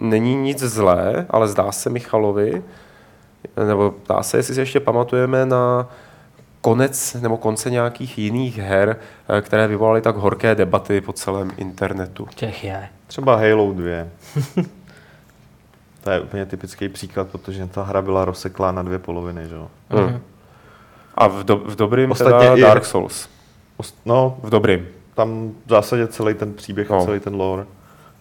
[0.00, 2.62] není nic zlé, ale zdá se Michalovi,
[3.66, 5.88] nebo zdá se, jestli si ještě pamatujeme na
[6.60, 8.96] konec nebo konce nějakých jiných her,
[9.28, 12.28] eh, které vyvolaly tak horké debaty po celém internetu.
[12.34, 12.88] Těch je.
[13.06, 14.06] Třeba Halo 2.
[16.06, 19.68] to je úplně typický příklad, protože ta hra byla rozseklá na dvě poloviny, že jo.
[19.90, 20.20] Hmm.
[21.14, 23.28] A v, do, v dobrým Ostatně teda Dark Souls.
[23.78, 24.86] Ost- No, V dobrým.
[25.14, 26.96] tam v zásadě celý ten příběh No.
[27.00, 27.64] a celý ten lore.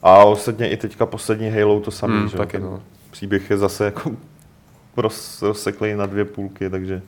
[0.03, 2.39] A ostatně i teďka poslední Halo to samý, Hmm, že jo.
[2.39, 2.79] taky, no.
[3.11, 4.11] Příběh je zase jako
[4.97, 7.01] roz, rozseklý na dvě půlky, takže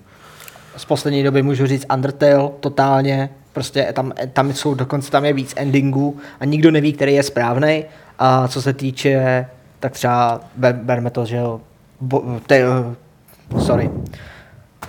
[0.77, 3.29] Z poslední doby můžu říct Undertale totálně.
[3.53, 7.85] Prostě tam, tam jsou dokonce tam je víc endingů a nikdo neví, který je správný.
[8.19, 9.45] A co se týče,
[9.79, 11.61] tak třeba ber, berme to, že jo,
[12.01, 12.61] bo, te,
[13.59, 13.89] sorry,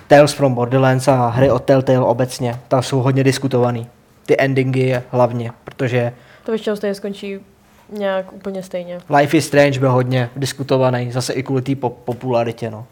[0.07, 3.86] Tales from Borderlands a hry od Telltale obecně, tam jsou hodně diskutovaný.
[4.26, 6.12] Ty endingy hlavně, protože
[6.45, 7.39] To většinou stejně skončí
[7.93, 8.99] nějak úplně stejně.
[9.18, 12.86] Life is Strange byl hodně diskutovaný, zase i kvůli té po- popularitě, no.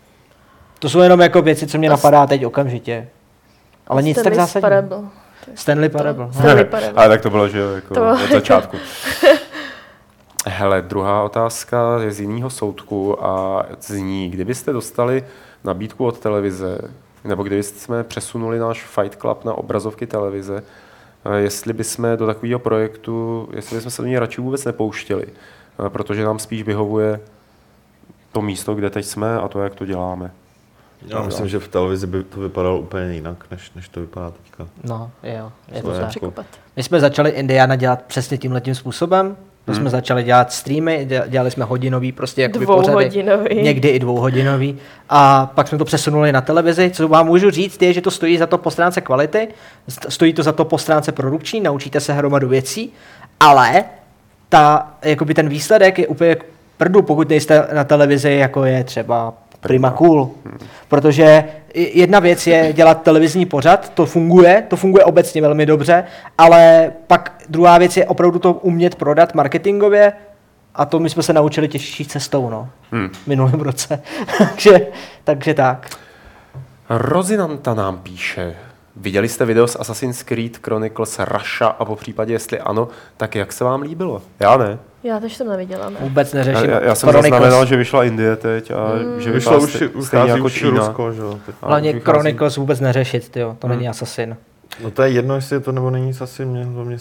[0.78, 3.08] To jsou jenom jako věci, co mě A s- napadá teď okamžitě.
[3.88, 4.60] Ale nic tak Stanley zásadního.
[4.70, 4.98] Parable.
[5.54, 6.28] Stanley Parable.
[6.32, 6.92] Stanley Parable.
[7.02, 8.76] Ale tak to bylo, že jo, jako To bylo od začátku.
[10.48, 15.24] Hele, druhá otázka je z jiného soudku a zní, kdybyste dostali
[15.64, 16.78] nabídku od televize,
[17.24, 20.62] nebo kdybyste jsme přesunuli náš Fight Club na obrazovky televize,
[21.24, 25.90] eh, jestli bychom do takového projektu, jestli bychom se do něj radši vůbec nepouštěli, eh,
[25.90, 27.20] protože nám spíš vyhovuje
[28.32, 30.30] to místo, kde teď jsme a to, jak to děláme.
[31.06, 34.68] já myslím, že v televizi by to vypadalo úplně jinak, než, než to vypadá teďka.
[34.84, 36.08] No, jo, je To tak.
[36.08, 36.46] Překopat.
[36.76, 39.36] My jsme začali Indiana dělat přesně tímhletím způsobem.
[39.66, 43.62] My jsme začali dělat streamy, dě- dělali jsme hodinový prostě jako Dvouhodinový.
[43.62, 44.76] někdy i dvouhodinový.
[45.08, 46.90] A pak jsme to přesunuli na televizi.
[46.90, 49.48] Co vám můžu říct, je, že to stojí za to po stránce kvality,
[49.88, 52.92] st- stojí to za to po stránce produkční, naučíte se hromadu věcí,
[53.40, 53.84] ale
[54.48, 56.44] ta, jakoby ten výsledek je úplně k
[56.76, 59.34] prdu, pokud nejste na televizi, jako je třeba
[59.66, 60.30] Prima Cool.
[60.88, 61.44] Protože
[61.74, 66.04] jedna věc je dělat televizní pořad, to funguje, to funguje obecně velmi dobře,
[66.38, 70.12] ale pak druhá věc je opravdu to umět prodat marketingově
[70.74, 73.10] a to my jsme se naučili těžší cestou, no, Hmm.
[73.26, 74.02] minulém roce.
[74.38, 74.86] takže,
[75.24, 75.90] takže tak.
[76.88, 78.56] Rozinanta nám píše,
[78.96, 83.52] viděli jste video z Assassin's Creed Chronicles Russia a po případě, jestli ano, tak jak
[83.52, 84.22] se vám líbilo?
[84.40, 84.78] Já ne.
[85.02, 85.96] Já tež jsem neviděla, ne?
[86.00, 86.70] Vůbec Já, neřeším.
[86.70, 87.32] já, já jsem Chronicles.
[87.32, 89.20] zaznamenal, že vyšla Indie teď a mm.
[89.20, 90.70] že Vyšlo vyšla už, stej- už stejně jako už Čína.
[90.86, 91.54] Rusko, že teď.
[91.62, 93.56] Hlavně vychází- Chronicles vůbec neřešit, tyjo.
[93.58, 94.36] to není Assassin.
[94.82, 96.96] No to je jedno, jestli je to nebo není asi mě, to mě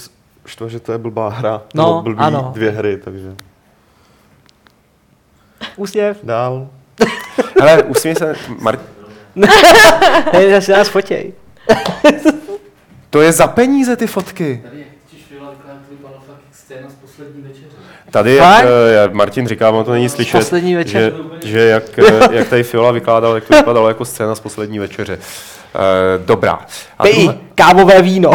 [0.45, 1.61] štve, že to je blbá hra.
[1.73, 2.51] No, nebo blbý ano.
[2.55, 3.35] dvě hry, takže
[5.75, 6.17] Úsměv.
[6.23, 6.67] dál.
[7.61, 8.79] Hele, usměj se, Mar-
[10.33, 11.33] Hej, zase nás fotěj.
[13.09, 14.61] to je za peníze ty fotky.
[14.63, 14.85] Tady
[15.91, 17.65] vypadalo fakt jak scéna z poslední večeře.
[18.11, 18.57] Tady, Fakt?
[18.57, 18.65] jak
[19.11, 21.13] eh, Martin říká, on to není slyšet, Poslední večer.
[21.43, 24.79] že, že jak, eh, jak tady Fiola vykládal, jak to vypadalo jako scéna z poslední
[24.79, 25.17] večeře.
[25.75, 25.79] Eh,
[26.25, 26.59] dobrá.
[26.99, 28.31] A Pij druhá- kávové víno.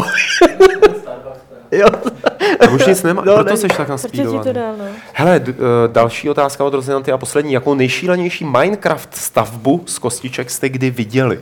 [1.73, 1.87] jo.
[2.61, 4.53] a už nic nemá, No, proto ne- jsi tak Proč ti to naspídovaný.
[4.53, 4.85] dál, no?
[5.13, 7.53] Hele, d- eh, další otázka od Rozinanty a poslední.
[7.53, 11.41] Jakou nejšílenější Minecraft stavbu z kostiček jste kdy viděli?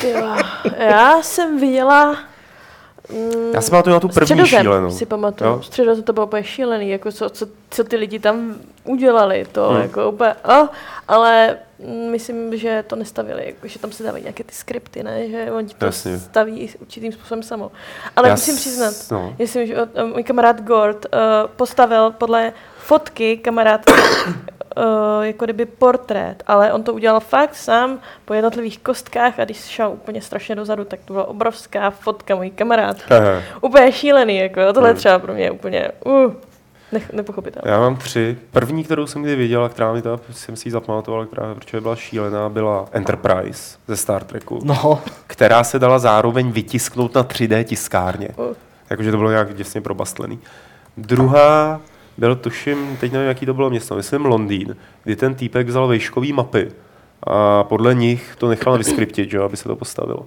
[0.00, 0.36] Tyjo,
[0.78, 2.16] Já jsem viděla
[3.10, 4.90] Mm, Já si pamatuju na tu první Středozem šílenou.
[4.90, 5.50] si pamatuju.
[5.50, 5.62] Jo?
[5.62, 8.54] Středozem to bylo úplně šílený, jako co, co, co ty lidi tam
[8.84, 9.82] udělali, to Hmm.
[9.82, 10.66] jako úplně, oh,
[11.08, 15.28] ale mm, myslím, že to nestavili, jako, že tam se dávají nějaké ty skripty, ne,
[15.30, 16.18] že oni to Jasně.
[16.18, 17.72] staví určitým způsobem samo.
[18.16, 19.34] Ale Já musím s- přiznat, No.
[19.38, 19.76] myslím, že
[20.12, 21.20] můj kamarád Gord uh,
[21.56, 23.80] postavil podle fotky kamarád
[24.76, 29.56] uh, jako kdyby portrét, ale on to udělal fakt sám po jednotlivých kostkách a když
[29.56, 32.96] šel úplně strašně dozadu, tak to byla obrovská fotka můj kamarád.
[33.10, 33.42] Aha.
[33.60, 34.72] Úplně šílený, jako jo.
[34.72, 34.98] Tohle Hmm.
[34.98, 36.32] třeba pro mě úplně uh,
[36.92, 37.70] nech, nepochopitelné.
[37.70, 38.38] Já mám tři.
[38.50, 41.80] První, kterou jsem kdy viděl a která mi teda, jsem si ji zapamatoval, která protože
[41.80, 47.64] byla šílená, byla Enterprise ze Star Treku, No, která se dala zároveň vytisknout na 3D
[47.64, 48.28] tiskárně.
[48.36, 48.46] Uh.
[48.90, 50.38] Jakože to bylo nějak děsně probastlený.
[50.96, 51.80] Druhá
[52.18, 56.32] byl, tuším, teď nevím, jaký to bylo město, myslím Londýn, kdy ten týpek vzal vejškový
[56.32, 56.72] mapy
[57.22, 60.26] a podle nich to nechal vyskriptit, že, aby se to postavilo.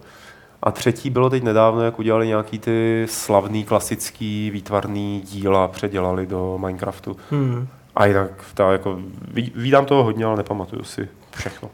[0.64, 6.58] A třetí bylo teď nedávno, jak udělali nějaký ty slavný, klasický, výtvarný díla, předělali do
[6.58, 7.18] Minecraftu.
[7.32, 7.68] hmm.
[7.96, 9.00] A jinak, ta, jako,
[9.34, 11.70] ví- vídám toho hodně, ale nepamatuju si všechno.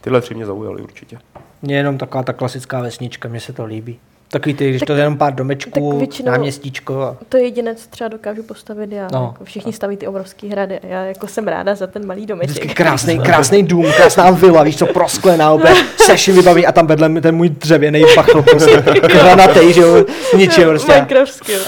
[0.00, 1.18] Tyhle tři mě zaujaly určitě.
[1.62, 3.98] Mě jenom taková ta klasická vesnička, mně se to líbí.
[4.32, 7.74] Takový ty, když Tak- to je jenom pár domečků, většinou- náměstíčko a To je jediné,
[7.74, 9.02] co třeba dokážu postavit já.
[9.12, 9.18] No.
[9.18, 9.26] No.
[9.32, 12.32] Jako všichni staví ty obrovské hrady a já jako jsem ráda za ten malý Vždycky
[12.32, 12.74] domeček.
[12.74, 17.20] krásný, krásný dům, krásná vila, víš co, prosklená, úplně seši vybaví a tam vedle mi
[17.20, 18.82] ten můj dřevěný pachl, prostě
[19.12, 20.04] granatej, že jo,
[20.36, 21.04] ničím prostě.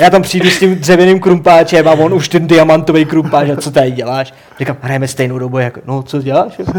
[0.00, 3.70] Já tam přijdu s tím dřevěným krumpáčem a on už ten diamantový krumpáč, a co
[3.70, 4.34] tady děláš?
[4.58, 6.60] Říkám, hrajeme stejnou dobu, jako, no co děláš?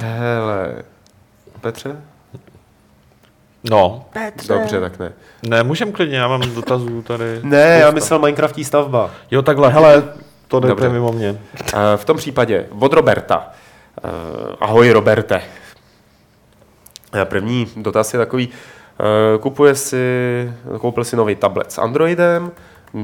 [0.00, 0.74] Hele,
[1.62, 1.96] Petře?
[3.70, 4.52] No, Petře.
[4.52, 5.12] Dobře, tak ne.
[5.42, 7.24] ne, můžem klidně, já mám dotazů tady.
[7.42, 9.10] Ne, já myslel Minecraftí stavba.
[9.30, 10.02] Jo, takhle, hele,
[10.48, 10.88] to jde Dobře.
[10.88, 11.40] mimo mě.
[11.74, 13.48] Eh, V tom případě od Roberta.
[14.04, 14.08] Eh,
[14.60, 15.42] Ahoj Roberte.
[17.14, 22.50] Eh, První dotaz je takový, eh, kupuje si, koupil si nový tablet s Androidem,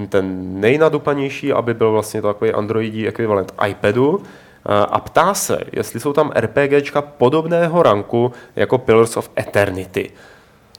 [0.09, 4.23] ten nejnadupanější, aby byl vlastně takový androidí ekvivalent iPadu,
[4.67, 10.11] a ptá se, jestli jsou tam RPGčka podobného ranku jako Pillars of Eternity.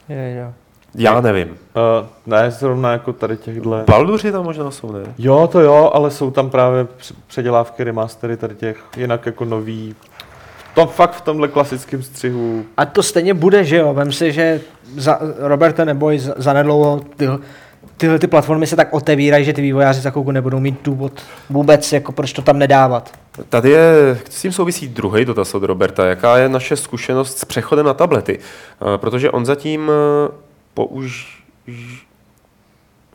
[0.08, 0.52] Je, jo.
[0.94, 1.48] Já nevím.
[1.48, 3.84] Uh, ne, zrovna jako tady těchhle.
[3.86, 5.00] Balduři tam možná jsou, ne?
[5.18, 9.94] Jo, to jo, ale jsou tam právě př- předělávky, remastery tady těch, jinak jako nový.
[10.74, 12.64] To fakt v tomhle klasickém střihu.
[12.76, 14.60] A to stejně bude, že jo, vem si, že
[14.96, 17.26] za, Roberte neboj, za, zanedlouho ty,
[17.96, 21.12] tyhle ty platformy se tak otevírají, že ty vývojáři za nebudou mít důvod
[21.50, 23.10] vůbec, jako proč to tam nedávat.
[23.48, 26.06] Tady je, s tím souvisí druhý dotaz od Roberta.
[26.06, 28.38] Jaká je naše zkušenost s přechodem na tablety?
[28.38, 30.28] Eh, Protože on zatím eh,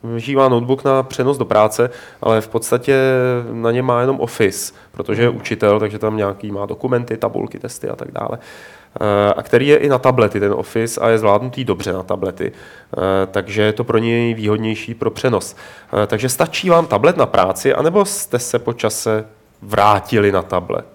[0.00, 1.90] používá notebook na přenos do práce,
[2.22, 2.96] ale v podstatě
[3.52, 7.88] na ně má jenom Office, protože je učitel, takže tam nějaký má dokumenty, tabulky, testy
[7.88, 8.38] a tak dále.
[9.00, 12.52] Eh, A který je i na tablety, ten Office, a je zvládnutý dobře na tablety.
[13.30, 15.56] Takže je to pro něj výhodnější pro přenos.
[16.06, 19.24] Takže stačí vám tablet na práci, anebo jste se po čase
[19.62, 20.86] vrátili na tablet?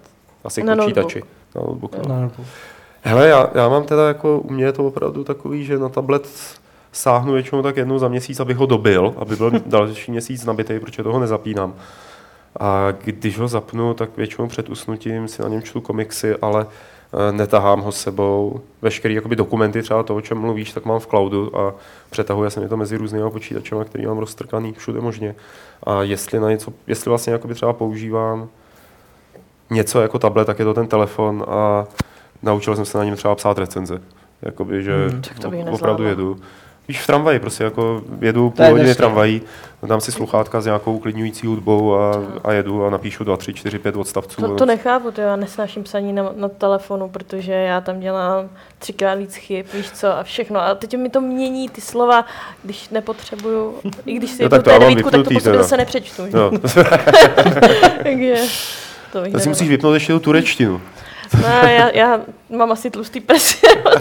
[0.44, 1.22] Asi Na k počítači.
[1.54, 2.06] notebook.
[2.06, 2.38] Na notebook.
[2.38, 2.44] No,
[3.04, 6.28] Hele, já, já mám teda jako, u mě je to opravdu takový, že na tablet
[6.92, 11.02] sáhnu většinou tak jednou za měsíc, abych ho dobil, aby byl další měsíc nabitý, protože
[11.02, 11.74] toho nezapínám.
[12.60, 16.74] A když ho zapnu, tak většinou před usnutím si na něm čtu komiksy, ale eh,
[17.30, 18.60] netahám ho s sebou.
[18.82, 21.74] Veškeré jakoby, dokumenty, třeba to, o čem mluvíš, tak mám v cloudu a
[22.10, 25.34] přetahuje se mi to mezi různými počítačemi, který mám roztrkaný všude možně.
[25.82, 28.48] A jestli na něco, jestli vlastně jakoby třeba používám
[29.70, 31.86] něco jako tablet, tak je to ten telefon a
[32.42, 34.02] naučil jsem se na něm třeba psát recenze.
[34.42, 36.36] Jakoby, že Hmm, tak to bych opravdu jedu.
[36.88, 39.42] Víš, v tramvaji prostě jako jedu půl hodiny tramvají,
[39.82, 43.78] dám si sluchátka s nějakou uklidňující hudbou a, a jedu a napíšu 2, 3, 4,
[43.78, 44.42] 5 odstavců.
[44.42, 48.48] To, to nechápu, to já nesnáším psaní na, na telefonu, protože já tam dělám
[48.78, 50.60] třikrát víc chyb, víš co, a všechno.
[50.60, 52.24] A teď mi to mění ty slova,
[52.62, 53.74] když nepotřebuju,
[54.06, 55.62] i když si jedu tak to devítku, tak to vypnutý po sobě teda.
[55.62, 56.22] zase nepřečtu.
[56.32, 56.50] No,
[58.02, 58.34] Takže
[59.12, 60.80] to to si musíš vypnout ještě tu turečtinu.
[61.42, 62.20] Ne, já, já
[62.56, 63.56] mám asi tlustý prsy,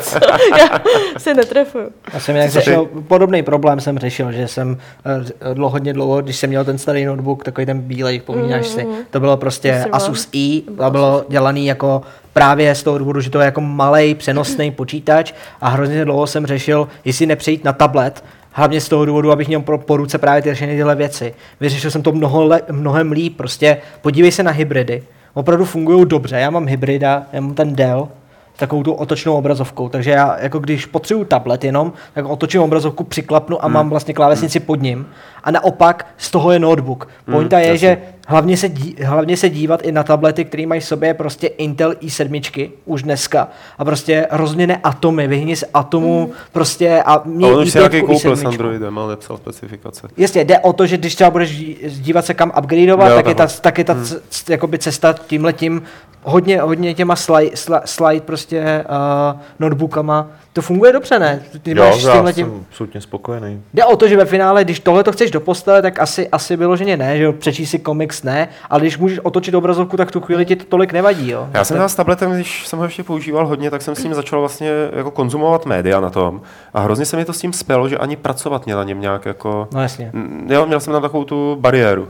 [0.59, 0.81] já
[1.17, 1.89] se netrefuju.
[2.13, 2.49] Já jsem ty?
[2.49, 6.77] řešil, podobný problém jsem řešil, že jsem eh, dlouho, hodně dlouho, když jsem měl ten
[6.77, 8.95] starý notebook, takový ten bílej, vzpomínáš si, Mhm.
[9.09, 9.87] to bylo prostě mám.
[9.91, 11.25] Asus i, To bylo a bylo Asus.
[11.31, 12.01] dělaný jako
[12.33, 16.45] právě z toho důvodu, že to je jako malý přenosný počítač a hrozně dlouho jsem
[16.45, 20.41] řešil, jestli nepřejít na tablet, hlavně z toho důvodu, abych měl po, po ruce právě
[20.41, 21.33] ty všechny tyhle věci.
[21.59, 25.03] Vyřešil jsem to mnoho le, mnohem líp, prostě podívej se na hybridy,
[25.33, 28.07] opravdu fungují dobře, já mám hybrida, já mám ten Dell,
[28.55, 29.89] s takovou tu otočnou obrazovkou.
[29.89, 34.59] Takže já, jako když potřebuju tablet jenom, tak otočím obrazovku, přiklapnu a mám vlastně klávesnici
[34.59, 35.07] pod ním.
[35.43, 37.07] A naopak z toho je notebook.
[37.31, 37.97] Pointa je, že
[38.27, 41.91] hlavně se, dí, hlavně se dívat i na tablety, které mají v sobě prostě Intel
[41.91, 43.47] i7 už dneska
[43.77, 47.81] a prostě rozměne atomy, vyhni z atomu prostě a A měj on už si i5
[47.91, 48.47] nějaký koupil s i7.
[48.47, 50.07] Androidem, ale nepsal specifikace.
[50.17, 53.27] Jasně, jde o to, že když třeba budeš dí- dívat se kam upgradeovat, Jo, tak,
[53.27, 55.81] je ta, tak je ta c- c- jakoby cesta tímhletím
[56.23, 58.85] hodně, hodně těma slide, slide, slide prostě
[59.33, 60.27] uh, notebookama.
[60.53, 61.41] To funguje dobře, ne?
[61.61, 62.45] Ty Jo, máš s já tímhletím...
[62.45, 63.61] jsem absolutně spokojený.
[63.73, 66.55] Jde o to, že ve finále, když tohle to chceš do postele, tak asi, asi
[66.55, 70.21] vyloženě ne, že jo, přečíst si komiks ne, ale když můžeš otočit obrazovku, tak tu
[70.21, 71.49] chvíli ti to tolik nevadí, jo.
[71.53, 74.39] Já jsem s tabletem, když jsem ho ještě používal hodně, tak jsem s ním začal
[74.39, 76.41] vlastně jako konzumovat média na tom.
[76.73, 79.25] A hrozně se mi to s tím spělo, že ani pracovat mě na něm nějak
[79.25, 79.67] jako...
[79.73, 80.11] No jasně.
[80.47, 82.07] Jo, měl jsem tam takovou tu bariéru.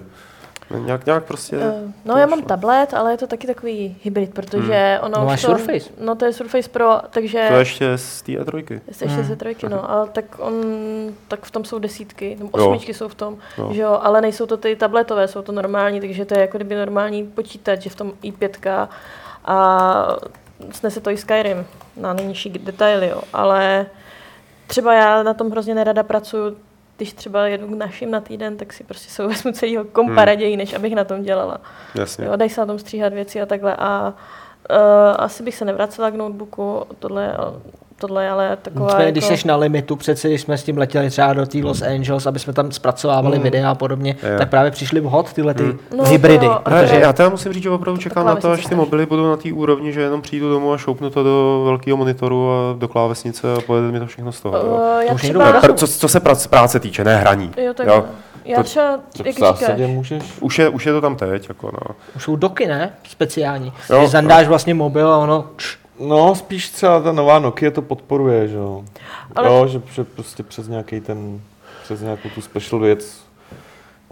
[0.79, 1.55] Nějak, nějak prostě...
[1.61, 1.73] Eh,
[2.05, 5.41] No já mám tablet, ale je to taky takový hybrid, protože ono No už máš
[5.41, 5.89] to, Surface.
[5.99, 7.45] No to je Surface Pro, takže...
[7.51, 8.79] To ještě z té E3.
[8.87, 10.53] Ještě ještě se trojky, no, ale tak on,
[11.27, 12.67] tak v tom jsou desítky, nebo Jo.
[12.67, 13.73] osmičky jsou v tom, Jo.
[13.73, 16.75] že jo, ale nejsou to ty tabletové, jsou to normální, takže to je jako kdyby
[16.75, 18.87] normální počítač, že v tom i5
[19.45, 20.07] a
[20.71, 21.65] snese to i Skyrim
[21.97, 23.85] na nejnižší detaily, jo, ale
[24.67, 26.57] třeba já na tom hrozně nerada pracuju,
[27.01, 30.23] když třeba jedu k našim na týden, tak si prostě jsou vezmu celýho kompa Hmm.
[30.23, 31.61] raději, než abych na tom dělala.
[31.95, 32.25] Jasně.
[32.25, 33.75] Jo, dají se na tom stříhat věci a takhle.
[33.75, 34.13] A
[34.69, 34.75] uh,
[35.17, 37.37] asi bych se nevracela k notebooku, tohle,
[38.01, 38.85] tohle je ale taková...
[38.87, 39.37] Nicméně, když jako...
[39.37, 42.39] jsi na limitu, přece když jsme s tím letěli třeba do té Los Angeles, aby
[42.39, 43.43] jsme tam zpracovávali Mm.
[43.43, 44.37] videa a podobně, Jo.
[44.37, 45.63] tak právě přišli vhod tyhle ty
[45.97, 46.45] No, hybridy.
[46.47, 49.05] to- Ale protože já teda musím říct, že opravdu čekám na to, až ty mobily
[49.05, 52.75] budou na té úrovni, že jenom přijdu domů a šoupnu to do velkého monitoru a
[52.79, 54.57] do klávesnice a pojede mi to všechno z toho.
[54.57, 54.63] jo.
[54.65, 55.73] Uh, já To už někdo třeba...
[55.75, 56.19] Co, co se
[56.49, 57.51] práce týče, ne hraní.
[57.57, 58.03] Jo, tak Jo.
[58.45, 60.23] Já To- třeba, Tak jak v zásadě říkáš, můžeš.
[60.39, 61.95] Už je, už je to tam teď, jako no.
[62.15, 62.93] už jsou doky, ne?
[63.09, 63.73] Speciální.
[63.89, 65.45] Jo, že zandáš vlastně mobil a ono...
[65.57, 68.83] Č, No, spíš třeba ta nová Nokia to podporuje, že jo.
[69.35, 71.41] Ale- Jo, že, prostě přes nějaký ten,
[71.83, 73.21] přes nějakou tu special věc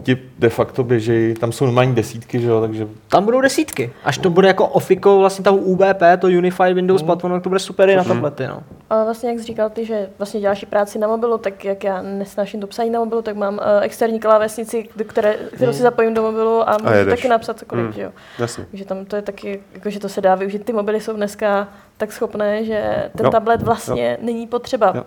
[0.02, 3.92] ti de facto běžejí, tam jsou normální desítky, že jo, takže tam budou desítky.
[4.04, 7.58] Až to bude jako ofiko, vlastně ta UBP, to Unified Windows Platform, tak to bude
[7.60, 8.62] super i na tablety, no.
[8.90, 11.84] ale vlastně jak jsi říkal ty, že vlastně děláš i práci na mobilu, tak jak
[11.84, 16.14] já nesnáším to psaní na mobilu, tak mám uh, externí klávesnici, které, kterou si zapojím
[16.14, 17.14] do mobilu a můžu jedeš.
[17.14, 17.92] taky napsat cokoliv, Mm.
[17.92, 18.10] že jo.
[18.38, 18.64] Jasně.
[18.70, 20.64] Takže tam to je taky, jako, že to se dá využít.
[20.64, 23.32] Ty mobily jsou dneska tak schopné, že ten Jo.
[23.32, 25.04] tablet vlastně není potřeba, Jo.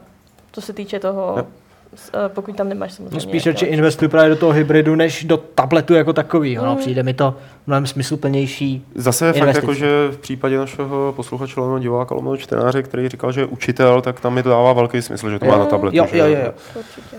[0.52, 1.46] co se týče toho, Jo.
[2.14, 3.16] Eh, pokud tam nemáš samozřejmě.
[3.16, 3.76] No spíš radši další.
[3.76, 6.66] investuju právě do toho hybridu, než do tabletu jako takového.
[6.66, 6.72] No.
[6.72, 6.78] Mm.
[6.78, 7.36] Přijde mi to
[7.68, 8.86] mnohem smysluplnější.
[8.96, 13.32] Zase je fakt jako, že v případě našeho posluchače lomeno diváka lomeno čtenáře, který říkal,
[13.32, 15.98] že je učitel, tak tam mi to dává velký smysl, že to má na tabletu.
[15.98, 16.54] Jo, že jo, jo, jo.
[16.76, 17.18] Určitě.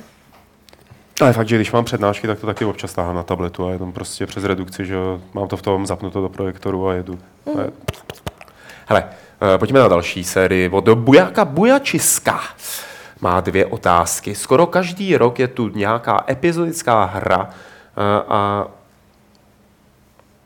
[1.21, 3.93] Ale fakt, že když mám přednášky, tak to taky občas táhám na tabletu a jenom
[3.93, 7.19] prostě přes redukci, že jo, mám to v tom, zapnu to do projektoru a jedu.
[7.59, 7.71] Je...
[8.87, 9.05] Hele,
[9.55, 12.41] eh, pojďme na další sérii od Bujaka Bujačiska.
[13.25, 14.35] Má dvě otázky.
[14.35, 18.67] Skoro každý rok je tu nějaká epizodická hra eh, a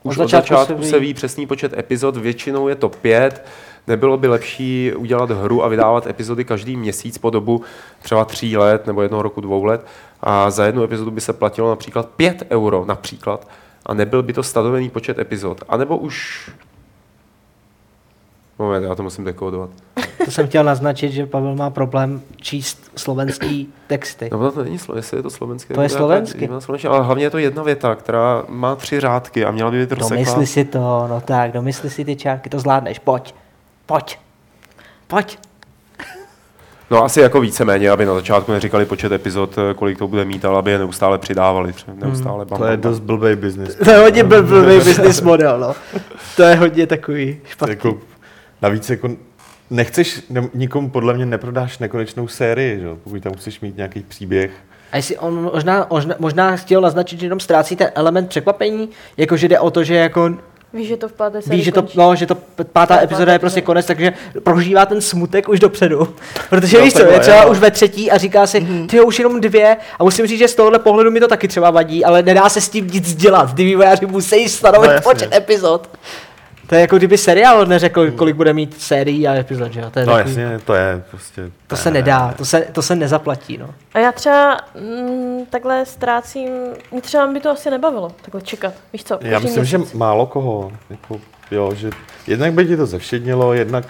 [0.02, 1.06] už Od od začátku začátku se se ví.
[1.06, 3.46] ví přesný počet epizod, většinou je to pět.
[3.86, 7.62] Nebylo by lepší udělat hru a vydávat epizody každý měsíc po dobu
[8.02, 9.86] třeba tří let nebo jednoho roku, dvou let
[10.20, 13.48] a za jednu epizodu by se platilo například 5 euro například
[13.86, 15.64] a nebyl by to stanovený počet epizod.
[15.68, 16.50] A nebo už...
[18.59, 19.70] Moment, já to musím dekodovat.
[20.24, 24.30] To jsem chtěl naznačit, že Pavel má problém číst slovenský texty.
[24.32, 25.74] No to není slovenské, je to slovenské.
[25.74, 29.51] To je to slovenské, ale hlavně je to jedna věta, která má tři řádky a
[29.51, 30.16] měla by být rozseklá.
[30.16, 33.35] Domysli si to, no tak, domysli si ty čárky, to zvládneš, pojď,
[33.86, 34.18] pojď,
[35.06, 35.39] pojď.
[36.90, 40.59] No asi jako víceméně, aby na začátku neříkali počet epizod, kolik to bude mít, ale
[40.59, 41.72] aby je neustále přidávali.
[41.72, 43.74] třeba Neustále bam, to je dost blbý biznis.
[43.85, 45.74] To je hodně bl- blbý business model, no.
[46.36, 47.72] To je hodně takový špatný.
[47.72, 47.98] jako,
[48.62, 49.09] navíc jako
[49.70, 52.85] nechceš, ne, nikomu podle mě neprodáš nekonečnou sérii, že?
[52.86, 54.51] jo, pokud tam chceš mít nějaký příběh.
[54.93, 59.48] A jestli on možná, možná, možná chtěl naznačit, že jenom ztrácí ten element překvapení, jakože
[59.48, 60.30] jde o to, že jako
[60.72, 61.98] Víš, že to v páté sérii Víš, že to, končí.
[61.98, 62.35] no, že to
[62.72, 64.12] pátá To je epizoda pátá je prostě konec, takže
[64.43, 66.14] prožívá ten smutek už dopředu.
[66.51, 67.51] Protože No, víš co, je třeba jo.
[67.51, 68.86] už ve třetí a říká si, Mhm.
[68.86, 69.76] ty už jenom dvě.
[69.98, 72.60] A musím říct, že z tohohle pohledu mi to taky třeba vadí, ale nedá se
[72.60, 73.55] s tím nic dělat.
[73.55, 75.12] Ty vývojáři musí stanovit No, jasně.
[75.12, 75.90] počet epizod.
[76.69, 79.90] To je jako kdyby seriál neřekl, kolik bude mít sérií a epizod, že jo?
[79.90, 81.51] To, je No takový, jasně, to je prostě...
[81.66, 83.70] to se nedá, to se, to se nezaplatí, no.
[83.95, 86.49] A já třeba mm, takhle ztrácím,
[86.93, 89.19] mě třeba by to asi nebavilo, takhle čekat, víš co?
[89.20, 89.95] Já myslím, že měsíc.
[89.95, 91.20] málo koho, jako,
[91.51, 91.90] jo, že
[92.27, 93.85] jednak by ti to zevšednilo, jednak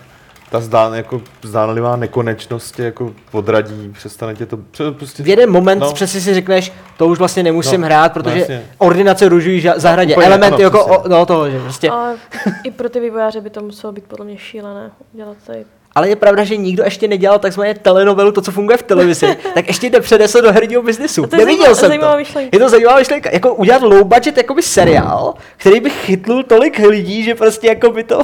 [0.51, 4.59] ta zdán, jako zdánlivá nekonečnost tě jako odradí, přestane tě to,
[4.93, 5.23] prostě...
[5.23, 5.87] V jeden moment No.
[5.87, 5.93] no.
[5.93, 8.63] přesně si řekneš, to už vlastně nemusím No, hrát, protože jasně.
[8.79, 10.15] ordinace růžují ža- zahradě.
[10.15, 10.97] úplně, Elementy ano, jako přesně.
[10.99, 11.91] o, no, toho, že prostě.
[11.91, 12.17] Ale
[12.65, 15.65] i pro ty vývojáře by to muselo být podle mě šílené dělat tady.
[15.95, 19.67] ale je pravda, že nikdo ještě nedělal takzvané telenovelu, to, co funguje v televizi, tak
[19.69, 21.27] ještě nepřenesl do herního biznisu.
[21.27, 22.19] To je Neviděl zajímavá- jsem zajímavá to.
[22.19, 22.49] myšlenka.
[22.57, 23.31] Je to zajímavá myšlenka.
[23.33, 28.05] Jako udělat low budget jakoby seriál, který by chytnul tolik lidí, že prostě jako by
[28.05, 28.21] to...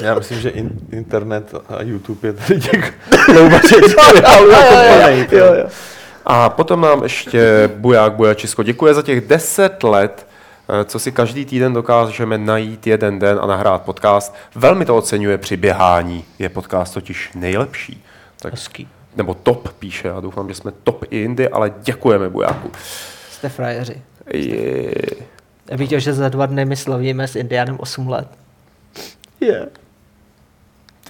[0.00, 2.94] Já myslím, že in, internet a YouTube je tady těch
[3.88, 5.26] seriálů Jo, jako jo, jo, plnej.
[5.30, 5.68] jo, jo.
[6.26, 10.26] A potom nám ještě Buják Bujačisko děkuje za těch 10 let,
[10.80, 14.34] eh, co si každý týden dokážeme najít jeden den a nahrát podcast.
[14.54, 16.24] Velmi to oceňuje při běhání.
[16.38, 18.04] Je podcast totiž nejlepší.
[18.40, 18.88] Tak, Hezký.
[19.16, 22.70] nebo top píše, já doufám, že jsme top i jindy, ale děkujeme Bujáku.
[23.30, 24.02] Jste frajeři.
[24.34, 24.90] Je.
[25.86, 28.28] Chtěl, že za dva dny my slavíme s Indianem 8 let.
[29.40, 29.66] Je, yeah,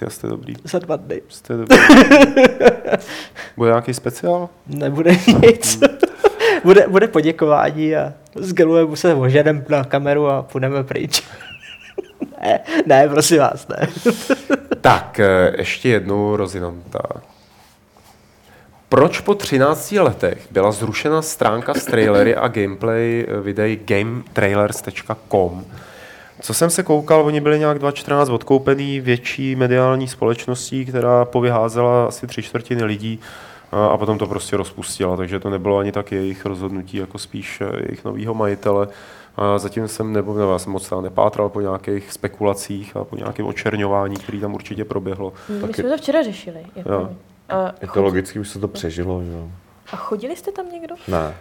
[0.05, 0.55] Ty jste dobrý.
[0.63, 1.21] za dva dny.
[1.29, 1.77] Jste dobrý.
[3.57, 4.49] Bude nějaký speciál?
[4.67, 5.11] Nebude
[5.41, 5.79] nic.
[6.63, 11.23] bude, bude poděkování a zgelujeme se oženem na kameru a půjdeme pryč.
[12.41, 13.87] ne, ne, prosím vás, ne.
[14.81, 16.99] Tak, eh, ještě jednou rozinanta.
[18.89, 25.65] Proč po 13 letech byla zrušena stránka s trailery a gameplay eh, videí gametrailers.com?
[26.43, 32.27] Co jsem se koukal, oni byli nějak 2014 odkoupený větší mediální společností, která povyházela asi
[32.27, 33.19] tři čtvrtiny lidí
[33.71, 37.65] a potom to prostě rozpustila, takže to nebylo ani tak jejich rozhodnutí, jako spíš eh,
[37.85, 38.87] jejich nového majitele.
[39.37, 43.45] A zatím jsem, nebo, nebo já jsem moc nepátral po nějakých spekulacích a po nějakém
[43.45, 45.33] očerňování, který tam určitě proběhlo.
[45.67, 46.65] My jsme to včera řešili.
[46.75, 47.09] Jako Jo.
[47.49, 49.47] a, Je to chod, logicky, už se to přežilo, že jo?
[49.91, 50.95] a chodili jste tam někdo?
[51.07, 51.33] Ne.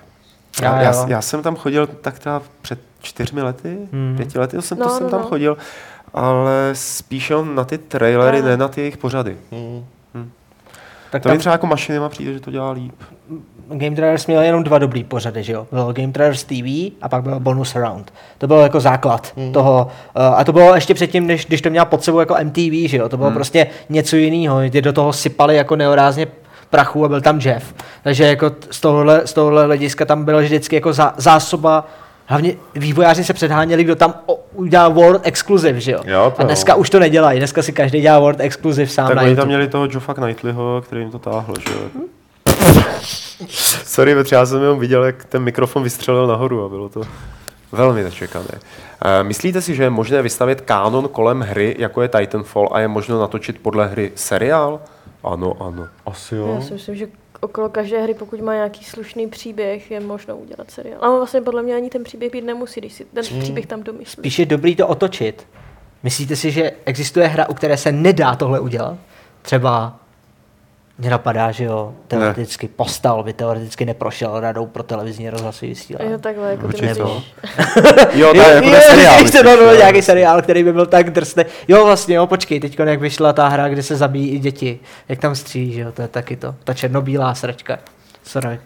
[0.63, 4.15] Já, Já, já jsem tam chodil tak třeba před čtyřmi lety, Hmm.
[4.17, 5.27] pěti lety jsem, No, to jsem no, tam no.
[5.27, 5.57] chodil,
[6.15, 8.49] ale spíš na ty trailery, No.
[8.49, 9.37] ne na ty jejich pořady.
[9.53, 9.85] Hmm.
[11.11, 12.95] Tak To tam mi třeba jako mašinima přijde, že to dělá líp.
[13.69, 15.67] Game Trailers měl jenom dva dobrý pořady, že jo?
[15.73, 18.13] Byl Game Trailers TV a pak byl Bonus Round.
[18.39, 19.53] To byl jako základ hmm.
[19.53, 19.91] toho.
[20.17, 22.97] Uh, a to bylo ještě předtím, než, když to měla pod sebou jako MTV, že
[22.97, 23.09] jo?
[23.09, 23.35] To bylo hmm.
[23.35, 26.27] prostě něco jiného, kdy do toho sypali jako neorázně
[26.71, 27.75] prachu a byl tam Jeff.
[28.03, 31.87] Takže jako t- z tohohle, z tohohle hlediska tam byla vždycky jako zá, zásoba
[32.27, 36.01] Hlavně vývojáři se předháněli, kdo tam o, udělá World Exclusive, že jo?
[36.05, 36.79] Jo, to a dneska jo.
[36.79, 39.41] už to nedělají, dneska si každý dělá World Exclusive sám Tak na oni YouTube.
[39.43, 42.03] tam měli toho Joffa Knightleyho, který jim to táhl, že jo.
[43.85, 47.03] Sorry, Petře, já jsem jenom viděl, jak ten mikrofon vystřelil nahoru a bylo to
[47.73, 48.49] velmi nečekané.
[49.05, 52.89] Eh, Myslíte si, že je možné vystavit kánon kolem hry, jako je Titanfall, a je
[52.89, 54.81] možno natočit podle hry seriál?
[55.25, 55.87] Ano, ano.
[56.07, 56.63] Asi Já jo.
[56.67, 57.07] si myslím, že
[57.43, 61.05] okolo každé hry, pokud má nějaký slušný příběh, je možno udělat seriál.
[61.05, 64.21] Ale vlastně podle mě ani ten příběh být nemusí, když si ten příběh tam domyslí.
[64.21, 65.47] Spíš je dobrý to otočit.
[66.03, 68.99] Myslíte si, že existuje hra, u které se nedá tohle udělat?
[69.43, 70.01] Třeba
[71.03, 72.73] mě napadá, že jo, teoreticky ne.
[72.77, 76.13] postal by teoreticky neprošel radou pro televizní rozhlasový vysílání.
[76.13, 77.35] Jo, takhle, jako ty Určitě myslíš.
[78.15, 79.19] Jo, tak jako to je seriál.
[79.19, 79.79] Ještě myslíš, no, no, jo.
[79.79, 81.45] nějaký seriál, který by byl tak drsný.
[81.69, 84.81] Jo, vlastně, jo, počkej, teď jak vyšla ta hra, kde se zabíjí i děti.
[85.09, 86.55] Jak tam střílí, že jo, to je taky to.
[86.65, 87.79] Ta černobílá sračka.
[88.25, 88.61] Sorry.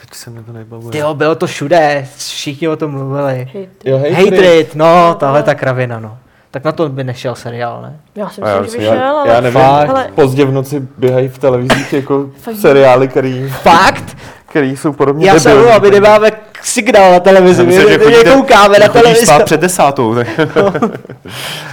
[0.00, 0.98] Teď se mi to nebavuje.
[0.98, 3.48] Jo, bylo to všude, všichni o tom mluvili.
[3.52, 3.90] Ty.
[3.90, 6.18] Jo, Hate it, no, tahle ta kravina, no.
[6.54, 7.96] Tak na to by nešel seriál, ne?
[8.14, 9.40] Já si A já myslím, že myslím, by Já, šel, já ale...
[9.40, 9.88] nevím, Fakt.
[9.90, 14.16] Ale- pozdě v noci běhají v televizích jako seriály, který, Fakt?
[14.48, 16.30] který jsou podobně Já se my nemáme
[16.62, 19.26] signál na televizi, Já my, myslím, že chodíte- nekoukáme na Chodíš televizi.
[19.26, 20.14] spát před desátou.
[20.14, 20.26] Tak.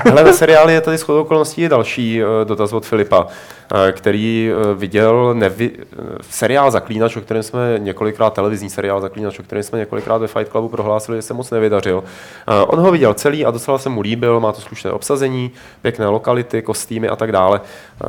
[0.06, 3.28] Hele, ve seriáli je tady shodou okolností i další eh, dotaz od Filipa,
[3.92, 5.96] který eh, viděl nevi, eh,
[6.30, 10.52] seriál Zaklínač, o kterém jsme několikrát, televizní seriál Zaklínač, o kterém jsme několikrát ve Fight
[10.52, 12.04] Clubu prohlásili, že se moc nevydařil.
[12.48, 16.08] Eh, On ho viděl celý a docela se mu líbil, má to slušné obsazení, pěkné
[16.08, 17.62] lokality, kostýmy a tak dále.
[18.04, 18.08] Eh,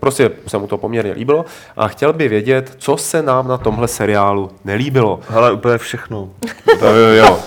[0.00, 1.44] Prostě se mu to poměrně líbilo
[1.76, 5.20] a chtěl by vědět, co se nám na tomhle seriálu nelíbilo.
[5.28, 6.28] Hele, úplně všechno.
[6.80, 7.38] To jo.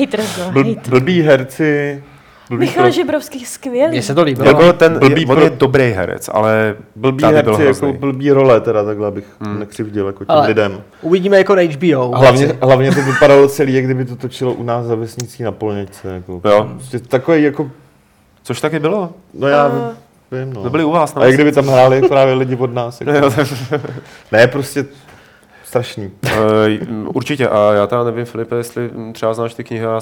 [0.00, 2.02] Haters, no, Bl, blbý herci,
[2.48, 3.90] blbý, Michal pro, Žebrovský, skvělý.
[3.90, 4.46] Mně se to líbilo.
[4.48, 8.60] Jako ten, Blbý je, on pro- je dobrý herec, ale blbý herci, jako blbý role,
[8.60, 9.58] teda takhle bych hmm.
[9.60, 10.80] nekřivdil jako těm Ale- lidem.
[11.02, 12.14] Uvidíme jako na HBO.
[12.14, 15.52] A hlavně, hlavně to vypadalo celý, jak kdyby to točilo u nás za vesnicí na
[15.52, 16.08] Polněčce.
[16.08, 16.40] Jako.
[16.48, 16.68] Jo.
[16.74, 17.70] Prostě takový jako,
[18.42, 19.10] Což taky bylo.
[19.34, 19.92] no já A-
[20.32, 20.62] vím, no.
[20.62, 21.14] To byli u vás.
[21.14, 23.00] Na A jak kdyby tam hráli právě lidi od nás.
[23.00, 23.12] Jako.
[23.72, 23.80] Jo,
[24.32, 24.84] Ne, prostě
[25.74, 26.10] strašný.
[26.26, 26.78] Eh,
[27.14, 27.48] Určitě.
[27.48, 30.00] A já teda nevím, Filipe, jestli hm, třeba znáš ty knihy, já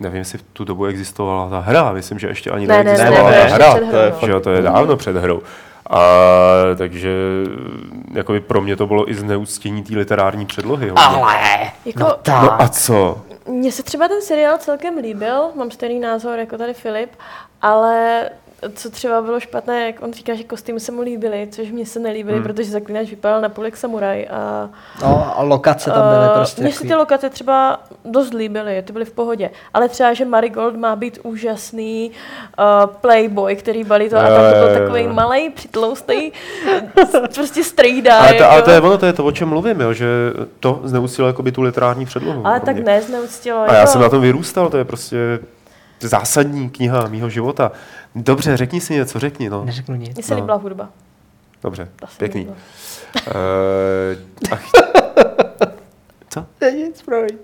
[0.00, 1.92] nevím, jestli v tu dobu existovala ta hra.
[1.92, 3.74] Myslím, že ještě ani Ne, ne, ne, neexistovala ne, hra.
[3.74, 4.12] před to je.
[4.26, 5.42] Že jo, to je dávno před hrou.
[5.90, 6.00] A
[6.76, 7.10] takže
[8.12, 10.88] jako by pro mě to bylo i zneúctění té literární předlohy.
[10.88, 11.04] hodně.
[11.04, 11.34] Ale,
[11.84, 12.42] Jako, no tak.
[12.42, 13.18] No a co?
[13.48, 17.10] Mně se třeba ten seriál celkem líbil, mám stejný názor jako tady Filip,
[17.62, 18.20] ale
[18.74, 22.00] co třeba bylo špatné, jak on říká, že kostýmy se mu líbily, což mě se
[22.00, 22.46] nelíbily, Hmm.
[22.46, 24.68] protože Zaklínač vypadal na půl jak samuraj a
[25.02, 28.92] No a lokace tam byly Eh, prostě Mně se ty lokace třeba dost líbily, ty
[28.92, 29.50] byly v pohodě.
[29.74, 32.10] Ale třeba, že Marigold má být úžasný
[32.58, 36.32] uh, playboy, který balí to a tam to byl takový malý, přitloustý,
[37.34, 38.18] prostě strejda.
[38.18, 38.64] Ale to, ale jako.
[38.64, 40.06] to je ono, to je to, o čem mluvím, jo, že
[40.60, 42.46] to zneustilo jakoby tu literární předlohu.
[42.46, 43.58] Ale tak ne, zneuctilo.
[43.60, 45.16] A já jako- jsem na tom vyrůstal, to je prostě
[46.00, 47.72] zásadní kniha mýho života.
[48.16, 49.64] Dobře, řekni si něco, řekni, no.
[49.64, 50.14] Neřeknu nic.
[50.14, 50.40] Mně se no.
[50.40, 50.88] líbila hudba.
[51.62, 52.46] Dobře, Ta pěkný.
[52.46, 52.54] Uh,
[54.50, 54.62] ach,
[56.28, 56.46] co?
[56.60, 57.38] Ne, nic, promiň.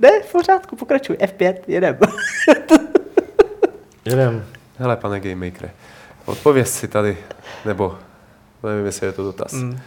[0.00, 1.16] Ne, v pořádku, pokračuj.
[1.16, 1.98] F5, jedem.
[4.04, 4.44] Jedem.
[4.78, 5.70] Hele, pane Gamemakere,
[6.24, 7.16] odpověz si tady,
[7.64, 7.98] nebo
[8.62, 9.52] nevím, jestli je to dotaz.
[9.52, 9.78] Mm.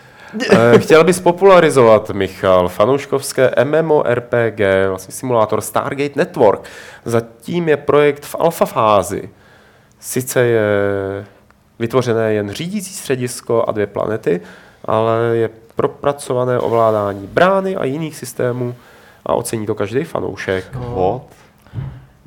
[0.77, 6.61] Chtěl bys popularizovat, Michal, fanouškovské MMORPG, vlastně simulátor Stargate Network.
[7.05, 9.29] Zatím je projekt v alfa fázi.
[9.99, 10.61] Sice je
[11.79, 14.41] vytvořené jen řídící středisko a dvě planety,
[14.85, 18.75] ale je propracované ovládání brány a jiných systémů
[19.25, 20.65] a ocení to každý fanoušek.
[20.73, 21.21] What?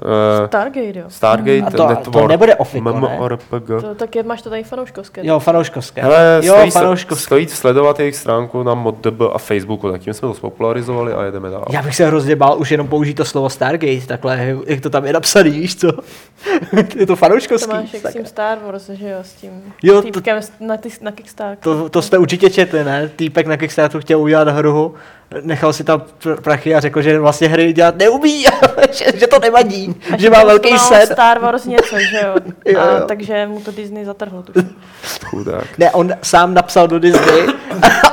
[0.03, 1.05] Eh, Stargate, jo.
[1.09, 2.29] Stargate A to- to Network.
[2.29, 2.99] nebude Ofiko, ne?
[2.99, 3.67] MMORPG.
[3.81, 5.21] To, tak je, máš to tady fanouškovské.
[5.27, 6.03] Jo, fanouškovské.
[6.03, 7.25] Hele, jo, stojí, fanouškovské.
[7.25, 11.51] stojí sledovat jejich stránku na ModDB a Facebooku, tak tím jsme to spopularizovali a jedeme
[11.51, 11.65] dál.
[11.71, 15.05] Já bych se hrozně bál už jenom použít to slovo Stargate, takhle, jak to tam
[15.05, 15.87] je napsaný, víš co?
[16.97, 17.71] je to To fanouškovský.
[17.73, 19.51] máš jak s tím Star Wars, že jo, s tím
[19.83, 21.59] Jo, to- týpkem na, ty, na Kickstarter.
[21.61, 23.09] To, to jste určitě četli, ne?
[23.17, 24.95] Týpek na Kickstarteru chtěl udělat hru,
[25.41, 28.45] nechal si tam pr- prachy a řekl, že vlastně hry dělat neumí,
[28.93, 31.07] že, že to nevadí, A že má to velký sen.
[31.07, 32.35] Star Wars něco, že jo.
[32.67, 33.05] Jo, A, jo.
[33.09, 34.43] takže mu to Disney zatrhlo.
[34.43, 34.77] tuším.
[35.25, 35.79] Chudák.
[35.79, 37.47] Ne, on sám napsal do Disney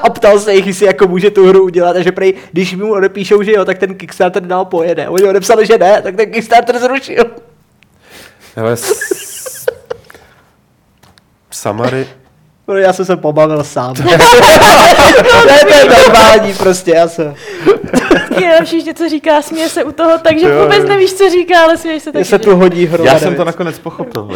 [0.04, 2.94] a ptal se jich, jestli jako může tu hru udělat a že prej, když mu
[2.94, 5.10] odepíšou, že jo, tak ten Kickstarter dál pojede.
[5.10, 7.24] Oni odepsali, že ne, tak ten Kickstarter zrušil.
[8.56, 9.66] Hele, s...
[11.52, 12.08] Samary,
[12.76, 13.94] já jsem se pobavil sám.
[15.48, 17.36] ne, to je normální prostě, já jsem.
[18.42, 20.88] Je všichni, co říká, směje se u toho, takže Jo, vůbec jo.
[20.88, 22.26] nevíš, co říká, ale směješ se taky.
[22.26, 22.40] se že?
[22.40, 23.04] tu hodí hru.
[23.06, 24.28] Já jsem to nakonec pochopil.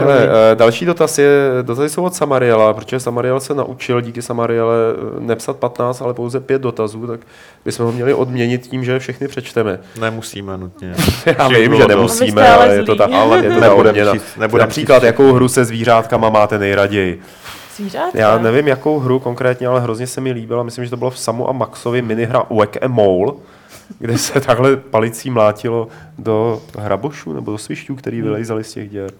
[0.00, 1.28] Hele, eh, další dotaz je,
[1.62, 4.74] dotazy jsou od Samariela, protože Samariel se naučil díky Samariele
[5.16, 7.20] eh, nepsat 15, ale pouze 5 dotazů, tak
[7.64, 9.80] bychom ho měli odměnit tím, že všechny přečteme.
[10.00, 10.94] Nemusíme nutně.
[11.38, 14.12] Já vím, že nemusíme, ale je to tak, Ale je to ta nebudem odměna.
[14.12, 17.20] číst- nebudem Například, číst jakou hru se zvířátkama máte nejraději?
[17.76, 18.18] Zvířátka.
[18.18, 20.62] Já nevím, jakou hru konkrétně, ale hrozně se mi líbila.
[20.62, 23.32] Myslím, že to bylo v Samu a Maxovi minihra Whack a Mole,
[23.98, 29.10] kde se takhle palicí mlátilo do hrabošů nebo do svišťů, který vylejzali z těch děr.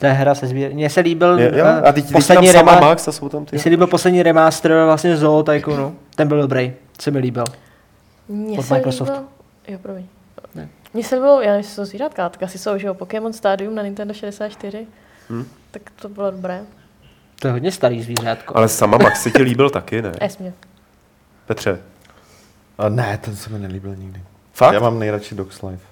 [0.00, 0.72] To je hra se zvířat.
[0.72, 1.64] Mně se líbil Je, jo?
[1.66, 3.56] eh, A teď, teď tam poslední, Sama rema- Max a jsou tam ty.
[3.56, 5.96] mně se líbil poslední remaster vlastně Zoo Tycoonu.
[6.14, 7.44] Ten byl dobrý, se mi líbil.
[8.28, 9.12] Mně od se Microsoftu.
[9.14, 9.28] líbilo...
[9.68, 10.04] Jo, promiň.
[10.54, 10.68] Ne.
[10.94, 14.14] Mně se líbilo, já jsou zvířátka, tak asi jsou, že jo, Pokémon Stadium na Nintendo
[14.14, 14.86] 64.
[15.30, 15.44] Hm.
[15.70, 16.60] Tak to bylo dobré.
[17.40, 18.56] To je hodně starý zvířátko.
[18.56, 20.12] Ale Sama Max se ti líbil taky, ne?
[20.20, 20.52] Esmě.
[21.46, 21.78] Petře.
[22.78, 24.20] A ne, ten se mi nelíbil nikdy.
[24.52, 24.74] Fakt?
[24.74, 25.82] Já mám nejradši Dogs Life.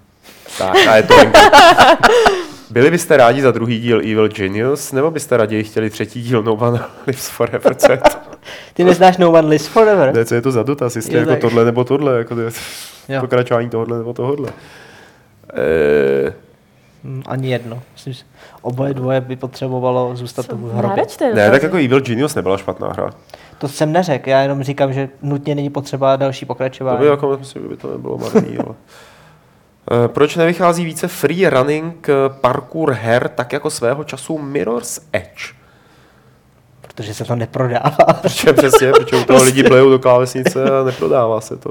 [0.59, 1.14] Tak, a je to
[2.70, 6.55] Byli byste rádi za druhý díl Evil Genius, nebo byste raději chtěli třetí díl No
[6.55, 7.74] One Lives Forever?
[7.74, 8.19] Co je to?
[8.74, 10.15] Ty neznáš No One Lives Forever?
[10.15, 10.97] Ne, co je to za dotaz?
[10.97, 11.40] Jestli Jo, jako tak.
[11.40, 12.51] tohle nebo tohle, jako to je
[13.09, 13.20] Jo.
[13.20, 14.49] pokračování tohle nebo tohle.
[15.55, 16.32] Eh,
[17.05, 17.82] Hm, Ani jedno.
[17.93, 18.24] Myslím, že
[18.62, 21.05] oboje dvoje by potřebovalo zůstat Co, v hrobě.
[21.35, 23.11] ne, tak jako Evil Genius nebyla špatná hra.
[23.59, 26.99] To jsem neřekl, já jenom říkám, že nutně není potřeba další To pokračování.
[26.99, 28.74] by jako, myslím, že by to nebylo marný, ale...
[29.90, 35.55] Eh, Proč nevychází více free running eh, parkour her, tak jako svého času Mirror's Edge?
[36.81, 37.97] Protože se to neprodává.
[38.23, 41.70] Protože přesně, protože u toho lidi blejou do klávesnice a neprodává se to.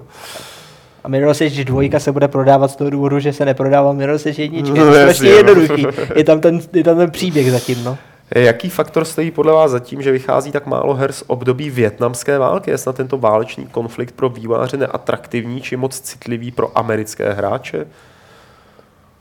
[1.03, 4.43] A Mirror's Edge 2 se bude prodávat z toho důvodu, že se neprodává Mirror's Edge
[4.43, 4.61] 1.
[4.69, 5.35] No, je to strašně no.
[5.35, 5.87] jednoduchý.
[6.15, 7.97] Je tam, ten, je tam ten příběh zatím, no.
[8.35, 12.37] Jaký faktor stojí podle vás za tím, že vychází tak málo her z období větnamské
[12.37, 12.71] války?
[12.71, 17.87] Je snad tento válečný konflikt pro výváře neatraktivní či moc citlivý pro americké hráče?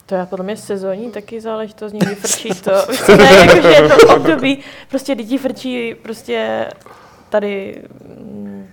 [0.06, 2.72] To je podle mě sezónní taky záležitost, někdy frčí to.
[3.16, 4.58] Ne, jakože jedno období,
[4.88, 6.66] prostě děti frčí prostě
[7.28, 8.66] tady, mm,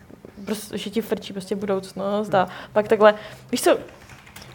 [0.45, 3.14] prostě, že ti frčí prostě budoucnost a pak takhle,
[3.51, 3.77] víš co,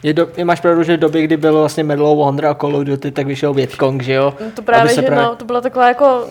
[0.03, 2.53] Je do, je máš pravdu, že v době, kdy bylo vlastně Medal of Honor a
[2.55, 4.33] Call of Duty, tak vyšel Vietcong, že jo?
[4.53, 6.23] to právě, že právě- no, to byla taková jako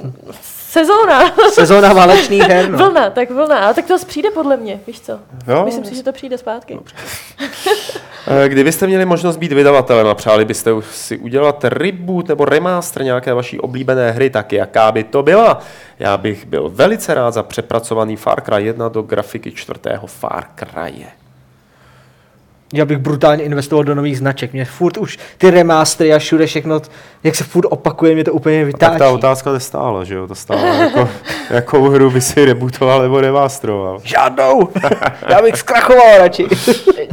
[0.71, 2.79] sezóna, Sezóna válečných her, no.
[2.79, 5.19] vlna, tak vlna, ale tak to zase přijde podle mě, víš co,
[5.49, 5.65] Jo?
[5.65, 6.79] myslím si, že to přijde zpátky.
[8.45, 13.35] Eh, Kdybyste měli možnost být vydavatelem a přáli byste si udělat reboot nebo remaster nějaké
[13.35, 15.61] vaší oblíbené hry, tak jaká by to byla?
[15.99, 21.07] Já bych byl velice rád za přepracovaný Far Cry 1 do grafiky čtvrtého Far Crye.
[22.73, 24.53] Já bych brutálně investoval do nových značek.
[24.53, 26.81] Mě furt už ty remastery a všude všechno,
[27.25, 28.91] jak se furt opakuje, mě to úplně A vytáčí.
[28.91, 30.27] tak ta otázka nestála, že jo?
[30.27, 31.09] To stála jako,
[31.51, 34.01] jakou hru by si rebootoval nebo remasteroval.
[34.05, 34.69] Žádnou!
[35.29, 36.47] Já bych zkrachoval radši.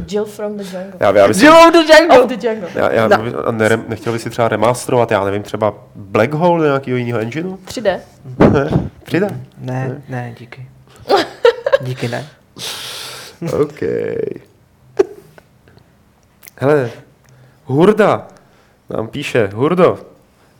[0.10, 0.94] Jill from the jungle.
[1.00, 2.38] Já, já, bych, Jill of the Of Jungle!
[2.38, 2.70] the jungle.
[2.76, 3.48] já, já No.
[3.48, 7.58] a ne, nechtěl by si třeba remasterovat, já nevím, třeba Black Hole nějakého jiného engineu?
[7.68, 8.00] 3D.
[9.04, 9.28] Přijde.
[9.62, 10.66] Ne, ne, díky.
[11.82, 12.26] Díky, ne.
[13.62, 13.80] OK.
[16.56, 16.92] Hele,
[17.66, 18.28] Hurda
[18.90, 20.00] nám píše, Hurdo,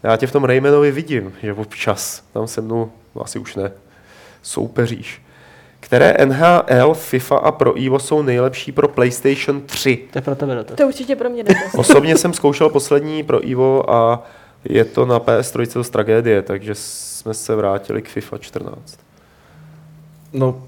[0.04, 3.72] já tě v tom Raymanovi vidím, že občas tam se mnou, no asi už ne,
[4.42, 5.22] soupeříš.
[5.80, 9.98] Které NHL, FIFA a Pro Evo jsou nejlepší pro PlayStation 3?
[10.12, 10.76] To je pro tebe dotaz.
[10.76, 11.74] To je určitě pro mě dotaz.
[11.76, 14.24] Osobně jsem zkoušel poslední Pro Evo a
[14.64, 19.00] je to na PS3 dost tragédie, takže jsme se vrátili k FIFA 14.
[20.34, 20.64] No,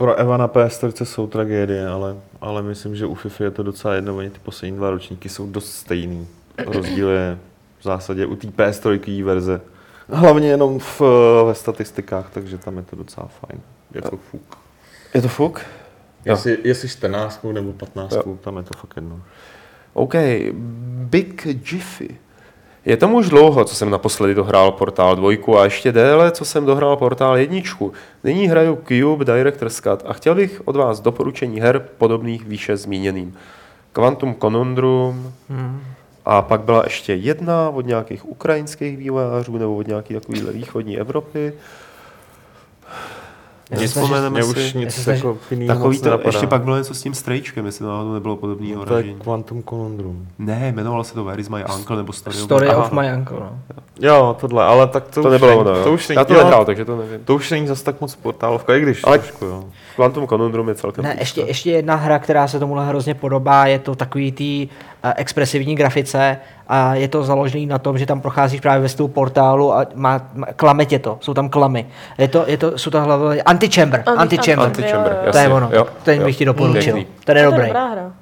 [0.00, 3.94] pro Eva na PS4 jsou tragédie, ale, ale myslím, že u FIFA je to docela
[3.94, 6.28] jedno, oni ty poslední dva ročníky jsou dost stejný.
[6.66, 7.38] Rozdíl je
[7.78, 9.60] v zásadě u té PS3 verze.
[10.08, 11.00] Hlavně jenom v,
[11.46, 13.60] ve statistikách, takže tam je to docela fajn.
[13.94, 14.58] Je to fuk.
[15.14, 15.60] Je to fuk?
[16.24, 16.32] Jo.
[16.32, 19.20] Jestli, jestli 14 nebo 15, tam je to fakt jedno.
[19.92, 20.14] OK,
[21.10, 22.18] Big Jiffy.
[22.84, 26.66] Je tomu už dlouho, co jsem naposledy dohrál Portál 2 a ještě déle, co jsem
[26.66, 27.58] dohrál Portál 1.
[28.24, 33.36] Nyní hraju Cube Director's Cut a chtěl bych od vás doporučení her podobných výše zmíněným.
[33.92, 35.32] Quantum Conundrum
[36.24, 41.52] a pak byla ještě jedna od nějakých ukrajinských vývojářů nebo od nějaké takovéhle východní Evropy.
[43.70, 44.78] Nevzpomeneme Mě už si.
[44.78, 46.28] nic snažím- jako Takový to, nenapadá.
[46.28, 49.14] ještě pak bylo něco s tím strejčkem, jestli náhodou nebylo podobného No, to je.
[49.14, 50.28] Quantum Conundrum.
[50.38, 53.58] Ne, jmenovalo se to Where is my uncle nebo Story, Story of my uncle, no.
[54.00, 55.84] Jo, tohle, ale tak to, To už nebylo není, ono, jo.
[55.84, 57.20] to už není, Já to nehrál, takže to nevím.
[57.24, 59.64] To už není zas tak moc portálovka, i když Ale- trošku, jo.
[60.00, 63.78] Quantum Conundrum je celkem Ne, ještě, ještě jedna hra, která se tomuhle hrozně podobá, je
[63.78, 64.68] to takový tý
[65.04, 66.36] uh, expresivní grafice
[66.68, 70.46] a je to založený na tom, že tam procházíš právě ve portálu a má, má
[70.56, 71.86] klame tě to, jsou tam klamy.
[72.18, 74.66] Je to, je to, jsou to hlavně Antichamber, Anti- Antichamber.
[74.66, 75.32] Antichamber, Jo, jo.
[75.32, 76.24] To je ono, jo, ten jo.
[76.26, 77.04] bych ti doporučil.
[77.24, 77.66] Ten je dobrý.
[77.66, 78.12] dobrá hra.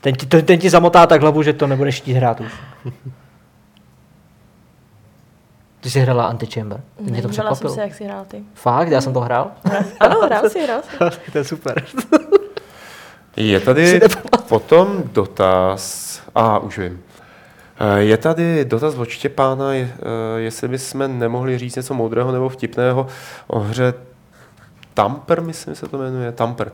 [0.00, 2.52] Ten ti, to, ten ti zamotá tak hlavu, že to nebudeš chtít hrát už.
[5.82, 6.80] Ty jsi hrála Antichamber.
[7.00, 7.74] Mě to Nevímala jsem překvapilo.
[7.74, 8.42] se, jak jsi hrál ty.
[8.54, 9.50] Fakt, já jsem to hrál.
[10.00, 11.30] Ano, hrál si, hrál si.
[11.32, 11.84] to je super.
[13.36, 14.00] Je tady
[14.48, 17.00] potom dotaz, a už vím.
[17.80, 19.88] Eh, Je tady dotaz od Štěpána, eh,
[20.36, 23.06] jestli bychom nemohli říct něco moudrého nebo vtipného
[23.46, 23.94] o hře
[24.94, 26.72] Tamper, myslím se to jmenuje, Tamper.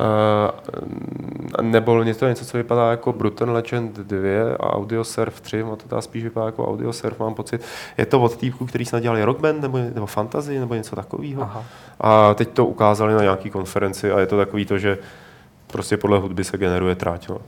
[0.00, 5.88] Uh, nebo něco, něco, co vypadá jako Brutal Legend 2 a Audiosurf 3, ono to
[5.88, 7.62] teda spíš vypadá jako Audiosurf, mám pocit.
[7.98, 11.42] Je to od týpků, který snad dělali Rock Band nebo, nebo Fantasy nebo něco takového.
[11.42, 11.64] Aha.
[12.00, 14.98] A teď to ukázali na nějaký konferenci a je to takový to, že
[15.66, 17.28] prostě podle hudby se generuje tráť.
[17.28, 17.38] No.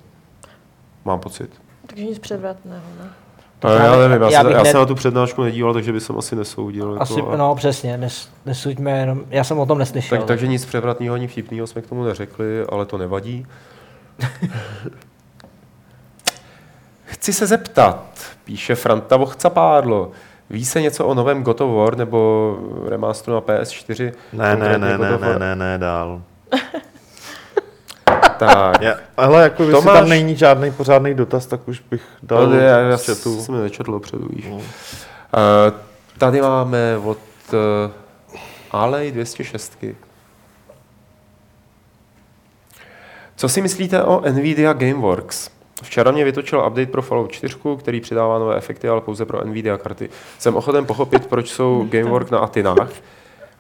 [1.05, 1.51] Mám pocit.
[1.87, 3.11] Takže nic předvratného, ne?
[3.59, 6.03] To já nevím, já, já se, já ne- jsem na tu přednášku nedíval, takže bych
[6.03, 6.97] jsem asi nesoudil.
[7.01, 10.19] Asi, jako, a- no přesně, nes, nesuďme jenom, já jsem o tom neslyšel.
[10.19, 13.47] tak, takže nic převratného ani vtipného jsme k tomu neřekli, ale to nevadí.
[17.05, 18.07] Chci se zeptat,
[18.45, 20.11] píše Franta Vochcapádlo,
[20.51, 22.57] ví se něco o novém God of War nebo
[22.89, 24.13] remasteru na PS4?
[24.33, 26.23] Ne, ne, ne, ne, ne, ne, ne, dál.
[28.39, 32.47] Tak, Já, ale jako, jestli Tomáš- tam není žádný pořádný dotaz, tak už bych dal
[32.47, 33.41] No, já, já chatu.
[33.41, 34.47] jsem nečetl předu, víš.
[34.51, 34.57] No.
[34.57, 34.63] Uh,
[36.19, 37.19] tady máme od
[37.53, 37.91] uh,
[38.71, 39.79] Alej 206.
[43.37, 45.51] Co si myslíte o Nvidia Gameworks?
[45.83, 49.79] Včera mě vytočil update pro Fallout 4, který přidává nové efekty, ale pouze pro Nvidia
[49.79, 50.11] karty.
[50.39, 52.91] Jsem ochoten pochopit, proč jsou Gamework na Atinách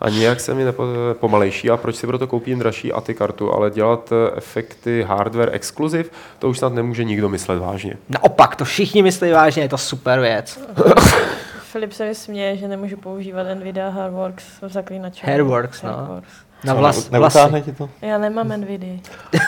[0.00, 0.84] a nijak se mi nepo,
[1.20, 6.08] pomalejší a proč si proto koupím dražší ATI kartu, ale dělat eh, efekty hardware exclusive,
[6.38, 7.96] to už snad nemůže nikdo myslet vážně.
[8.08, 10.60] Naopak, to všichni myslí vážně, je to super věc.
[11.72, 15.26] Filip se mi směje, že nemůžu používat Nvidia Hardworks v zaklínači.
[15.26, 15.90] Hairworks, no.
[15.90, 16.32] Hardworks.
[16.64, 17.38] Na vlas, ne- vlasy.
[17.64, 17.90] Ti to?
[18.02, 18.98] Já nemám Nvidia.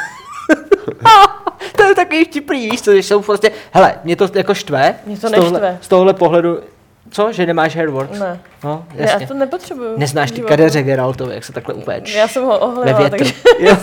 [1.76, 4.94] To je takový vtipný, víš co, že jsou prostě, hele, mě to jako štve.
[5.06, 5.78] Mě to z tohle, neštve.
[5.80, 6.60] Z tohohle pohledu,
[7.10, 8.18] co, že nemáš hairworks?
[8.18, 9.26] Ne, No, já jasně.
[9.26, 9.98] to nepotřebuju.
[9.98, 12.14] Neznáš ty kadeře Geraltovi, jak se takhle upeč.
[12.14, 13.18] Já jsem ho Ve ohledala, větru.
[13.18, 13.76] takže Jo,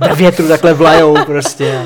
[0.00, 1.82] ve větru takhle vlajou prostě.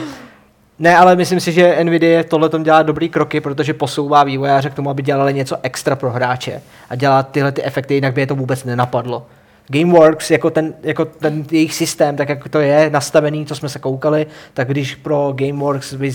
[0.78, 4.74] Ne, ale myslím si, že Nvidia tohle tom dělá dobrý kroky, protože posouvá vývojáře k
[4.74, 8.27] tomu, aby dělali něco extra pro hráče a dělá tyhle ty efekty, jinak by je
[8.27, 9.27] to vůbec nenapadlo.
[9.69, 13.78] Gameworks, jako ten, jako ten jejich systém, tak jak to je nastavený, co jsme se
[13.78, 16.12] koukali, tak když pro Gameworks vy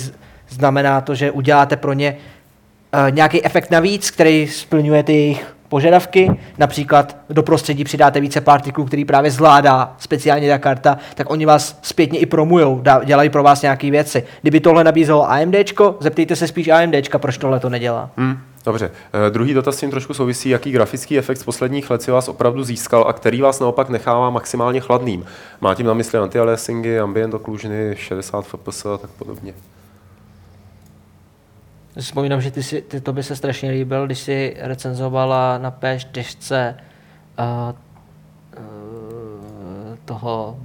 [0.49, 2.17] znamená to, že uděláte pro ně
[3.09, 9.05] nějaký efekt navíc, který splňuje ty jejich požadavky, například do prostředí přidáte více partiklů, který
[9.05, 13.91] právě zvládá speciálně ta karta, tak oni vás zpětně i promujou, dělají pro vás nějaké
[13.91, 14.23] věci.
[14.41, 18.09] Kdyby tohle nabízelo AMDčko, zeptejte se spíš AMDčka, proč tohle to nedělá.
[18.17, 18.91] Hmm, dobře.
[19.27, 22.27] Eh, druhý dotaz s tím trošku souvisí, jaký grafický efekt z posledních let si vás
[22.27, 25.25] opravdu získal a který vás naopak nechává maximálně chladným.
[25.61, 29.53] Má tím na mysli anti-aliasingy, ambient occlusiony, 60 fps a tak podobně.
[31.95, 35.57] Já si Vzpomínám, že ty, si, ty to by se strašně líbil, když si recenzovala
[35.57, 36.75] na P4
[37.39, 37.75] uh,
[38.57, 40.59] uh, toho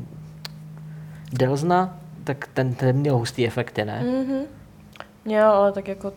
[1.32, 4.02] Delzna, tak ten, ten měl hustý efekty, ne?
[4.02, 4.18] Mm.
[4.18, 4.42] Mhm.
[5.24, 6.12] Jo, ale tak jako...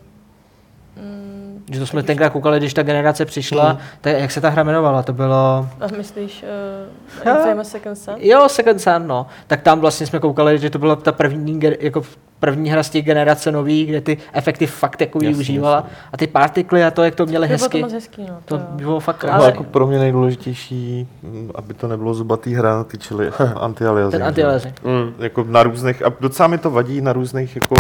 [0.96, 3.80] Mm, Že to jsme tenkrát koukali, když ta generace přišla, mm.
[4.02, 5.70] tak jak se ta hra jmenovala, to bylo...
[5.80, 7.38] a myslíš uh, Jo.
[7.38, 8.16] Infamous Second Son?
[8.20, 9.28] Jo, Second Sun, no.
[9.48, 12.02] Tak tam vlastně jsme koukali, že to byla ta první, jako
[12.41, 15.76] první hra z těch generace nový, kde ty efekty fakt jako využívala.
[15.76, 15.89] jasně.
[16.13, 18.38] A ty partikly a to, jak to To bylo to hezky, moc hezký, no.
[18.45, 18.61] to jo.
[18.72, 19.51] bylo fakt To bylo krásné.
[19.51, 24.11] jako pro mě nejdůležitější, mm, aby to nebylo zubatý hra, ty čili anti-aliasing.
[24.11, 24.43] Ten anti
[24.84, 25.13] Hmm.
[25.19, 27.76] Jako na různých, a docela mi to vadí na různých jako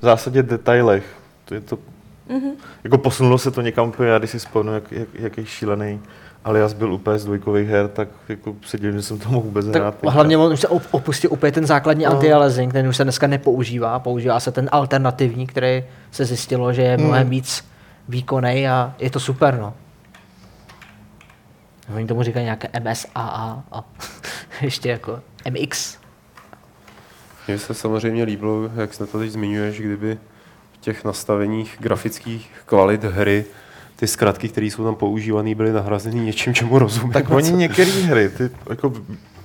[0.00, 1.04] v zásadě detailech.
[1.44, 1.78] To je to,
[2.28, 2.50] Mhm.
[2.84, 6.00] jako posunulo se to někam úplně, já když si vzpomenu, jak, jak, jaký šílený
[6.44, 9.66] alias byl úplně z dvojkových her, tak jako se divím, že jsem to mohl vůbec
[9.66, 9.94] hrát.
[10.00, 12.10] Tak hlavně on už se op- opustil úplně ten základní No.
[12.10, 16.96] anti-aliasing, ten už se dneska nepoužívá, používá se ten alternativní, který se zjistilo, že je
[16.96, 17.06] Hmm.
[17.06, 17.64] mnohem víc
[18.08, 19.74] výkonný a je to super, no.
[21.96, 23.84] Oni tomu říkají nějaké MSAA a
[24.60, 25.98] ještě jako MX.
[27.48, 30.18] Mně se samozřejmě líbilo, jak se to teď zmiňuješ, kdyby
[30.72, 33.44] v těch nastaveních grafických kvalit hry
[34.00, 37.12] ty zkratky, které jsou tam používané, byly nahrazeny něčím, čemu rozumím.
[37.12, 38.92] Tak oni některé hry, ty, jako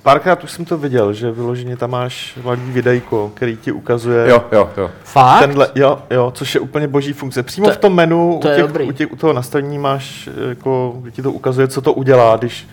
[0.04, 4.44] párkrát už jsem to viděl, že vyloženě tam máš malý videjko, který ti ukazuje Jo,
[4.52, 4.92] jo, jo.
[5.04, 5.40] Fakt?
[5.40, 7.44] tenhle, jo, jo, což je úplně boží funkce.
[7.44, 11.02] Přímo To- v tom menu, to u, těch, u, těch, u toho nastavení máš, jako,
[11.12, 12.68] ti to ukazuje, co to udělá, když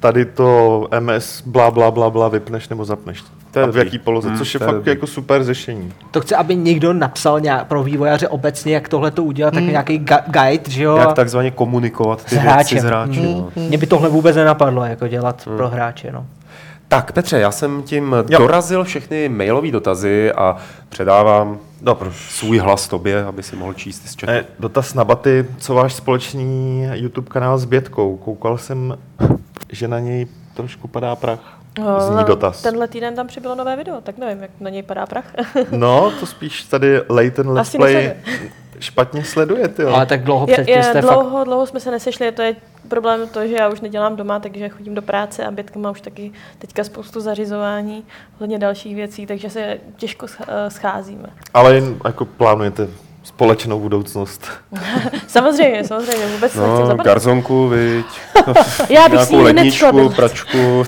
[0.00, 3.24] tady to MS blá, blá, blá, blá vypneš nebo zapneš.
[3.50, 4.90] To je v jaký poloze, Hmm, což je fakt dobrý.
[4.90, 5.92] jako super řešení.
[6.10, 10.00] To chce, aby někdo napsal nějak pro vývojáře obecně, jak tohle to udělat, tak nějaký
[10.00, 10.96] ga- guide, že jo?
[10.96, 12.78] Jak takzvaně komunikovat ty s věci hráčem.
[12.80, 13.20] s hráči.
[13.20, 13.26] Mm.
[13.34, 13.50] No.
[13.56, 16.26] Mě by tohle vůbec nenapadlo, jako dělat pro hráče, no.
[16.88, 18.38] Tak Petře, já jsem tím Jo.
[18.38, 20.56] dorazil všechny mailové dotazy a
[20.88, 22.10] předávám Dobře.
[22.28, 24.26] svůj hlas tobě, aby si mohl číst z chatu.
[24.26, 28.16] Ne, dotaz na baty, co váš společný YouTube kanál s Bětkou?
[28.16, 28.98] Koukal jsem,
[29.72, 31.59] že na něj trošku padá prach.
[31.98, 32.62] Zní dotaz.
[32.62, 35.24] Tenhle týden tam přibylo nové video, tak nevím, jak na něj padá prach.
[35.70, 38.50] No, to spíš tady Leighton Let's Asi Play nesleduje.
[38.80, 39.88] špatně sleduje, jo.
[39.88, 41.14] Ale tak dlouho je, předtím je, jste fakt...
[41.14, 42.56] dlouho, dlouho jsme se nesešli, to je
[42.88, 46.00] problém to, že já už nedělám doma, takže chodím do práce a Bětka má už
[46.00, 48.04] taky teďka spoustu zařizování,
[48.40, 51.28] hodně dalších věcí, takže se těžko eh, scházíme.
[51.54, 52.88] Ale jen jako plánujete
[53.22, 54.46] společnou budoucnost.
[55.26, 57.04] Samozřejmě, samozřejmě, vůbec no, nechci zapadat.
[57.04, 58.06] garzonku, viď,
[58.88, 60.16] Já bych s nějakou ním hned šla ledničku, bydlet.
[60.16, 60.84] pračku.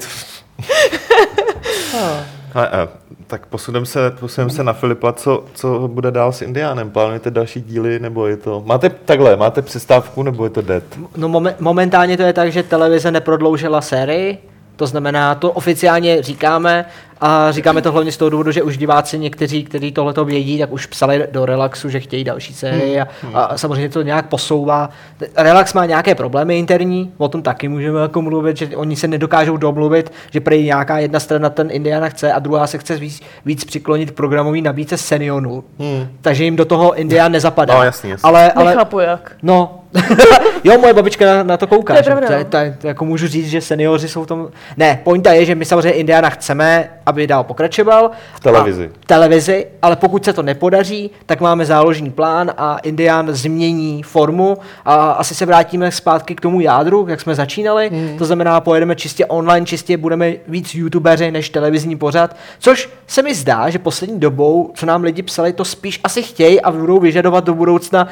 [2.54, 2.88] A, a,
[3.26, 6.90] tak posuneme se, posuneme se na Filipa, co, co bude dál s Indiánem?
[6.90, 8.62] Plánujete další díly, nebo je to...
[8.66, 10.82] Máte takhle, máte přestávku, nebo je to dead?
[11.16, 14.38] No momen- momentálně to je tak, že televize neprodloužila sérii,
[14.76, 16.84] to znamená, to oficiálně říkáme
[17.24, 20.58] a říkáme to hlavně z toho důvodu, že už diváci někteří, kteří tohle to vědí,
[20.58, 24.90] tak už psali do Relaxu, že chtějí další sérii a, a samozřejmě to nějak posouvá.
[25.36, 29.56] Relax má nějaké problémy interní, o tom taky můžeme jako mluvit, že oni se nedokážou
[29.56, 33.64] domluvit, že prý nějaká jedna strana ten Indiana chce a druhá se chce víc, víc
[33.64, 35.64] přiklonit k programový nabídce Senionu.
[35.78, 36.08] Hmm.
[36.20, 37.74] Takže jim do toho Indian nezapadá.
[37.74, 38.28] No, jasně, jasně.
[38.28, 39.32] Ale, ale, Nechápu jak.
[39.42, 39.82] No,
[40.64, 41.94] jo, moje babička na, na to kouká.
[41.94, 42.26] To je že?
[42.26, 42.44] to, je, no.
[42.44, 44.48] to, je, to jako můžu říct, že seniori jsou v tom...
[44.76, 48.10] Ne, pointa je, že my samozřejmě Indiana chceme, aby dál pokračoval.
[48.34, 48.90] V televizi.
[48.94, 54.02] A, v televizi, ale pokud se to nepodaří, tak máme záložní plán a Indian změní
[54.02, 57.88] formu a asi se vrátíme zpátky k tomu jádru, jak jsme začínali.
[57.88, 58.18] Hmm.
[58.18, 63.34] To znamená, pojedeme čistě online, čistě budeme víc youtubeři než televizní pořad, což se mi
[63.34, 67.44] zdá, že poslední dobou, co nám lidi psali, to spíš asi chtějí a budou vyžadovat
[67.44, 68.08] do budoucna,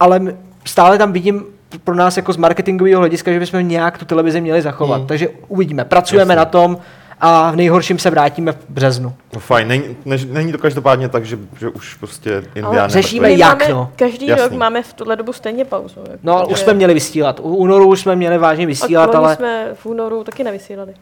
[0.00, 0.20] ale
[0.64, 1.44] stále tam vidím
[1.84, 4.98] pro nás jako z marketingového hlediska, že bychom nějak tu televizi měli zachovat.
[4.98, 5.06] Hmm.
[5.06, 6.38] Takže uvidíme, pracujeme Jasně.
[6.38, 6.78] na tom
[7.20, 9.14] a v nejhorším se vrátíme v březnu.
[9.34, 13.60] No fajn, není, ne, není to každopádně tak, že, že už prostě Indián řešíme jak,
[13.60, 13.92] máme, no.
[13.96, 14.42] Každý Jasný.
[14.44, 16.00] rok máme v tuhle dobu stejně pauzu.
[16.00, 17.40] Jako, No, takže- už jsme měli vysílat.
[17.40, 20.94] U únoru už jsme měli vážně vysílat, ale jsme v únoru taky nevysílali.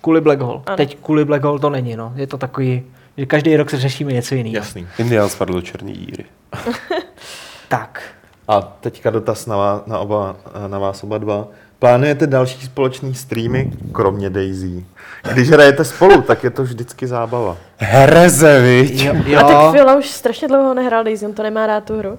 [0.00, 0.60] kvůli Black Hole.
[0.66, 0.76] Ano.
[0.76, 2.12] Teď kvůli Black Hole to není, no.
[2.16, 2.82] Je to takový,
[3.16, 4.56] že každý rok se řešíme něco jiného.
[4.56, 4.86] Jasný.
[4.98, 6.24] Indián spadl do černé díry.
[7.68, 8.02] Tak.
[8.48, 11.48] A teďka dotaz na, vás, na, oba, na vás oba dva.
[11.78, 14.84] Plánujete další společný streamy, kromě Daisy?
[15.32, 17.56] Když hrajete spolu, tak je to vždycky zábava.
[17.76, 19.04] Hereze, viď?
[19.04, 21.98] Jo, A tak jo Fila už strašně dlouho nehrál Daisy, on to nemá rád tu
[21.98, 22.18] hru.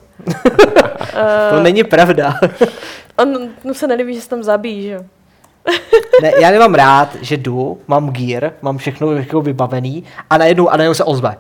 [1.50, 2.40] to není pravda.
[3.18, 5.02] On mu se nelíbí, že se tam zabíjí, že jo.
[6.22, 10.78] Ne, já nemám rád, že jdu, mám gear, mám všechno jako vybavený a najednou, a
[10.78, 11.38] najednou se ozve.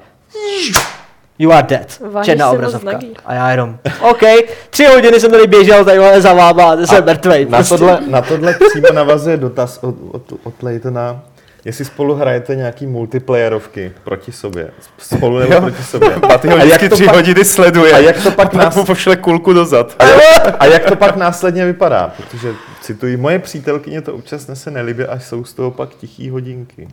[1.39, 1.99] You are dead.
[2.11, 2.99] Vážeš Černá obrazovka.
[3.25, 4.21] A já jenom, OK,
[4.69, 7.45] tři hodiny jsem tady běžel takhle za váma a jsem mrtvej.
[7.45, 7.77] Na prostě.
[7.77, 11.21] tohle, na tohle přímo navazuje dotaz od, od, od Leitona.
[11.65, 14.69] Jestli spolu hrajete nějaký multiplayerovky proti sobě.
[14.97, 15.61] Spolu nebo Jo.
[15.61, 16.15] proti sobě.
[16.33, 17.93] A ty ho A jak vždycky to tři pak- hodiny sleduje.
[17.93, 19.95] a jak to pak nás- mu pošle kulku dozad.
[19.99, 22.13] A jak, a jak to pak následně vypadá?
[22.17, 26.87] Protože, cituji, moje přítelkyně to občas nese nelibě, až jsou z toho pak tichý hodinky.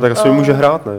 [0.00, 0.92] Tak asi může hrát, ne?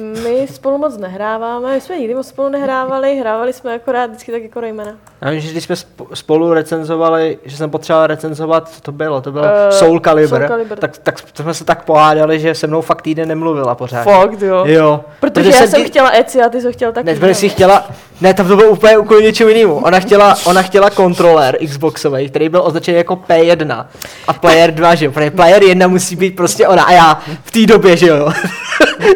[0.00, 4.42] My spolu moc nehráváme, my jsme nikdy moc spolu nehrávali, hrávali jsme akorát vždycky tak
[4.42, 4.92] jako Raymana.
[5.20, 9.20] Já vím, že když jsme sp- spolu recenzovali, že jsem potřeboval recenzovat, co to bylo,
[9.20, 10.78] to bylo Eh, Soul Calibur, Soul Calibur.
[10.78, 14.02] Tak, tak jsme se tak pohádali, že se mnou fakt týden nemluvila pořád.
[14.04, 14.62] Fakt, jo.
[14.66, 15.00] Jo.
[15.20, 17.06] Protože já jsem ti- chtěla Eci a ty jsi chtěl taky.
[17.06, 17.86] Ne, že protože si chtěla,
[18.20, 19.74] ne, tam to bylo úplně úplně něčemu jinému.
[19.76, 23.86] Ona chtěla, ona chtěla kontroler Xboxový, který byl označený jako P1
[24.28, 27.50] a Player 2, že jo, protože Player 1 musí být prostě ona a já v
[27.50, 28.32] té době, že jo.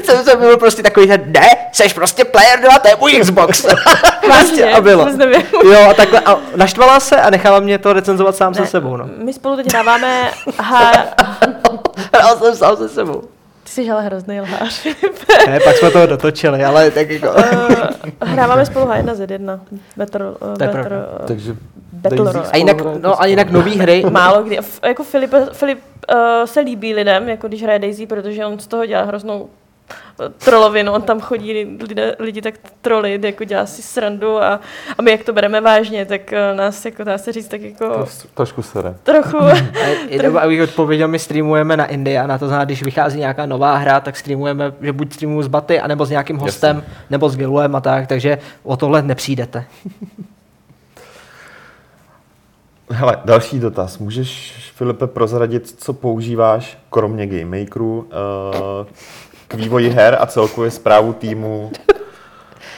[0.05, 3.63] Jsem, jsem byl prostě takový ten, ne, seš prostě Player 2, to je můj Xbox.
[3.65, 5.07] prostě Vážně, a bylo.
[5.65, 9.09] Jo, a takhle, a naštvala se a nechala mě to recenzovat sám se sebou, no.
[9.17, 10.93] My spolu teď hráváme ha-
[12.15, 13.23] Hrál jsem sám se sebou.
[13.65, 14.87] Ty jsi ale hrozný lhář.
[15.47, 17.29] Ne, pak jsme toho dotočili, ale tak jako...
[17.37, 19.61] Eh, hráváme spolu H1Z1.
[19.97, 20.97] Battle, uh, To pravda.
[21.21, 21.57] uh, Takže
[21.93, 22.51] Battle Royale.
[22.53, 24.59] A jinak, no a jinak nový hry, Málo kdy.
[24.59, 25.79] F- jako Filip, Filip
[26.15, 29.66] uh, se líbí lidem, jako když hraje Daisy, protože on z toho dělá hroznou eh,
[30.45, 34.61] trolovinu, on tam chodí lidé, lidi tak trolit, jako dělá si srandu a,
[34.99, 38.07] a my jak to bereme vážně, tak uh, nás jako dá se říct tak jako
[38.35, 38.95] trošku sere.
[39.03, 39.37] trochu,
[39.85, 43.47] A Jenom abych odpověděl, my streamujeme na Indie a na to znamená, když vychází nějaká
[43.47, 47.37] nová hra, tak streamujeme, že buď streamuju s Baty, anebo s nějakým hostem, nebo s
[47.37, 49.65] Giluem a tak, takže o tohle nepřijdete.
[52.91, 53.99] Hele, další dotaz.
[53.99, 58.87] Můžeš, Filipe, prozradit, co používáš, kromě Game Makerů, eh,
[59.49, 61.71] k vývoji her a celkově zprávu týmu,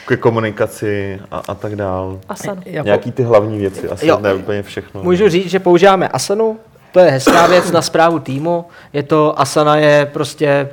[0.06, 2.18] ke komunikaci a, a tak dál?
[2.28, 2.62] Asan.
[2.66, 4.18] Jako, Nějaký ty hlavní věci, asi Jo.
[4.20, 5.02] ne úplně všechno.
[5.02, 6.58] Můžu říct, že používáme Asanu,
[6.92, 10.68] to je hezká věc na zprávu týmu, je to, Asana je prostě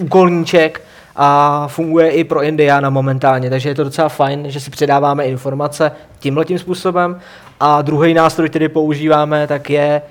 [0.00, 0.82] úkolníček
[1.16, 5.92] a funguje i pro Indiana momentálně, takže je to docela fajn, že si předáváme informace
[6.18, 7.20] tímhletím způsobem.
[7.60, 10.02] A druhý nástroj, který používáme, tak je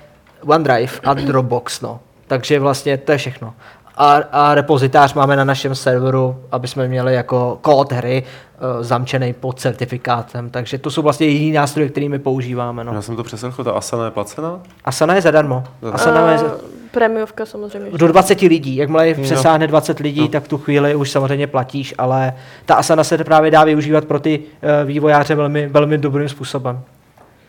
[0.46, 1.80] OneDrive a Dropbox.
[1.80, 2.00] No.
[2.26, 3.54] Takže vlastně to je všechno.
[3.96, 8.22] A, a repozitář máme na našem serveru, aby jsme měli jako kód hry
[8.76, 10.50] uh, zamčený pod certifikátem.
[10.50, 12.84] Takže to jsou vlastně jediný nástroje, který my používáme.
[12.84, 12.92] No.
[12.94, 14.60] Já jsem to přeslechl, ta Asana je placená?
[14.84, 15.64] Asana je zadarmo.
[15.92, 16.52] Asana je za- Uh,
[16.90, 17.98] Premiovka samozřejmě.
[17.98, 18.76] do 20 lidí.
[18.76, 20.28] Jakmile přesáhne 20 lidí, no.
[20.28, 22.32] tak v tu chvíli už samozřejmě platíš, ale
[22.66, 26.80] ta Asana se právě dá využívat pro ty uh, vývojáře velmi, velmi dobrým způsobem.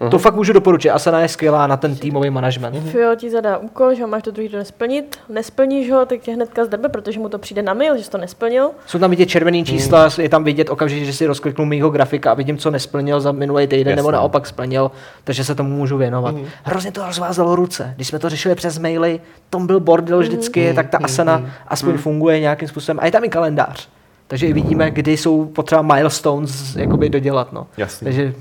[0.02, 0.10] Uh-huh.
[0.10, 0.90] To fakt můžu doporučit.
[0.90, 2.90] Asana je skvělá na ten týmový management.
[2.92, 5.20] Fio ti zadá úkol, že ho máš do druhý den nesplnit.
[5.30, 8.18] Nesplníš ho, tak tě hnedka zdrbe, protože mu to přijde na mail, že jsi to
[8.18, 8.70] nesplnil.
[8.86, 12.34] Jsou tam vidět červený čísla, je tam vidět okamžitě, že si rozkliknu mýho grafika a
[12.34, 14.16] vidím, co nesplnil za minulý týden, nebo Jasně.
[14.16, 14.92] naopak splnil,
[15.24, 16.36] takže se tomu můžu věnovat.
[16.64, 17.94] Hrozně to rozvázalo ruce.
[17.96, 19.20] Když jsme to řešili přes maily,
[19.50, 23.00] tom byl bordel vždycky, tak ta Asana aspoň funguje nějakým způsobem.
[23.02, 23.90] A je tam i kalendář.
[24.28, 27.54] Takže i vidíme, kdy jsou potřeba milestones jakoby dodělat.
[27.54, 27.68] No.
[27.78, 28.06] Jasně.
[28.06, 28.34] Takže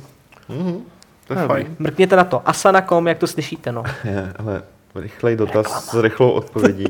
[1.27, 1.77] To je fajn.
[1.79, 2.43] mrkněte na to.
[2.49, 3.73] Asana.com, jak to slyšíte.
[3.73, 3.83] No.
[4.05, 4.63] Je, hele,
[4.95, 6.87] rychlej dotaz s rychlou odpovědí.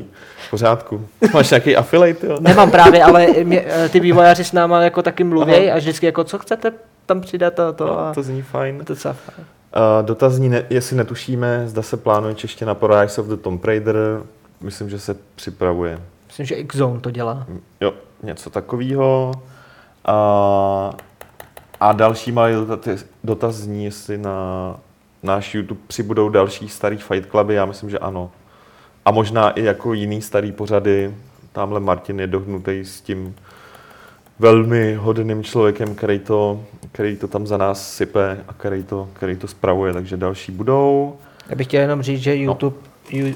[0.47, 1.07] V pořádku.
[1.33, 2.37] Máš nějaký affiliate, jo?
[2.41, 6.23] Nemám právě, ale mě, eh, ty vývojáři s náma jako taky mluví a vždycky jako,
[6.23, 6.73] co chcete
[7.05, 7.99] tam přidat a to.
[7.99, 8.85] A No, to zní fajn.
[8.85, 9.15] to je fajn.
[9.75, 13.95] Uh, dotazní, ne, jestli netušíme, zda se plánuje čeština pro Rise of the Tomb Raider.
[14.61, 15.99] Myslím, že se připravuje.
[16.27, 17.45] Myslím, že X-Zone to dělá.
[17.81, 17.93] Jo,
[18.23, 19.31] něco takového.
[20.05, 20.91] A,
[21.79, 22.53] a další malý
[23.23, 24.79] dotaz, zní, jestli na
[25.23, 27.53] náš YouTube přibudou další starý Fight Cluby.
[27.53, 28.31] Já myslím, že ano.
[29.05, 31.15] A možná i jako jiný starý pořady.
[31.51, 33.35] Tamhle Martin je dohnutý s tím
[34.39, 39.35] velmi hodným člověkem, který to, který to tam za nás sype a který to, který
[39.35, 41.17] to spravuje, takže další budou.
[41.49, 42.83] Já bych chtěl jenom říct, že YouTube, ju,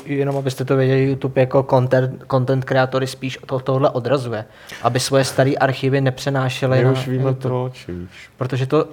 [0.06, 4.46] jenom abyste to věděli, YouTube jako content, content kreatory spíš to, tohle odrazuje,
[4.84, 8.10] aby svoje staré archivy nepřenášely My na už víme YouTube, proč, víš.
[8.38, 8.86] protože to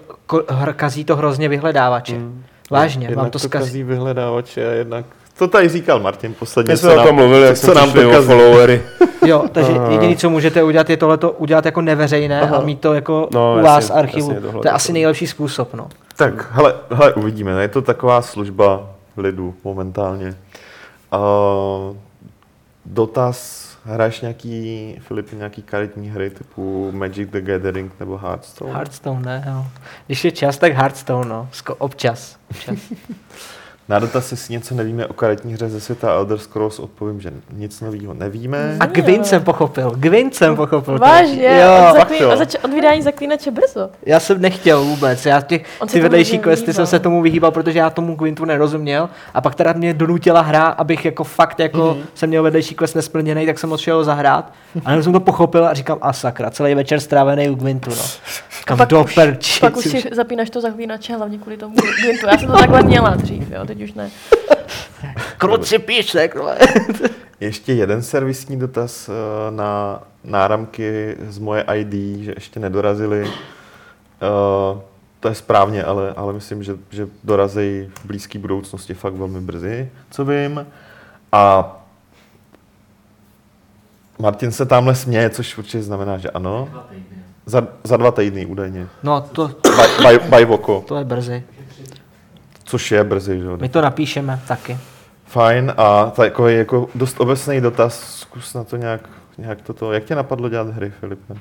[0.77, 2.15] kazí to hrozně vyhledávače.
[2.15, 2.45] Mm.
[2.71, 3.65] Vážně, jednak vám to zkazí.
[3.65, 5.05] kazí vyhledávače a jednak...
[5.39, 6.73] To tady říkal Martin posledně.
[6.73, 8.83] My co jsme o nám- tom mluvili, jak co jsme nám to followery.
[9.27, 12.57] Jo, takže jediné, co můžete udělat, je tohleto udělat jako neveřejné Aha.
[12.57, 14.29] a mít to jako No, u jasně, vás archivu.
[14.31, 15.75] jasně, tohle to je to- asi nejlepší způsob.
[15.75, 15.89] No.
[16.17, 17.63] Tak, hele, hele, uvidíme.
[17.63, 20.35] Je to taková služba lidu momentálně.
[21.13, 21.97] Uh,
[22.85, 28.73] dotaz, hraješ nějaký, Filip, nějaký karetní hry typu Magic the Gathering nebo Hearthstone?
[28.73, 29.67] Hearthstone, ne, jo.
[30.07, 31.49] Když je čas, tak Hearthstone, no.
[31.53, 32.37] Sko- občas.
[32.51, 32.79] občas.
[33.89, 37.81] Na dotaz, jestli něco nevíme o karetní hře ze světa Elder Scrolls, odpovím, že nic
[37.81, 38.77] nového nevíme.
[38.81, 40.99] A Gwyn jsem pochopil, Gwyn jsem pochopil.
[40.99, 42.17] Vážně, Jo, od, fakt zaklí...
[42.23, 42.37] jo.
[42.37, 43.91] zač- od vydání zaklínače brzo.
[44.07, 45.63] Já jsem nechtěl vůbec, já těch,
[45.93, 49.73] ty vedlejší questy jsem se tomu vyhýbal, protože já tomu Gwyntu nerozuměl a pak teda
[49.73, 51.99] mě donutila hra, abych jako fakt jako Mhm.
[52.03, 52.07] mm-hmm.
[52.15, 54.53] jsem měl vedlejší quest nesplněný, tak jsem odšel zahrát
[54.85, 57.97] a jenom jsem to pochopil a říkám a sakra, celý večer strávený u Gwyntu, no.
[58.59, 59.61] Říkám, pak do už- perči.
[59.61, 62.27] Pak už si zapínáš to zaklínače, hlavně kvůli tomu Gwyntu.
[62.27, 64.11] Já jsem to takhle měla dřív, jo, teď už ne.
[65.39, 66.49] Kruci píšek, no.
[67.41, 69.13] Ještě jeden servisní dotaz eh,
[69.51, 73.27] na náramky z moje ID, že ještě nedorazily.
[73.27, 74.81] Eh,
[75.21, 79.91] To je správně, ale, ale myslím, že, že dorazí v blízké budoucnosti fakt velmi brzy,
[80.11, 80.67] co vím.
[81.33, 81.75] A
[84.19, 86.69] Martin se tamhle směje, což určitě znamená, že ano.
[86.71, 87.17] Dva týdny.
[87.47, 88.87] Za, za dva týdny údajně.
[89.03, 91.43] No to, By, by, by Voko, to je brzy.
[92.69, 93.57] Což je brzy, že jo.
[93.61, 94.79] My to napíšeme taky.
[95.27, 99.01] Fajn a takový jako dost obecný dotaz, zkus na to nějak,
[99.39, 99.93] nějak toto.
[99.93, 101.35] Jak tě napadlo dělat hry, Filipe?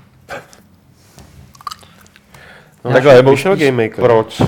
[2.85, 3.35] No, Takhle, nebo.
[3.95, 4.41] Proč?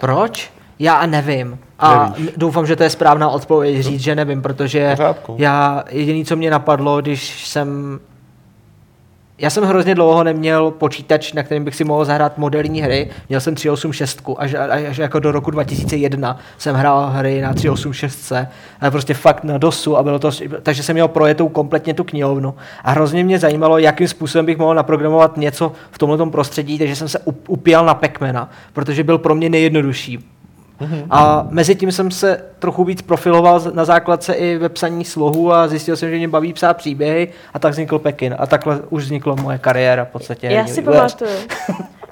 [0.00, 0.50] Proč?
[0.78, 1.58] Já nevím.
[1.78, 2.30] A Nevíš.
[2.36, 4.96] doufám, že to je správná odpověď říct, že nevím, protože
[5.36, 8.00] já jediný, co mě napadlo, když jsem
[9.38, 13.10] já jsem hrozně dlouho neměl počítač, na kterým bych si mohl zahrát moderní hry.
[13.28, 14.54] Měl jsem 386 až,
[14.88, 18.32] až jako do roku 2001 jsem hrál hry na 386,
[18.80, 20.30] ale prostě fakt na DOSu a bylo to,
[20.62, 22.54] takže jsem měl projetou kompletně tu knihovnu.
[22.84, 27.08] A hrozně mě zajímalo, jakým způsobem bych mohl naprogramovat něco v tomto prostředí, takže jsem
[27.08, 30.35] se up- upíjal na Pacmana, protože byl pro mě nejjednodušší.
[31.10, 35.68] A mezi tím jsem se trochu víc profiloval na základce i ve psaní slohu a
[35.68, 38.36] zjistil jsem, že mě baví psát příběhy a tak vznikl Pekin.
[38.38, 40.46] A takhle už vznikla moje kariéra v podstatě.
[40.46, 41.30] Já si pamatuju,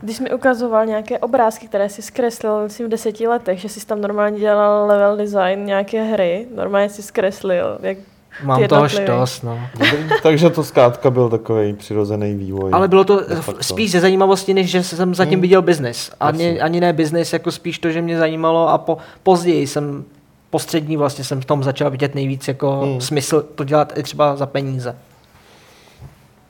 [0.00, 4.00] když mi ukazoval nějaké obrázky, které si zkreslil myslím, v deseti letech, že jsi tam
[4.00, 7.98] normálně dělal level design nějaké hry, normálně si zkreslil, jak
[8.42, 9.60] Mám toho štos, no.
[10.22, 12.70] Takže to zkrátka byl takový přirozený vývoj.
[12.74, 13.20] Ale bylo to
[13.60, 16.10] spíš ze zajímavosti, než že jsem zatím viděl biznis.
[16.20, 20.04] Ani, ani ne biznis, jako spíš to, že mě zajímalo a po, později jsem
[20.50, 23.00] postřední vlastně jsem v tom začal vidět nejvíc jako Hmm.
[23.00, 24.96] smysl to dělat i třeba za peníze.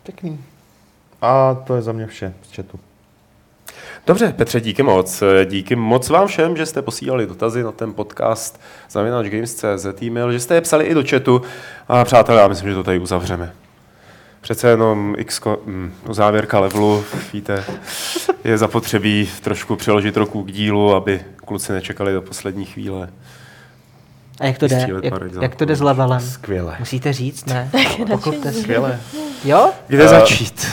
[0.03, 0.39] Pěkný.
[1.23, 2.79] A to je za mě vše z chatu.
[4.07, 5.23] Dobře, Petře, díky moc.
[5.45, 8.61] Díky moc vám všem, že jste posílali dotazy na ten podcast
[8.91, 11.43] zavináč games.cz e-mail, že jste je psali i do chatu.
[11.89, 13.53] A přátelé, já myslím, že to tady uzavřeme.
[14.41, 17.65] Přece jenom x mm, závěrka levelu, víte,
[18.45, 23.09] je zapotřebí trošku přiložit roku k dílu, aby kluci nečekali do poslední chvíle.
[24.41, 24.87] A jak to jde?
[25.03, 26.21] Jak, jak to jde s levelem?
[26.21, 26.77] Skvěle.
[26.79, 27.71] Musíte říct, ne?
[28.11, 28.61] Pochopte si.
[28.61, 29.01] Skvěle.
[29.45, 29.71] Jo?
[29.87, 30.67] Kde Eh, začít?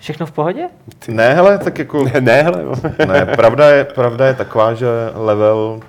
[0.00, 0.68] Všechno v pohodě?
[1.08, 2.04] Ne, hele, tak jako...
[2.04, 2.64] Ne, ne, hele.
[3.06, 5.80] Ne, pravda je, pravda je taková, že level,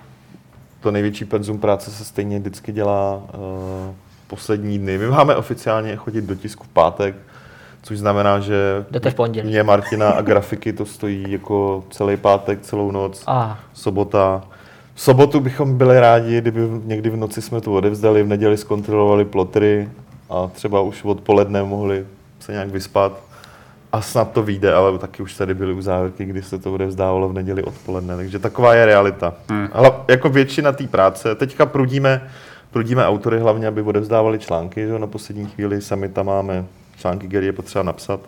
[0.80, 3.94] to největší penzum práce se stejně vždycky dělá uh,
[4.28, 4.98] poslední dny.
[4.98, 7.16] My máme oficiálně chodit do tisku v pátek,
[7.84, 9.50] což znamená, že Jdete v pondělí.
[9.50, 14.44] mě, Martina a grafiky to stojí jako celý pátek, celou noc, A sobota.
[14.94, 19.26] V sobotu bychom byli rádi, kdyby někdy v noci jsme to odevzdali, v neděli zkontrolovali
[19.26, 19.90] plotry
[20.30, 22.06] a třeba už odpoledne mohli
[22.40, 23.31] se nějak vyspat.
[23.92, 27.34] A snad to vyjde, ale taky už tady byly uzávěrky, kdy se to odevzdávalo v
[27.34, 29.34] neděli odpoledne, takže taková je realita.
[29.50, 29.70] Hmm.
[29.74, 32.30] Ale jako většina té práce, teďka prudíme,
[32.72, 36.66] prudíme autory hlavně, aby odevzdávali články, že na poslední chvíli sami tam máme
[36.98, 38.20] články, které je potřeba napsat.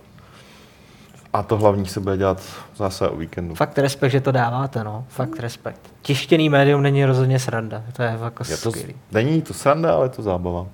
[1.34, 2.42] A to hlavní se bude dělat
[2.76, 3.56] zase o víkendu.
[3.56, 5.06] fakt respekt, že to dáváte, no.
[5.10, 5.80] Fakt respekt.
[6.02, 7.84] Tištěný médium není rozhodně sranda.
[7.96, 8.96] To je jako Je to, skvělý.
[9.12, 10.66] není to sranda, ale je to zábava.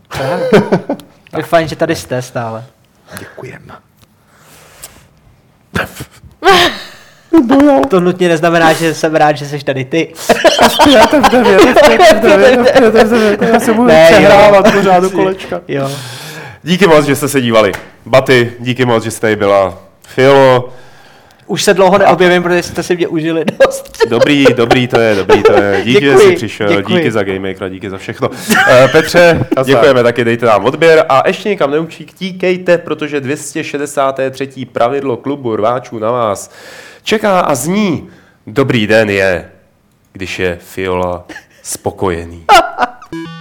[1.31, 2.65] Tak fajn, že tady jste stále.
[3.19, 3.73] Děkujeme.
[7.89, 10.13] To nutně neznamená, že jsem rád, že jsi tady ty.
[10.91, 11.07] Já
[13.59, 14.17] se budu Ne, jo.
[14.17, 15.61] přehrávat pořád do kolečka.
[15.67, 15.91] Jo.
[16.63, 17.71] Díky moc, že jste se dívali.
[18.05, 19.77] Baty, díky moc, že jste tady byla.
[20.07, 20.69] Fiolo,
[21.49, 23.97] Už se dlouho neobjevím, protože jste si mě užili dost.
[24.09, 25.81] dobrý, dobrý to je, dobrý to je.
[25.85, 26.95] Díky, že Děkuji, jsi přišel, děkuji.
[26.95, 28.29] díky za Game Makera, díky za všechno.
[28.67, 34.65] Eh, Petře, děkujeme taky, dejte nám odběr a ještě někam neučíkejte, protože 263.
[34.65, 36.51] pravidlo klubu rváčů na vás
[37.03, 38.09] čeká a zní
[38.47, 39.51] Dobrý den je,
[40.13, 41.25] když je Fiola
[41.63, 42.45] spokojený.